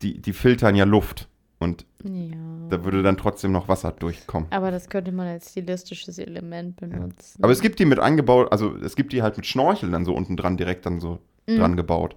die, 0.00 0.22
die 0.22 0.32
filtern 0.32 0.76
ja 0.76 0.84
Luft. 0.84 1.28
Und 1.58 1.84
Ja. 2.04 2.36
Da 2.72 2.84
würde 2.84 3.02
dann 3.02 3.16
trotzdem 3.16 3.52
noch 3.52 3.68
Wasser 3.68 3.92
durchkommen. 3.92 4.48
Aber 4.50 4.70
das 4.70 4.88
könnte 4.88 5.12
man 5.12 5.26
als 5.26 5.50
stilistisches 5.50 6.18
Element 6.18 6.76
benutzen. 6.76 7.42
Aber 7.42 7.52
es 7.52 7.60
gibt 7.60 7.78
die 7.78 7.84
mit 7.84 7.98
angebaut, 7.98 8.50
also 8.50 8.74
es 8.76 8.96
gibt 8.96 9.12
die 9.12 9.22
halt 9.22 9.36
mit 9.36 9.46
Schnorchel 9.46 9.90
dann 9.90 10.04
so 10.04 10.14
unten 10.14 10.36
dran 10.36 10.56
direkt 10.56 10.86
dann 10.86 11.00
so 11.00 11.18
Mhm. 11.46 11.56
dran 11.58 11.76
gebaut. 11.76 12.14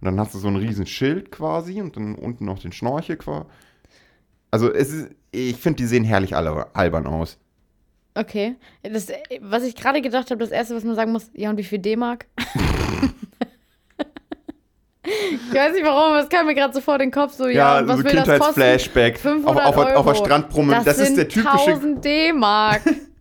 Und 0.00 0.06
dann 0.06 0.18
hast 0.18 0.34
du 0.34 0.38
so 0.38 0.48
ein 0.48 0.56
riesen 0.56 0.86
Schild 0.86 1.30
quasi 1.30 1.80
und 1.80 1.96
dann 1.96 2.14
unten 2.16 2.44
noch 2.46 2.58
den 2.58 2.72
Schnorchel 2.72 3.16
quasi. 3.16 3.44
Also 4.50 4.72
es 4.72 4.92
ist, 4.92 5.10
ich 5.30 5.56
finde, 5.56 5.76
die 5.78 5.86
sehen 5.86 6.04
herrlich 6.04 6.34
alle 6.34 6.74
albern 6.74 7.06
aus. 7.06 7.38
Okay. 8.14 8.56
Das, 8.82 9.08
was 9.40 9.62
ich 9.62 9.74
gerade 9.76 10.02
gedacht 10.02 10.30
habe, 10.30 10.40
das 10.40 10.50
erste, 10.50 10.74
was 10.74 10.84
man 10.84 10.94
sagen 10.96 11.12
muss, 11.12 11.30
ja, 11.34 11.48
und 11.50 11.56
wie 11.56 11.64
viel 11.64 11.78
D-Mark? 11.78 12.26
ich 15.30 15.54
weiß 15.54 15.72
nicht 15.72 15.84
warum, 15.84 16.12
aber 16.12 16.20
es 16.20 16.28
kam 16.28 16.46
mir 16.46 16.54
gerade 16.54 16.74
so 16.74 16.80
vor 16.80 16.98
den 16.98 17.10
Kopf, 17.10 17.32
so, 17.34 17.46
ja, 17.48 17.78
und 17.78 17.88
was 17.88 17.98
so 17.98 18.04
will 18.04 18.12
das 18.12 18.38
kosten? 18.38 18.62
Auf, 18.62 19.20
500 19.20 19.66
auf, 19.66 19.76
auf, 19.76 19.76
auf 19.76 19.86
der 19.86 19.96
Euro. 19.96 20.14
Strandpromenade. 20.14 20.84
Das, 20.84 20.98
ist 20.98 21.16
der 21.16 21.28
typische 21.28 21.70
1000 21.70 22.04
D-Mark. 22.04 22.82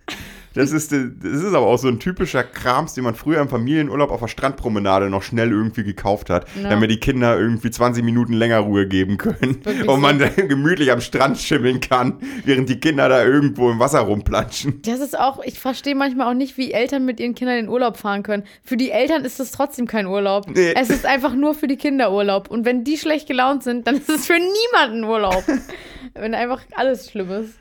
Das 0.53 0.71
ist, 0.71 0.91
das 0.91 0.99
ist 1.23 1.45
aber 1.53 1.65
auch 1.67 1.77
so 1.77 1.87
ein 1.87 1.99
typischer 1.99 2.43
Krams, 2.43 2.93
den 2.93 3.03
man 3.05 3.15
früher 3.15 3.39
im 3.39 3.47
Familienurlaub 3.47 4.11
auf 4.11 4.19
der 4.19 4.27
Strandpromenade 4.27 5.09
noch 5.09 5.23
schnell 5.23 5.49
irgendwie 5.51 5.83
gekauft 5.83 6.29
hat, 6.29 6.45
Ja. 6.61 6.69
damit 6.69 6.91
die 6.91 6.99
Kinder 6.99 7.39
irgendwie 7.39 7.71
20 7.71 8.03
Minuten 8.03 8.33
länger 8.33 8.59
Ruhe 8.59 8.85
geben 8.87 9.17
können 9.17 9.63
Wirklich 9.63 9.87
und 9.87 9.95
so. 9.95 9.97
man 9.97 10.19
dann 10.19 10.35
gemütlich 10.49 10.91
am 10.91 10.99
Strand 11.01 11.37
schimmeln 11.37 11.79
kann, 11.79 12.17
während 12.43 12.67
die 12.69 12.79
Kinder 12.79 13.07
da 13.07 13.23
irgendwo 13.23 13.71
im 13.71 13.79
Wasser 13.79 13.99
rumplatschen. 14.01 14.81
Das 14.81 14.99
ist 14.99 15.17
auch, 15.17 15.41
ich 15.43 15.59
verstehe 15.59 15.95
manchmal 15.95 16.27
auch 16.29 16.33
nicht, 16.37 16.57
wie 16.57 16.71
Eltern 16.73 17.05
mit 17.05 17.19
ihren 17.19 17.33
Kindern 17.35 17.57
in 17.57 17.69
Urlaub 17.69 17.97
fahren 17.97 18.23
können. 18.23 18.43
Für 18.63 18.75
die 18.77 18.91
Eltern 18.91 19.23
ist 19.23 19.39
es 19.39 19.51
trotzdem 19.51 19.87
kein 19.87 20.05
Urlaub. 20.05 20.47
Nee. 20.49 20.73
Es 20.75 20.89
ist 20.89 21.05
einfach 21.05 21.33
nur 21.33 21.53
für 21.53 21.67
die 21.67 21.77
Kinder 21.77 22.11
Urlaub. 22.11 22.49
Und 22.49 22.65
wenn 22.65 22.83
die 22.83 22.97
schlecht 22.97 23.27
gelaunt 23.27 23.63
sind, 23.63 23.87
dann 23.87 23.95
ist 23.95 24.09
es 24.09 24.25
für 24.27 24.33
niemanden 24.37 25.03
Urlaub. 25.05 25.43
wenn 26.13 26.35
einfach 26.35 26.61
alles 26.75 27.09
schlimm 27.09 27.31
ist. 27.31 27.53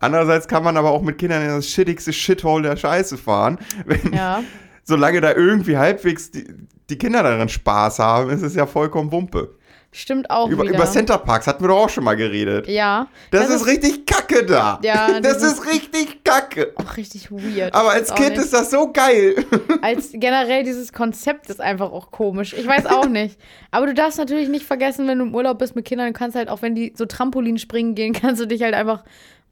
Andererseits 0.00 0.46
kann 0.48 0.62
man 0.64 0.76
aber 0.76 0.90
auch 0.90 1.02
mit 1.02 1.18
Kindern 1.18 1.42
in 1.42 1.48
das 1.48 1.68
shittigste 1.68 2.12
Shithole 2.12 2.68
der 2.68 2.76
Scheiße 2.76 3.16
fahren. 3.16 3.58
Wenn, 3.86 4.12
Ja. 4.12 4.42
Solange 4.84 5.20
da 5.20 5.34
irgendwie 5.34 5.76
halbwegs 5.76 6.30
die, 6.30 6.46
die 6.88 6.96
Kinder 6.96 7.22
daran 7.22 7.48
Spaß 7.50 7.98
haben, 7.98 8.30
ist 8.30 8.40
es 8.42 8.54
ja 8.54 8.64
vollkommen 8.64 9.12
Wumpe. 9.12 9.54
Stimmt 9.90 10.30
auch 10.30 10.48
Über, 10.50 10.64
wieder. 10.64 10.74
über 10.74 10.84
Centerparks 10.86 11.46
hatten 11.46 11.64
wir 11.64 11.68
doch 11.68 11.84
auch 11.84 11.88
schon 11.88 12.04
mal 12.04 12.14
geredet. 12.14 12.68
ja. 12.68 13.08
Das, 13.30 13.48
ist, 13.48 13.66
richtig 13.66 14.04
kacke 14.06 14.44
da. 14.44 14.78
Ja, 14.82 15.18
das 15.22 15.42
ist 15.42 15.66
richtig 15.66 16.24
kacke. 16.24 16.72
auch 16.76 16.96
richtig 16.98 17.30
weird. 17.30 17.74
Aber 17.74 17.90
als 17.92 18.14
Kind 18.14 18.36
ist 18.36 18.52
das 18.52 18.70
so 18.70 18.92
geil. 18.92 19.34
Als 19.82 20.10
generell 20.12 20.62
dieses 20.62 20.92
Konzept 20.92 21.48
ist 21.48 21.60
einfach 21.60 21.90
auch 21.90 22.10
komisch. 22.10 22.52
Ich 22.52 22.66
weiß 22.66 22.84
auch 22.86 23.08
nicht. 23.08 23.38
Aber 23.70 23.86
du 23.86 23.94
darfst 23.94 24.18
natürlich 24.18 24.48
nicht 24.50 24.66
vergessen, 24.66 25.06
wenn 25.08 25.18
du 25.18 25.24
im 25.24 25.34
Urlaub 25.34 25.58
bist 25.58 25.74
mit 25.74 25.86
Kindern, 25.86 26.08
du 26.08 26.12
kannst 26.12 26.36
halt 26.36 26.50
auch, 26.50 26.60
wenn 26.60 26.74
die 26.74 26.92
so 26.96 27.06
Trampolin 27.06 27.56
springen 27.58 27.94
gehen, 27.94 28.12
kannst 28.12 28.40
du 28.42 28.46
dich 28.46 28.62
halt 28.62 28.74
einfach 28.74 29.04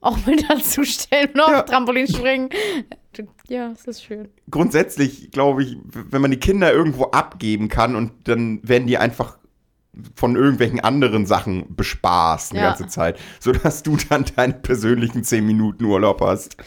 auch 0.07 0.17
mit 0.25 0.43
dazu 0.49 0.83
stellen 0.83 1.29
und 1.31 1.37
Ja. 1.37 1.59
auf 1.59 1.65
Trampolin 1.65 2.07
springen. 2.07 2.49
Ja, 3.47 3.71
es 3.71 3.85
ist 3.85 4.03
schön. 4.03 4.27
Grundsätzlich 4.51 5.31
glaube 5.31 5.63
ich, 5.63 5.77
wenn 5.85 6.21
man 6.21 6.29
die 6.31 6.39
Kinder 6.39 6.71
irgendwo 6.71 7.05
abgeben 7.05 7.67
kann 7.69 7.95
und 7.95 8.11
dann 8.27 8.59
werden 8.67 8.85
die 8.87 8.97
einfach 8.97 9.37
von 10.15 10.35
irgendwelchen 10.35 10.79
anderen 10.81 11.25
Sachen 11.25 11.75
bespaßt 11.75 12.51
die 12.53 12.57
Ja. 12.57 12.67
ganze 12.69 12.87
Zeit, 12.87 13.17
sodass 13.39 13.81
du 13.81 13.97
dann 14.09 14.25
deinen 14.35 14.61
persönlichen 14.61 15.23
10 15.23 15.45
Minuten 15.45 15.85
Urlaub 15.85 16.21
hast. 16.21 16.57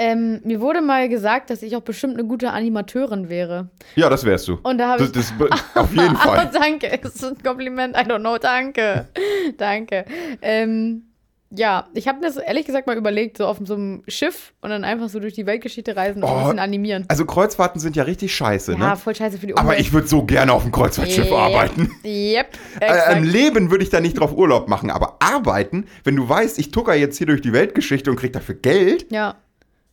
Ähm, 0.00 0.40
mir 0.44 0.60
wurde 0.60 0.80
mal 0.80 1.08
gesagt, 1.08 1.50
dass 1.50 1.60
ich 1.62 1.74
auch 1.76 1.82
bestimmt 1.82 2.14
eine 2.14 2.24
gute 2.26 2.52
Animateurin 2.52 3.28
wäre. 3.28 3.68
Ja, 3.96 4.08
das 4.08 4.24
wärst 4.24 4.46
du. 4.46 4.58
Und 4.62 4.78
da 4.78 4.90
habe 4.92 5.08
Das, 5.08 5.28
ich. 5.30 5.36
das, 5.36 5.54
auf 5.74 5.90
jeden 5.90 6.14
Oh, 6.14 6.18
Fall. 6.20 6.50
danke. 6.52 7.02
Es 7.02 7.16
ist 7.16 7.24
ein 7.24 7.42
Kompliment. 7.42 7.96
I 7.96 8.00
don't 8.02 8.20
know. 8.20 8.38
Danke. 8.38 9.08
danke. 9.58 10.04
Ähm, 10.40 11.07
ja, 11.50 11.88
ich 11.94 12.06
habe 12.08 12.18
mir 12.20 12.26
das 12.26 12.36
ehrlich 12.36 12.66
gesagt 12.66 12.86
mal 12.86 12.96
überlegt, 12.96 13.38
so 13.38 13.46
auf 13.46 13.58
so 13.64 13.74
einem 13.74 14.02
Schiff 14.08 14.52
und 14.60 14.70
dann 14.70 14.84
einfach 14.84 15.08
so 15.08 15.18
durch 15.20 15.32
die 15.34 15.46
Weltgeschichte 15.46 15.96
reisen 15.96 16.22
und 16.22 16.28
Oh, 16.28 16.32
ein 16.34 16.42
bisschen 16.44 16.58
animieren. 16.58 17.04
Also 17.08 17.24
Kreuzfahrten 17.24 17.80
sind 17.80 17.96
ja 17.96 18.02
richtig 18.04 18.34
scheiße, 18.34 18.72
Ja, 18.72 18.90
ne? 18.90 18.96
voll 18.96 19.14
scheiße 19.14 19.38
für 19.38 19.46
die 19.46 19.54
Umwelt. 19.54 19.66
Aber 19.66 19.78
ich 19.78 19.92
würde 19.92 20.06
so 20.08 20.24
gerne 20.24 20.52
auf 20.52 20.62
dem 20.62 20.72
Kreuzfahrtschiff 20.72 21.26
Yep. 21.30 21.32
arbeiten. 21.32 21.90
Yep. 22.04 22.46
Äh, 22.80 22.86
Im 22.86 22.92
Exakt. 22.94 23.24
Leben 23.24 23.70
würde 23.70 23.84
ich 23.84 23.90
da 23.90 24.00
nicht 24.00 24.18
drauf 24.20 24.36
Urlaub 24.36 24.68
machen, 24.68 24.90
aber 24.90 25.16
arbeiten, 25.20 25.86
wenn 26.04 26.16
du 26.16 26.28
weißt, 26.28 26.58
ich 26.58 26.70
tucker 26.70 26.94
jetzt 26.94 27.16
hier 27.18 27.26
durch 27.26 27.40
die 27.40 27.52
Weltgeschichte 27.52 28.10
und 28.10 28.16
krieg 28.16 28.32
dafür 28.32 28.54
Geld, 28.56 29.10
ja. 29.10 29.36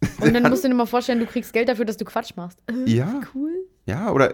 Und 0.21 0.33
dann 0.33 0.43
musst 0.49 0.63
du 0.63 0.67
dir 0.67 0.75
mal 0.75 0.85
vorstellen, 0.85 1.19
du 1.19 1.25
kriegst 1.25 1.51
Geld 1.53 1.69
dafür, 1.69 1.85
dass 1.85 1.97
du 1.97 2.05
Quatsch 2.05 2.31
machst. 2.35 2.59
Äh, 2.69 2.91
ja, 2.91 3.21
Cool. 3.33 3.51
ja, 3.85 4.11
oder, 4.11 4.33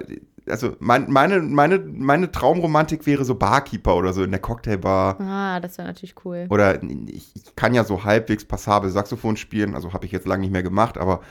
also 0.51 0.75
mein, 0.79 1.09
meine, 1.09 1.41
meine, 1.41 1.79
meine 1.79 2.31
Traumromantik 2.31 3.05
wäre 3.05 3.25
so 3.25 3.35
Barkeeper 3.35 3.95
oder 3.95 4.13
so 4.13 4.23
in 4.23 4.31
der 4.31 4.39
Cocktailbar. 4.39 5.19
Ah, 5.19 5.59
das 5.59 5.77
wäre 5.77 5.87
natürlich 5.87 6.15
cool. 6.25 6.47
Oder 6.49 6.81
ich, 6.83 7.31
ich 7.35 7.55
kann 7.55 7.73
ja 7.73 7.83
so 7.83 8.03
halbwegs 8.03 8.45
passabel 8.45 8.89
Saxophon 8.89 9.37
spielen, 9.37 9.75
also 9.75 9.93
habe 9.93 10.05
ich 10.05 10.11
jetzt 10.11 10.27
lange 10.27 10.41
nicht 10.41 10.51
mehr 10.51 10.63
gemacht, 10.63 10.97
aber 10.97 11.21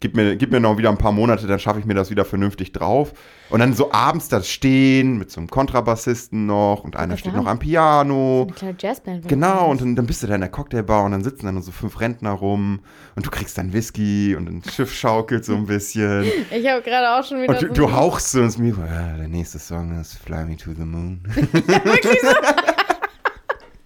gib 0.00 0.16
mir, 0.16 0.36
gib 0.36 0.50
mir 0.50 0.60
noch 0.60 0.76
wieder 0.78 0.90
ein 0.90 0.98
paar 0.98 1.12
Monate, 1.12 1.46
dann 1.46 1.58
schaffe 1.58 1.80
ich 1.80 1.86
mir 1.86 1.94
das 1.94 2.10
wieder 2.10 2.24
vernünftig 2.24 2.72
drauf. 2.72 3.12
Und 3.50 3.60
dann 3.60 3.74
so 3.74 3.92
abends 3.92 4.28
da 4.28 4.42
stehen 4.42 5.18
mit 5.18 5.30
so 5.30 5.40
einem 5.40 5.48
Kontrabassisten 5.48 6.46
noch 6.46 6.82
und 6.84 6.96
einer 6.96 7.14
das 7.14 7.20
steht 7.20 7.34
noch 7.34 7.46
am 7.46 7.58
Piano. 7.58 8.42
Eine 8.42 8.52
kleine 8.52 8.76
Jazzband. 8.78 9.28
Genau, 9.28 9.70
und 9.70 9.80
dann, 9.80 9.96
dann 9.96 10.06
bist 10.06 10.22
du 10.22 10.26
da 10.26 10.34
in 10.34 10.40
der 10.40 10.50
Cocktailbar 10.50 11.04
und 11.04 11.12
dann 11.12 11.22
sitzen 11.22 11.46
dann 11.46 11.60
so 11.62 11.70
fünf 11.72 12.00
Rentner 12.00 12.32
rum 12.32 12.80
und 13.16 13.26
du 13.26 13.30
kriegst 13.30 13.56
dann 13.58 13.72
Whisky 13.72 14.34
und 14.36 14.48
ein 14.48 14.62
Schiff 14.70 14.92
schaukelt 14.94 15.44
so 15.44 15.54
ein 15.54 15.66
bisschen. 15.66 16.24
Ich 16.50 16.68
habe 16.68 16.82
gerade 16.82 17.10
auch 17.10 17.26
schon 17.26 17.42
wieder. 17.42 17.52
Und 17.52 17.62
du, 17.62 17.68
so 17.68 17.72
du 17.72 17.92
hauchst 17.92 18.30
so 18.30 18.40
ins 18.40 18.58
Mikro. 18.58 18.82
Ja, 18.82 19.16
der 19.16 19.28
nächste 19.28 19.58
Song 19.58 19.98
ist 20.00 20.14
Fly 20.18 20.44
Me 20.44 20.56
to 20.56 20.72
the 20.72 20.84
Moon. 20.84 21.20
Wirklich 21.26 22.20
so. 22.20 22.28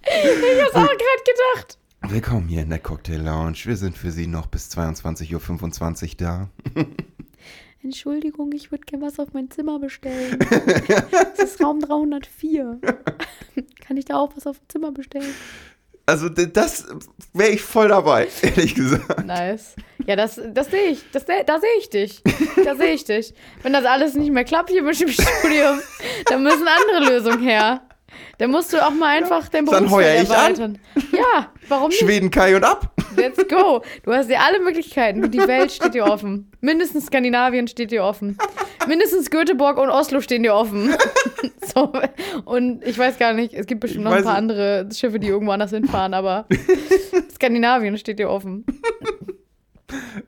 ich 0.02 0.62
hab's 0.62 0.74
auch 0.74 0.86
gerade 0.86 1.22
gedacht. 1.24 1.77
Willkommen 2.10 2.48
hier 2.48 2.62
in 2.62 2.70
der 2.70 2.78
Cocktail 2.78 3.18
Lounge. 3.18 3.58
Wir 3.64 3.76
sind 3.76 3.94
für 3.94 4.10
Sie 4.10 4.26
noch 4.26 4.46
bis 4.46 4.70
22.25 4.70 6.02
Uhr 6.02 6.16
da. 6.16 6.48
Entschuldigung, 7.82 8.50
ich 8.52 8.70
würde 8.70 8.84
gerne 8.86 9.04
was 9.04 9.18
auf 9.18 9.34
mein 9.34 9.50
Zimmer 9.50 9.78
bestellen. 9.78 10.38
das 11.36 11.38
ist 11.38 11.62
Raum 11.62 11.80
304. 11.80 12.80
Kann 13.86 13.96
ich 13.98 14.06
da 14.06 14.16
auch 14.16 14.34
was 14.34 14.46
auf 14.46 14.58
dem 14.58 14.68
Zimmer 14.70 14.90
bestellen? 14.90 15.34
Also 16.06 16.30
das 16.30 16.86
wäre 17.34 17.50
ich 17.50 17.60
voll 17.60 17.88
dabei, 17.88 18.28
ehrlich 18.40 18.74
gesagt. 18.74 19.26
Nice. 19.26 19.76
Ja, 20.06 20.16
das, 20.16 20.40
das 20.54 20.70
sehe 20.70 20.92
ich. 20.92 21.04
Das, 21.12 21.26
da 21.26 21.60
sehe 21.60 21.78
ich 21.78 21.90
dich. 21.90 22.22
Da 22.64 22.74
sehe 22.74 22.94
ich 22.94 23.04
dich. 23.04 23.34
Wenn 23.62 23.74
das 23.74 23.84
alles 23.84 24.14
nicht 24.14 24.32
mehr 24.32 24.44
klappt 24.44 24.70
hier 24.70 24.82
mit 24.82 24.98
dem 24.98 25.10
Studium, 25.10 25.78
dann 26.24 26.42
müssen 26.42 26.66
andere 26.66 27.12
Lösungen 27.12 27.42
her. 27.42 27.82
Dann 28.38 28.50
musst 28.50 28.72
du 28.72 28.84
auch 28.84 28.90
mal 28.92 29.16
einfach 29.18 29.48
dein 29.48 29.66
Dann 29.66 29.90
heuer 29.90 30.14
Berufsfeld 30.14 30.58
ich 30.58 30.64
an. 30.64 30.78
Ja, 31.12 31.52
warum 31.68 31.88
nicht? 31.88 31.98
Schweden, 31.98 32.30
Kai 32.30 32.56
und 32.56 32.64
ab. 32.64 32.92
Let's 33.16 33.46
go. 33.48 33.82
Du 34.04 34.12
hast 34.12 34.30
ja 34.30 34.40
alle 34.46 34.60
Möglichkeiten. 34.60 35.30
Die 35.30 35.38
Welt 35.38 35.72
steht 35.72 35.94
dir 35.94 36.04
offen. 36.04 36.50
Mindestens 36.60 37.06
Skandinavien 37.06 37.66
steht 37.68 37.90
dir 37.90 38.04
offen. 38.04 38.38
Mindestens 38.86 39.30
Göteborg 39.30 39.78
und 39.78 39.90
Oslo 39.90 40.20
stehen 40.20 40.42
dir 40.42 40.54
offen. 40.54 40.94
so. 41.74 41.92
Und 42.44 42.84
ich 42.86 42.96
weiß 42.98 43.18
gar 43.18 43.32
nicht, 43.32 43.54
es 43.54 43.66
gibt 43.66 43.80
bestimmt 43.80 44.04
noch 44.04 44.12
ein 44.12 44.24
paar 44.24 44.36
andere 44.36 44.88
Schiffe, 44.94 45.18
die 45.18 45.28
irgendwo 45.28 45.52
anders 45.52 45.70
hinfahren, 45.70 46.14
aber 46.14 46.46
Skandinavien 47.34 47.98
steht 47.98 48.18
dir 48.18 48.30
offen. 48.30 48.64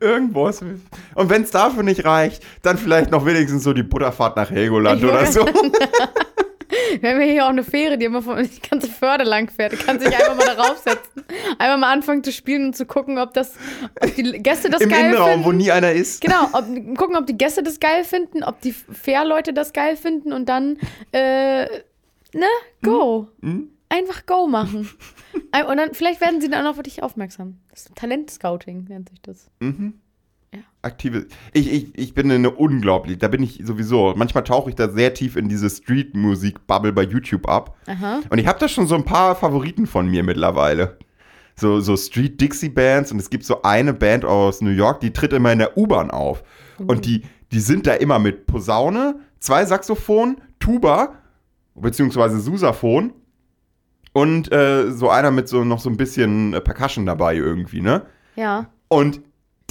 Irgendwo. 0.00 0.48
ist- 0.48 0.62
Und 0.62 1.30
wenn 1.30 1.42
es 1.42 1.50
dafür 1.50 1.82
nicht 1.82 2.04
reicht, 2.04 2.42
dann 2.62 2.78
vielleicht 2.78 3.10
noch 3.10 3.26
wenigstens 3.26 3.62
so 3.62 3.72
die 3.72 3.82
Butterfahrt 3.82 4.36
nach 4.36 4.50
Helgoland 4.50 5.02
oder 5.04 5.26
so. 5.26 5.44
Wir 7.00 7.10
haben 7.10 7.20
ja 7.20 7.26
hier 7.26 7.44
auch 7.44 7.50
eine 7.50 7.64
Fähre, 7.64 7.98
die 7.98 8.06
immer 8.06 8.22
von 8.22 8.42
die 8.42 8.68
ganze 8.68 8.88
Förde 8.88 9.24
lang 9.24 9.50
fährt. 9.50 9.72
Du 9.72 9.76
kannst 9.76 10.06
dich 10.06 10.14
einfach 10.14 10.36
mal 10.36 10.56
darauf 10.56 10.78
setzen. 10.78 11.24
Einfach 11.58 11.78
mal 11.78 11.92
anfangen 11.92 12.24
zu 12.24 12.32
spielen 12.32 12.66
und 12.66 12.76
zu 12.76 12.86
gucken, 12.86 13.18
ob 13.18 13.34
das, 13.34 13.54
ob 14.00 14.14
die 14.14 14.22
Gäste 14.42 14.70
das 14.70 14.80
Im 14.80 14.88
geil 14.88 15.06
Innenraum, 15.06 15.28
finden. 15.30 15.44
wo 15.44 15.52
nie 15.52 15.70
einer 15.70 15.92
ist. 15.92 16.20
Genau, 16.20 16.44
ob, 16.52 16.64
gucken, 16.96 17.16
ob 17.16 17.26
die 17.26 17.36
Gäste 17.36 17.62
das 17.62 17.80
geil 17.80 18.04
finden, 18.04 18.42
ob 18.42 18.60
die 18.60 18.72
Fährleute 18.72 19.52
das 19.52 19.72
geil 19.72 19.96
finden 19.96 20.32
und 20.32 20.48
dann, 20.48 20.78
äh, 21.12 21.64
ne, 21.64 22.46
go. 22.82 23.28
Mhm. 23.40 23.70
Einfach 23.88 24.24
go 24.26 24.46
machen. 24.46 24.88
Und 25.68 25.76
dann, 25.76 25.94
vielleicht 25.94 26.20
werden 26.20 26.40
sie 26.40 26.48
dann 26.48 26.64
auch 26.66 26.76
auf 26.78 26.82
dich 26.82 27.02
aufmerksam. 27.02 27.58
Das 27.70 27.86
Talentscouting 27.96 28.84
nennt 28.88 29.08
sich 29.08 29.20
das. 29.22 29.50
Aktive. 30.82 31.26
Ich, 31.52 31.70
ich, 31.70 31.98
ich 31.98 32.14
bin 32.14 32.30
eine 32.30 32.50
unglaublich, 32.50 33.18
da 33.18 33.28
bin 33.28 33.42
ich 33.42 33.60
sowieso. 33.64 34.14
Manchmal 34.16 34.44
tauche 34.44 34.70
ich 34.70 34.76
da 34.76 34.88
sehr 34.88 35.12
tief 35.12 35.36
in 35.36 35.48
diese 35.48 35.68
Street-Musik-Bubble 35.68 36.92
bei 36.92 37.02
YouTube 37.02 37.48
ab. 37.48 37.76
Aha. 37.86 38.20
Und 38.30 38.38
ich 38.38 38.46
habe 38.46 38.58
da 38.58 38.66
schon 38.66 38.86
so 38.86 38.94
ein 38.94 39.04
paar 39.04 39.36
Favoriten 39.36 39.86
von 39.86 40.08
mir 40.08 40.22
mittlerweile. 40.22 40.98
So, 41.54 41.80
so 41.80 41.96
Street-Dixie-Bands 41.96 43.12
und 43.12 43.18
es 43.18 43.28
gibt 43.28 43.44
so 43.44 43.62
eine 43.62 43.92
Band 43.92 44.24
aus 44.24 44.62
New 44.62 44.70
York, 44.70 45.00
die 45.00 45.12
tritt 45.12 45.34
immer 45.34 45.52
in 45.52 45.58
der 45.58 45.76
U-Bahn 45.76 46.10
auf. 46.10 46.42
Und 46.78 47.04
die, 47.04 47.22
die 47.52 47.60
sind 47.60 47.86
da 47.86 47.92
immer 47.94 48.18
mit 48.18 48.46
Posaune, 48.46 49.16
zwei 49.38 49.66
Saxophon, 49.66 50.40
Tuba, 50.58 51.16
beziehungsweise 51.74 52.40
Susaphon 52.40 53.12
und 54.12 54.50
äh, 54.50 54.90
so 54.90 55.10
einer 55.10 55.30
mit 55.30 55.48
so 55.48 55.64
noch 55.64 55.78
so 55.80 55.90
ein 55.90 55.98
bisschen 55.98 56.54
äh, 56.54 56.60
Percussion 56.60 57.04
dabei 57.04 57.36
irgendwie, 57.36 57.82
ne? 57.82 58.06
Ja. 58.36 58.70
Und 58.88 59.20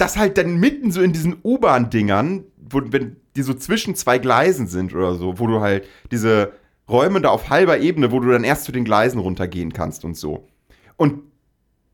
das 0.00 0.16
halt 0.16 0.38
dann 0.38 0.56
mitten 0.56 0.90
so 0.90 1.02
in 1.02 1.12
diesen 1.12 1.36
U-Bahn-Dingern, 1.42 2.44
wenn 2.56 3.16
die 3.36 3.42
so 3.42 3.54
zwischen 3.54 3.94
zwei 3.94 4.18
Gleisen 4.18 4.66
sind 4.66 4.94
oder 4.94 5.14
so, 5.14 5.38
wo 5.38 5.46
du 5.46 5.60
halt 5.60 5.86
diese 6.10 6.52
Räume 6.88 7.20
da 7.20 7.30
auf 7.30 7.50
halber 7.50 7.78
Ebene, 7.78 8.10
wo 8.10 8.20
du 8.20 8.30
dann 8.30 8.44
erst 8.44 8.64
zu 8.64 8.72
den 8.72 8.84
Gleisen 8.84 9.18
runtergehen 9.18 9.72
kannst 9.72 10.04
und 10.04 10.16
so. 10.16 10.48
Und 10.96 11.22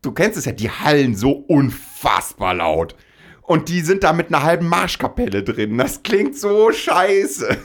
du 0.02 0.12
kennst 0.12 0.38
es 0.38 0.44
ja, 0.44 0.52
die 0.52 0.70
hallen 0.70 1.14
so 1.14 1.32
unfassbar 1.32 2.54
laut. 2.54 2.96
Und 3.46 3.68
die 3.68 3.80
sind 3.80 4.02
da 4.02 4.12
mit 4.12 4.28
einer 4.28 4.42
halben 4.42 4.68
Marschkapelle 4.68 5.44
drin. 5.44 5.78
Das 5.78 6.02
klingt 6.02 6.36
so 6.36 6.72
scheiße. 6.72 7.56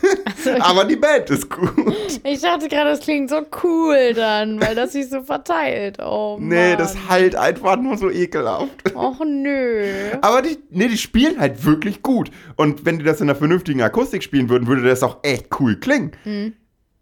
Aber 0.60 0.86
die 0.86 0.96
Band 0.96 1.30
ist 1.32 1.50
gut. 1.50 1.96
Ich 2.24 2.42
dachte 2.42 2.68
gerade, 2.68 2.92
das 2.92 3.00
klingt 3.00 3.32
so 3.32 3.42
cool 3.64 4.14
dann, 4.14 4.62
weil 4.62 4.76
das 4.76 4.92
sich 4.92 5.10
so 5.10 5.24
verteilt. 5.24 5.98
Oh 6.00 6.38
Mann. 6.38 6.50
Nee, 6.50 6.76
das 6.76 6.96
halt 7.10 7.36
einfach 7.36 7.78
nur 7.78 7.98
so 7.98 8.12
ekelhaft. 8.12 8.96
Och 8.96 9.22
nö. 9.26 10.12
Aber 10.22 10.44
die, 10.44 10.60
nee, 10.70 10.88
die 10.88 11.00
spielen 11.00 11.40
halt 11.40 11.66
wirklich 11.66 12.04
gut. 12.04 12.30
Und 12.58 12.86
wenn 12.86 13.00
die 13.00 13.06
das 13.06 13.20
in 13.20 13.30
einer 13.30 13.38
vernünftigen 13.38 13.82
Akustik 13.82 14.22
spielen 14.22 14.50
würden, 14.50 14.68
würde 14.68 14.84
das 14.84 15.02
auch 15.02 15.18
echt 15.24 15.48
cool 15.60 15.80
klingen. 15.80 16.12
Mhm. 16.26 16.54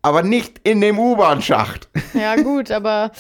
Aber 0.02 0.24
nicht 0.24 0.62
in 0.64 0.80
dem 0.80 0.98
U-Bahn-Schacht. 0.98 1.90
Ja, 2.14 2.38
gut, 2.38 2.72
aber 2.72 3.12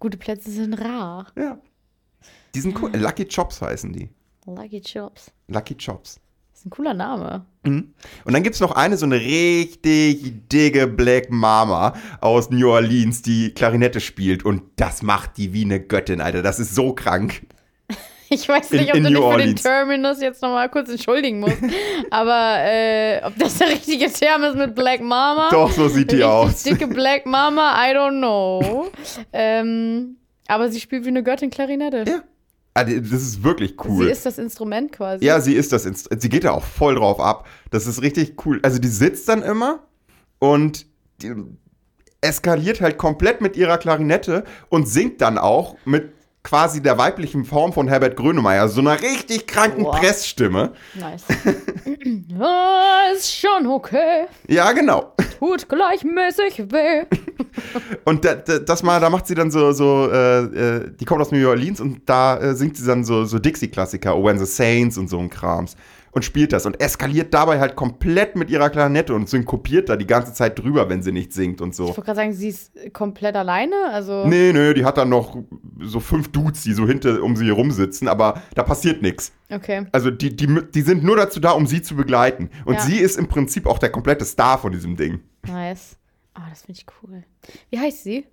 gute 0.00 0.16
Plätze 0.16 0.50
sind 0.50 0.74
rar. 0.74 1.28
Ja. 1.38 1.58
Die 2.56 2.60
sind 2.60 2.80
cool. 2.82 2.90
Lucky 2.96 3.26
Chops 3.26 3.62
heißen 3.62 3.92
die. 3.92 4.08
Lucky 4.46 4.80
Chops. 4.80 5.30
Lucky 5.48 5.74
Chops. 5.76 6.20
Das 6.52 6.60
ist 6.60 6.66
ein 6.66 6.70
cooler 6.70 6.94
Name. 6.94 7.44
Mhm. 7.64 7.94
Und 8.24 8.32
dann 8.32 8.42
gibt 8.42 8.54
es 8.54 8.60
noch 8.60 8.72
eine, 8.72 8.96
so 8.96 9.06
eine 9.06 9.16
richtig 9.20 10.48
dicke 10.52 10.86
Black 10.86 11.30
Mama 11.30 11.94
aus 12.20 12.50
New 12.50 12.68
Orleans, 12.70 13.22
die 13.22 13.52
Klarinette 13.52 14.00
spielt. 14.00 14.44
Und 14.44 14.62
das 14.76 15.02
macht 15.02 15.36
die 15.36 15.52
wie 15.52 15.64
eine 15.64 15.80
Göttin, 15.80 16.20
Alter. 16.20 16.42
Das 16.42 16.58
ist 16.60 16.74
so 16.74 16.94
krank. 16.94 17.42
Ich 18.30 18.48
weiß 18.48 18.72
In- 18.72 18.80
nicht, 18.80 18.90
ob 18.90 18.96
in 18.96 19.04
du 19.04 19.10
New 19.10 19.20
dich 19.20 19.32
für 19.32 19.46
den. 19.46 19.56
Terminus 19.56 20.20
jetzt 20.20 20.40
nochmal 20.42 20.68
kurz 20.70 20.88
entschuldigen 20.88 21.40
musst. 21.40 21.58
aber 22.10 22.56
äh, 22.64 23.20
ob 23.22 23.38
das 23.38 23.58
der 23.58 23.68
richtige 23.68 24.10
Term 24.10 24.42
ist 24.44 24.56
mit 24.56 24.74
Black 24.74 25.02
Mama? 25.02 25.50
Doch, 25.50 25.70
so 25.70 25.88
sieht 25.88 26.10
die 26.10 26.16
Richtig 26.16 26.24
aus. 26.24 26.62
Dicke 26.62 26.88
Black 26.88 27.26
Mama, 27.26 27.76
I 27.78 27.94
don't 27.94 28.18
know. 28.18 28.90
ähm, 29.32 30.16
aber 30.48 30.70
sie 30.70 30.80
spielt 30.80 31.04
wie 31.04 31.08
eine 31.10 31.22
Göttin 31.22 31.50
Klarinette. 31.50 32.04
Ja. 32.10 32.22
Ah, 32.74 32.82
Das 32.84 33.22
ist 33.22 33.42
wirklich 33.44 33.76
cool. 33.84 34.04
Sie 34.06 34.10
ist 34.10 34.26
das 34.26 34.38
Instrument 34.38 34.90
quasi. 34.92 35.24
Ja, 35.24 35.40
sie 35.40 35.54
ist 35.54 35.72
das. 35.72 35.86
Inst 35.86 36.08
sie 36.20 36.28
geht 36.28 36.42
da 36.44 36.50
auch 36.50 36.64
voll 36.64 36.96
drauf 36.96 37.20
ab. 37.20 37.46
Das 37.70 37.86
ist 37.86 38.02
richtig 38.02 38.44
cool. 38.44 38.58
Also 38.62 38.78
die 38.78 38.88
sitzt 38.88 39.28
dann 39.28 39.42
immer 39.42 39.84
und 40.40 40.86
eskaliert 42.20 42.80
halt 42.80 42.98
komplett 42.98 43.40
mit 43.40 43.56
ihrer 43.56 43.78
Klarinette 43.78 44.44
und 44.70 44.88
singt 44.88 45.20
dann 45.20 45.38
auch 45.38 45.76
mit 45.84 46.12
quasi 46.44 46.80
der 46.82 46.98
weiblichen 46.98 47.44
Form 47.44 47.72
von 47.72 47.88
Herbert 47.88 48.16
Grönemeyer, 48.16 48.68
so 48.68 48.80
einer 48.80 49.00
richtig 49.00 49.46
kranken 49.48 49.82
Boah. 49.82 49.96
Pressstimme. 49.96 50.72
Nice. 50.94 51.24
ist 53.16 53.34
schon 53.34 53.66
okay. 53.66 54.26
Ja, 54.48 54.70
genau. 54.72 55.14
Tut 55.38 55.68
gleichmäßig 55.68 56.70
weh. 56.70 57.04
Und 58.04 58.24
da, 58.24 58.34
da, 58.34 58.58
das 58.58 58.82
mal, 58.82 59.00
da 59.00 59.10
macht 59.10 59.26
sie 59.26 59.34
dann 59.34 59.50
so, 59.50 59.72
so 59.72 60.08
äh, 60.12 60.42
äh, 60.44 60.90
die 60.98 61.04
kommt 61.04 61.20
aus 61.22 61.32
New 61.32 61.48
Orleans 61.48 61.80
und 61.80 62.02
da 62.06 62.38
äh, 62.38 62.54
singt 62.54 62.76
sie 62.76 62.86
dann 62.86 63.04
so, 63.04 63.24
so 63.24 63.38
Dixie-Klassiker, 63.38 64.16
Oh 64.16 64.24
When 64.24 64.38
the 64.38 64.46
Saints 64.46 64.98
und 64.98 65.08
so 65.08 65.18
ein 65.18 65.30
Krams. 65.30 65.76
Und 66.12 66.24
spielt 66.24 66.52
das 66.52 66.64
und 66.64 66.80
eskaliert 66.80 67.34
dabei 67.34 67.58
halt 67.58 67.74
komplett 67.74 68.36
mit 68.36 68.48
ihrer 68.48 68.70
Klarinette 68.70 69.14
und 69.14 69.28
synkopiert 69.28 69.88
da 69.88 69.96
die 69.96 70.06
ganze 70.06 70.32
Zeit 70.32 70.56
drüber, 70.56 70.88
wenn 70.88 71.02
sie 71.02 71.10
nicht 71.10 71.32
singt 71.32 71.60
und 71.60 71.70
Ich 71.70 71.76
so. 71.76 71.88
wollte 71.88 72.02
gerade 72.02 72.16
sagen, 72.16 72.32
sie 72.32 72.50
ist 72.50 72.70
komplett 72.92 73.34
alleine. 73.34 73.74
Also 73.90 74.24
Nee, 74.24 74.52
nee, 74.52 74.74
die 74.74 74.84
hat 74.84 74.96
dann 74.96 75.08
noch 75.08 75.36
so 75.80 76.00
fünf 76.00 76.30
Dudes, 76.32 76.62
die 76.62 76.72
so 76.72 76.86
hinter 76.86 77.22
um 77.22 77.36
sie 77.36 77.46
herum 77.46 77.70
sitzen, 77.70 78.08
aber 78.08 78.42
da 78.54 78.62
passiert 78.62 79.02
nichts. 79.02 79.32
okay. 79.50 79.86
Also 79.92 80.10
die, 80.10 80.34
die, 80.34 80.46
die 80.72 80.82
sind 80.82 81.02
nur 81.04 81.16
dazu 81.16 81.40
da, 81.40 81.50
um 81.52 81.66
sie 81.66 81.82
zu 81.82 81.96
begleiten. 81.96 82.50
Und 82.64 82.74
Ja. 82.74 82.80
sie 82.80 82.96
ist 82.98 83.16
im 83.18 83.26
Prinzip 83.28 83.66
auch 83.66 83.78
der 83.78 83.90
komplette 83.90 84.24
Star 84.24 84.58
von 84.58 84.72
diesem 84.72 84.96
Ding. 84.96 85.20
Nice. 85.46 85.96
Oh, 86.36 86.42
das 86.50 86.62
finde 86.62 86.80
ich 86.80 86.86
cool. 87.02 87.22
Wie 87.70 87.78
heißt 87.78 88.02
sie? 88.04 88.26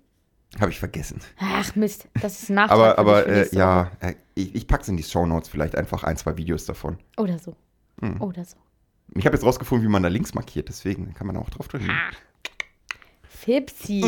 Habe 0.60 0.70
ich 0.70 0.78
vergessen. 0.78 1.20
Ach 1.38 1.74
Mist, 1.76 2.08
das 2.20 2.42
ist 2.42 2.50
ein 2.50 2.54
Nachtrag. 2.56 2.98
Aber, 2.98 2.98
aber 2.98 3.26
äh, 3.26 3.48
ja, 3.52 3.90
äh, 4.00 4.14
ich, 4.34 4.54
ich 4.54 4.66
pack's 4.66 4.88
in 4.88 4.96
die 4.96 5.02
Show 5.02 5.24
Notes 5.24 5.48
vielleicht 5.48 5.76
einfach 5.76 6.04
ein, 6.04 6.16
zwei 6.16 6.36
Videos 6.36 6.66
davon. 6.66 6.98
Oder 7.16 7.38
so. 7.38 7.56
Hm. 8.00 8.20
Oder 8.20 8.44
so. 8.44 8.56
Ich 9.14 9.24
habe 9.24 9.34
jetzt 9.36 9.44
rausgefunden, 9.44 9.86
wie 9.86 9.90
man 9.92 10.02
da 10.02 10.08
links 10.08 10.34
markiert, 10.34 10.68
deswegen 10.68 11.14
kann 11.14 11.26
man 11.26 11.36
auch 11.36 11.48
drauf 11.50 11.68
drücken. 11.68 11.90
Fipsi. 13.22 14.00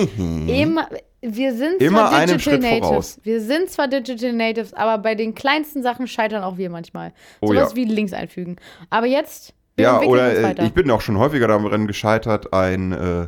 Immer, 0.49 0.89
wir 1.27 1.55
sind. 1.55 1.81
Immer 1.81 2.09
zwar 2.09 2.21
Digital 2.21 2.41
Schritt 2.41 2.63
Natives. 2.63 2.89
voraus. 2.89 3.21
Wir 3.23 3.41
sind 3.41 3.71
zwar 3.71 3.89
Digital 3.89 4.33
Natives, 4.33 4.75
aber 4.75 5.03
bei 5.03 5.15
den 5.15 5.35
kleinsten 5.35 5.83
Sachen 5.83 6.07
scheitern 6.07 6.43
auch 6.43 6.59
wir 6.59 6.71
manchmal. 6.71 7.13
Oh 7.41 7.49
Sowas 7.49 7.71
ja. 7.71 7.77
wie 7.77 7.85
Links 7.85 8.13
einfügen. 8.13 8.57
Aber 8.91 9.07
jetzt, 9.07 9.55
Ja, 9.79 10.01
oder 10.01 10.59
äh, 10.59 10.65
ich 10.65 10.73
bin 10.73 10.91
auch 10.91 11.01
schon 11.01 11.19
häufiger 11.19 11.49
daran 11.49 11.87
gescheitert, 11.87 12.53
ein 12.53 12.93
äh, 12.93 13.27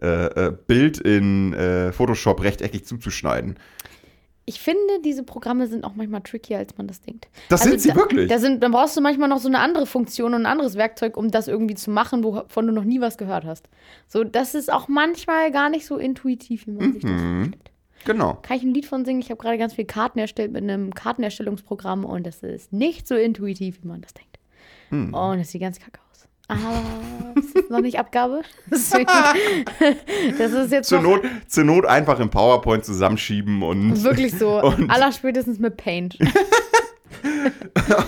äh, 0.00 0.46
äh, 0.46 0.52
Bild 0.66 0.98
in 0.98 1.54
äh, 1.54 1.92
Photoshop 1.92 2.42
rechteckig 2.42 2.84
zuzuschneiden. 2.84 3.56
Ich 4.48 4.60
finde, 4.60 4.80
diese 5.04 5.22
Programme 5.24 5.66
sind 5.66 5.84
auch 5.84 5.94
manchmal 5.94 6.22
trickier, 6.22 6.56
als 6.56 6.76
man 6.78 6.86
das 6.86 7.02
denkt. 7.02 7.28
Das 7.50 7.64
sind 7.64 7.80
sie 7.82 7.90
da, 7.90 7.96
wirklich. 7.96 8.30
Da 8.30 8.38
sind, 8.38 8.62
dann 8.62 8.72
brauchst 8.72 8.96
du 8.96 9.02
manchmal 9.02 9.28
noch 9.28 9.40
so 9.40 9.48
eine 9.48 9.58
andere 9.58 9.84
Funktion 9.84 10.32
und 10.32 10.42
ein 10.42 10.46
anderes 10.46 10.74
Werkzeug, 10.76 11.18
um 11.18 11.30
das 11.30 11.48
irgendwie 11.48 11.74
zu 11.74 11.90
machen, 11.90 12.24
wovon 12.24 12.66
du 12.66 12.72
noch 12.72 12.84
nie 12.84 13.00
was 13.00 13.18
gehört 13.18 13.44
hast. 13.44 13.68
So, 14.06 14.24
das 14.24 14.54
ist 14.54 14.72
auch 14.72 14.88
manchmal 14.88 15.52
gar 15.52 15.68
nicht 15.68 15.84
so 15.84 15.98
intuitiv, 15.98 16.66
wie 16.66 16.70
man 16.70 16.94
sich 16.94 17.02
das 17.02 17.10
Mhm. 17.10 17.38
vorstellt. 17.44 17.70
Genau. 18.06 18.38
Kann 18.40 18.56
ich 18.56 18.62
ein 18.62 18.72
Lied 18.72 18.86
von 18.86 19.04
singen? 19.04 19.20
Ich 19.20 19.30
habe 19.30 19.36
gerade 19.42 19.58
ganz 19.58 19.74
viele 19.74 19.86
Karten 19.86 20.18
erstellt 20.18 20.52
mit 20.52 20.62
einem 20.62 20.94
Kartenerstellungsprogramm 20.94 22.06
und 22.06 22.26
das 22.26 22.42
ist 22.42 22.72
nicht 22.72 23.06
so 23.06 23.16
intuitiv, 23.16 23.82
wie 23.82 23.88
man 23.88 24.00
das 24.00 24.14
denkt. 24.14 24.38
Hm. 24.88 25.12
Und 25.12 25.40
es 25.40 25.50
sieht 25.50 25.60
ganz 25.60 25.78
kacke 25.78 26.00
aus. 26.00 26.07
Aber 26.48 26.82
es 27.38 27.44
ist 27.52 27.70
noch 27.70 27.80
nicht 27.80 27.98
Abgabe. 27.98 28.42
Deswegen, 28.70 29.06
das 30.38 30.52
ist 30.52 30.72
jetzt 30.72 30.88
Zur 30.88 31.00
Not, 31.02 31.22
zur 31.46 31.64
Not 31.64 31.84
einfach 31.86 32.18
im 32.20 32.30
PowerPoint 32.30 32.84
zusammenschieben 32.84 33.62
und, 33.62 34.02
wirklich 34.02 34.36
so. 34.36 34.60
Und- 34.62 34.90
Allerspätestens 34.90 35.58
mit 35.58 35.76
Paint. 35.76 36.18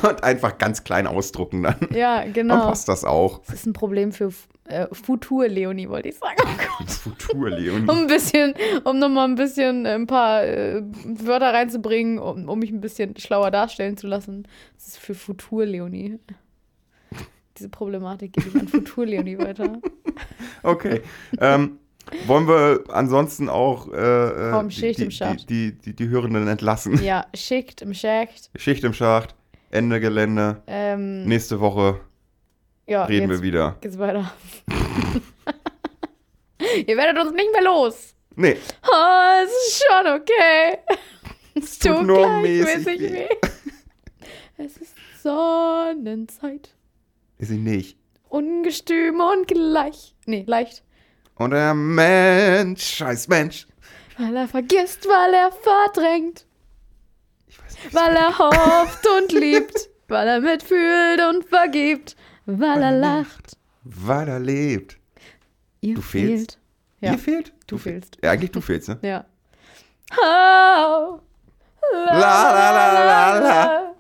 und 0.03 0.23
einfach 0.25 0.59
ganz 0.59 0.85
klein 0.85 1.07
ausdrucken 1.07 1.63
dann. 1.65 1.77
Ja, 1.93 2.21
Dann 2.23 2.33
genau. 2.33 2.61
passt 2.69 2.89
das 2.89 3.05
auch. 3.05 3.41
Das 3.47 3.57
ist 3.57 3.67
ein 3.67 3.73
Problem 3.73 4.13
für 4.13 4.31
äh, 4.65 4.87
Futur-Leonie, 4.93 5.89
wollte 5.89 6.09
ich 6.11 6.19
sagen. 6.19 6.37
Oh 6.43 6.79
Gott. 6.79 6.91
Futur, 6.91 7.51
Leon. 7.51 7.89
Um 7.89 7.99
ein 8.03 8.07
bisschen, 8.07 8.55
um 8.85 8.99
nochmal 8.99 9.27
ein 9.29 9.35
bisschen 9.35 9.85
äh, 9.87 9.95
ein 9.95 10.07
paar 10.07 10.45
äh, 10.45 10.83
Wörter 11.05 11.53
reinzubringen, 11.53 12.19
um, 12.19 12.49
um 12.49 12.59
mich 12.59 12.71
ein 12.71 12.81
bisschen 12.81 13.17
schlauer 13.17 13.51
darstellen 13.51 13.97
zu 13.97 14.07
lassen. 14.07 14.47
Das 14.77 14.89
ist 14.89 14.99
für 14.99 15.15
Futur-Leonie. 15.15 16.19
Diese 17.61 17.69
Problematik 17.69 18.33
gebe 18.33 18.49
ich 18.49 18.55
an 18.57 18.69
Futur-Leonie 18.69 19.39
weiter. 19.39 19.79
Okay. 20.63 21.01
ähm, 21.39 21.79
wollen 22.27 22.47
wir 22.49 22.85
ansonsten 22.89 23.49
auch 23.49 23.91
äh, 23.93 24.49
äh, 24.49 24.51
Komm, 24.51 24.69
die, 24.69 24.75
Schicht 24.75 24.99
die, 24.99 25.47
die, 25.47 25.79
die, 25.79 25.95
die 25.95 26.09
Hörenden 26.09 26.49
entlassen? 26.49 27.03
Ja, 27.03 27.27
schickt 27.35 27.81
im 27.83 27.95
Schacht. 27.95 28.51
Schicht 28.57 28.85
im 28.85 28.93
Schacht, 28.93 29.35
Ende 29.71 30.01
Gelände. 30.01 30.63
Ähm, 30.67 31.25
Nächste 31.25 31.61
Woche 31.61 32.01
ja, 32.87 33.05
reden 33.05 33.31
jetzt 33.31 33.41
wir 33.41 33.47
wieder. 33.47 33.77
geht's 33.81 33.99
weiter. 33.99 34.33
Ihr 36.87 36.97
werdet 36.97 37.23
uns 37.23 37.33
nicht 37.33 37.53
mehr 37.53 37.63
los. 37.63 38.15
Nee, 38.37 38.57
Oh, 38.83 39.45
es 39.45 39.51
ist 39.51 39.85
schon 39.87 40.07
okay. 40.15 40.79
Es 41.55 41.79
tut 41.79 41.97
tut 41.97 42.07
nur 42.07 42.19
gleichmäßig 42.19 42.77
mäßig 42.87 43.01
weh. 43.01 43.13
weh. 43.13 43.29
Es 44.59 44.77
ist 44.77 44.95
Sonnenzeit. 45.23 46.75
Ist 47.41 47.49
sie 47.49 47.59
nicht. 47.59 47.97
Ungestüm 48.29 49.21
und 49.21 49.49
gleich. 49.49 50.15
Nee, 50.27 50.45
leicht. 50.47 50.85
Und 51.37 51.51
der 51.51 51.75
Mensch, 51.75 52.83
scheiß 52.85 53.29
Mensch. 53.29 53.67
Weil 54.19 54.37
er 54.37 54.47
vergisst, 54.49 55.07
weil 55.07 55.35
er 55.35 55.51
verdrängt. 55.53 56.47
Nicht. 57.47 57.95
Weil 57.95 58.15
er 58.17 58.39
hofft 58.39 59.07
und 59.07 59.33
liebt. 59.33 59.89
Weil 60.09 60.29
er 60.29 60.41
mitfühlt 60.41 61.21
und 61.31 61.49
vergibt. 61.49 62.15
Weil 62.47 62.83
er 62.83 62.93
lacht. 62.93 63.57
Weil 63.85 64.29
er 64.29 64.39
lebt. 64.41 64.99
Ihr 65.81 65.95
Du 65.95 66.03
fehlst? 66.03 66.53
fehlt. 66.53 66.59
Ja, 67.01 67.13
Ihr 67.13 67.19
fehlt? 67.19 67.53
du 67.67 67.79
fehlst. 67.79 68.19
Ja, 68.23 68.33
eigentlich 68.33 68.51
du 68.51 68.61
fehlst, 68.61 68.89
ne? 68.89 68.99
Ja. 69.03 69.25
Oh, 70.21 71.21
la, 71.93 72.19
La, 72.19 72.53
la, 72.53 72.93
la, 72.93 73.39
la. 73.39 73.95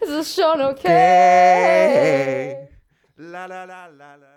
Es 0.00 0.08
ist 0.08 0.34
schon 0.34 0.60
okay. 0.62 0.88
Hey. 0.88 2.59
La, 3.20 3.46
la, 3.46 3.66
la, 3.66 3.86
la, 3.88 4.16
la. 4.16 4.29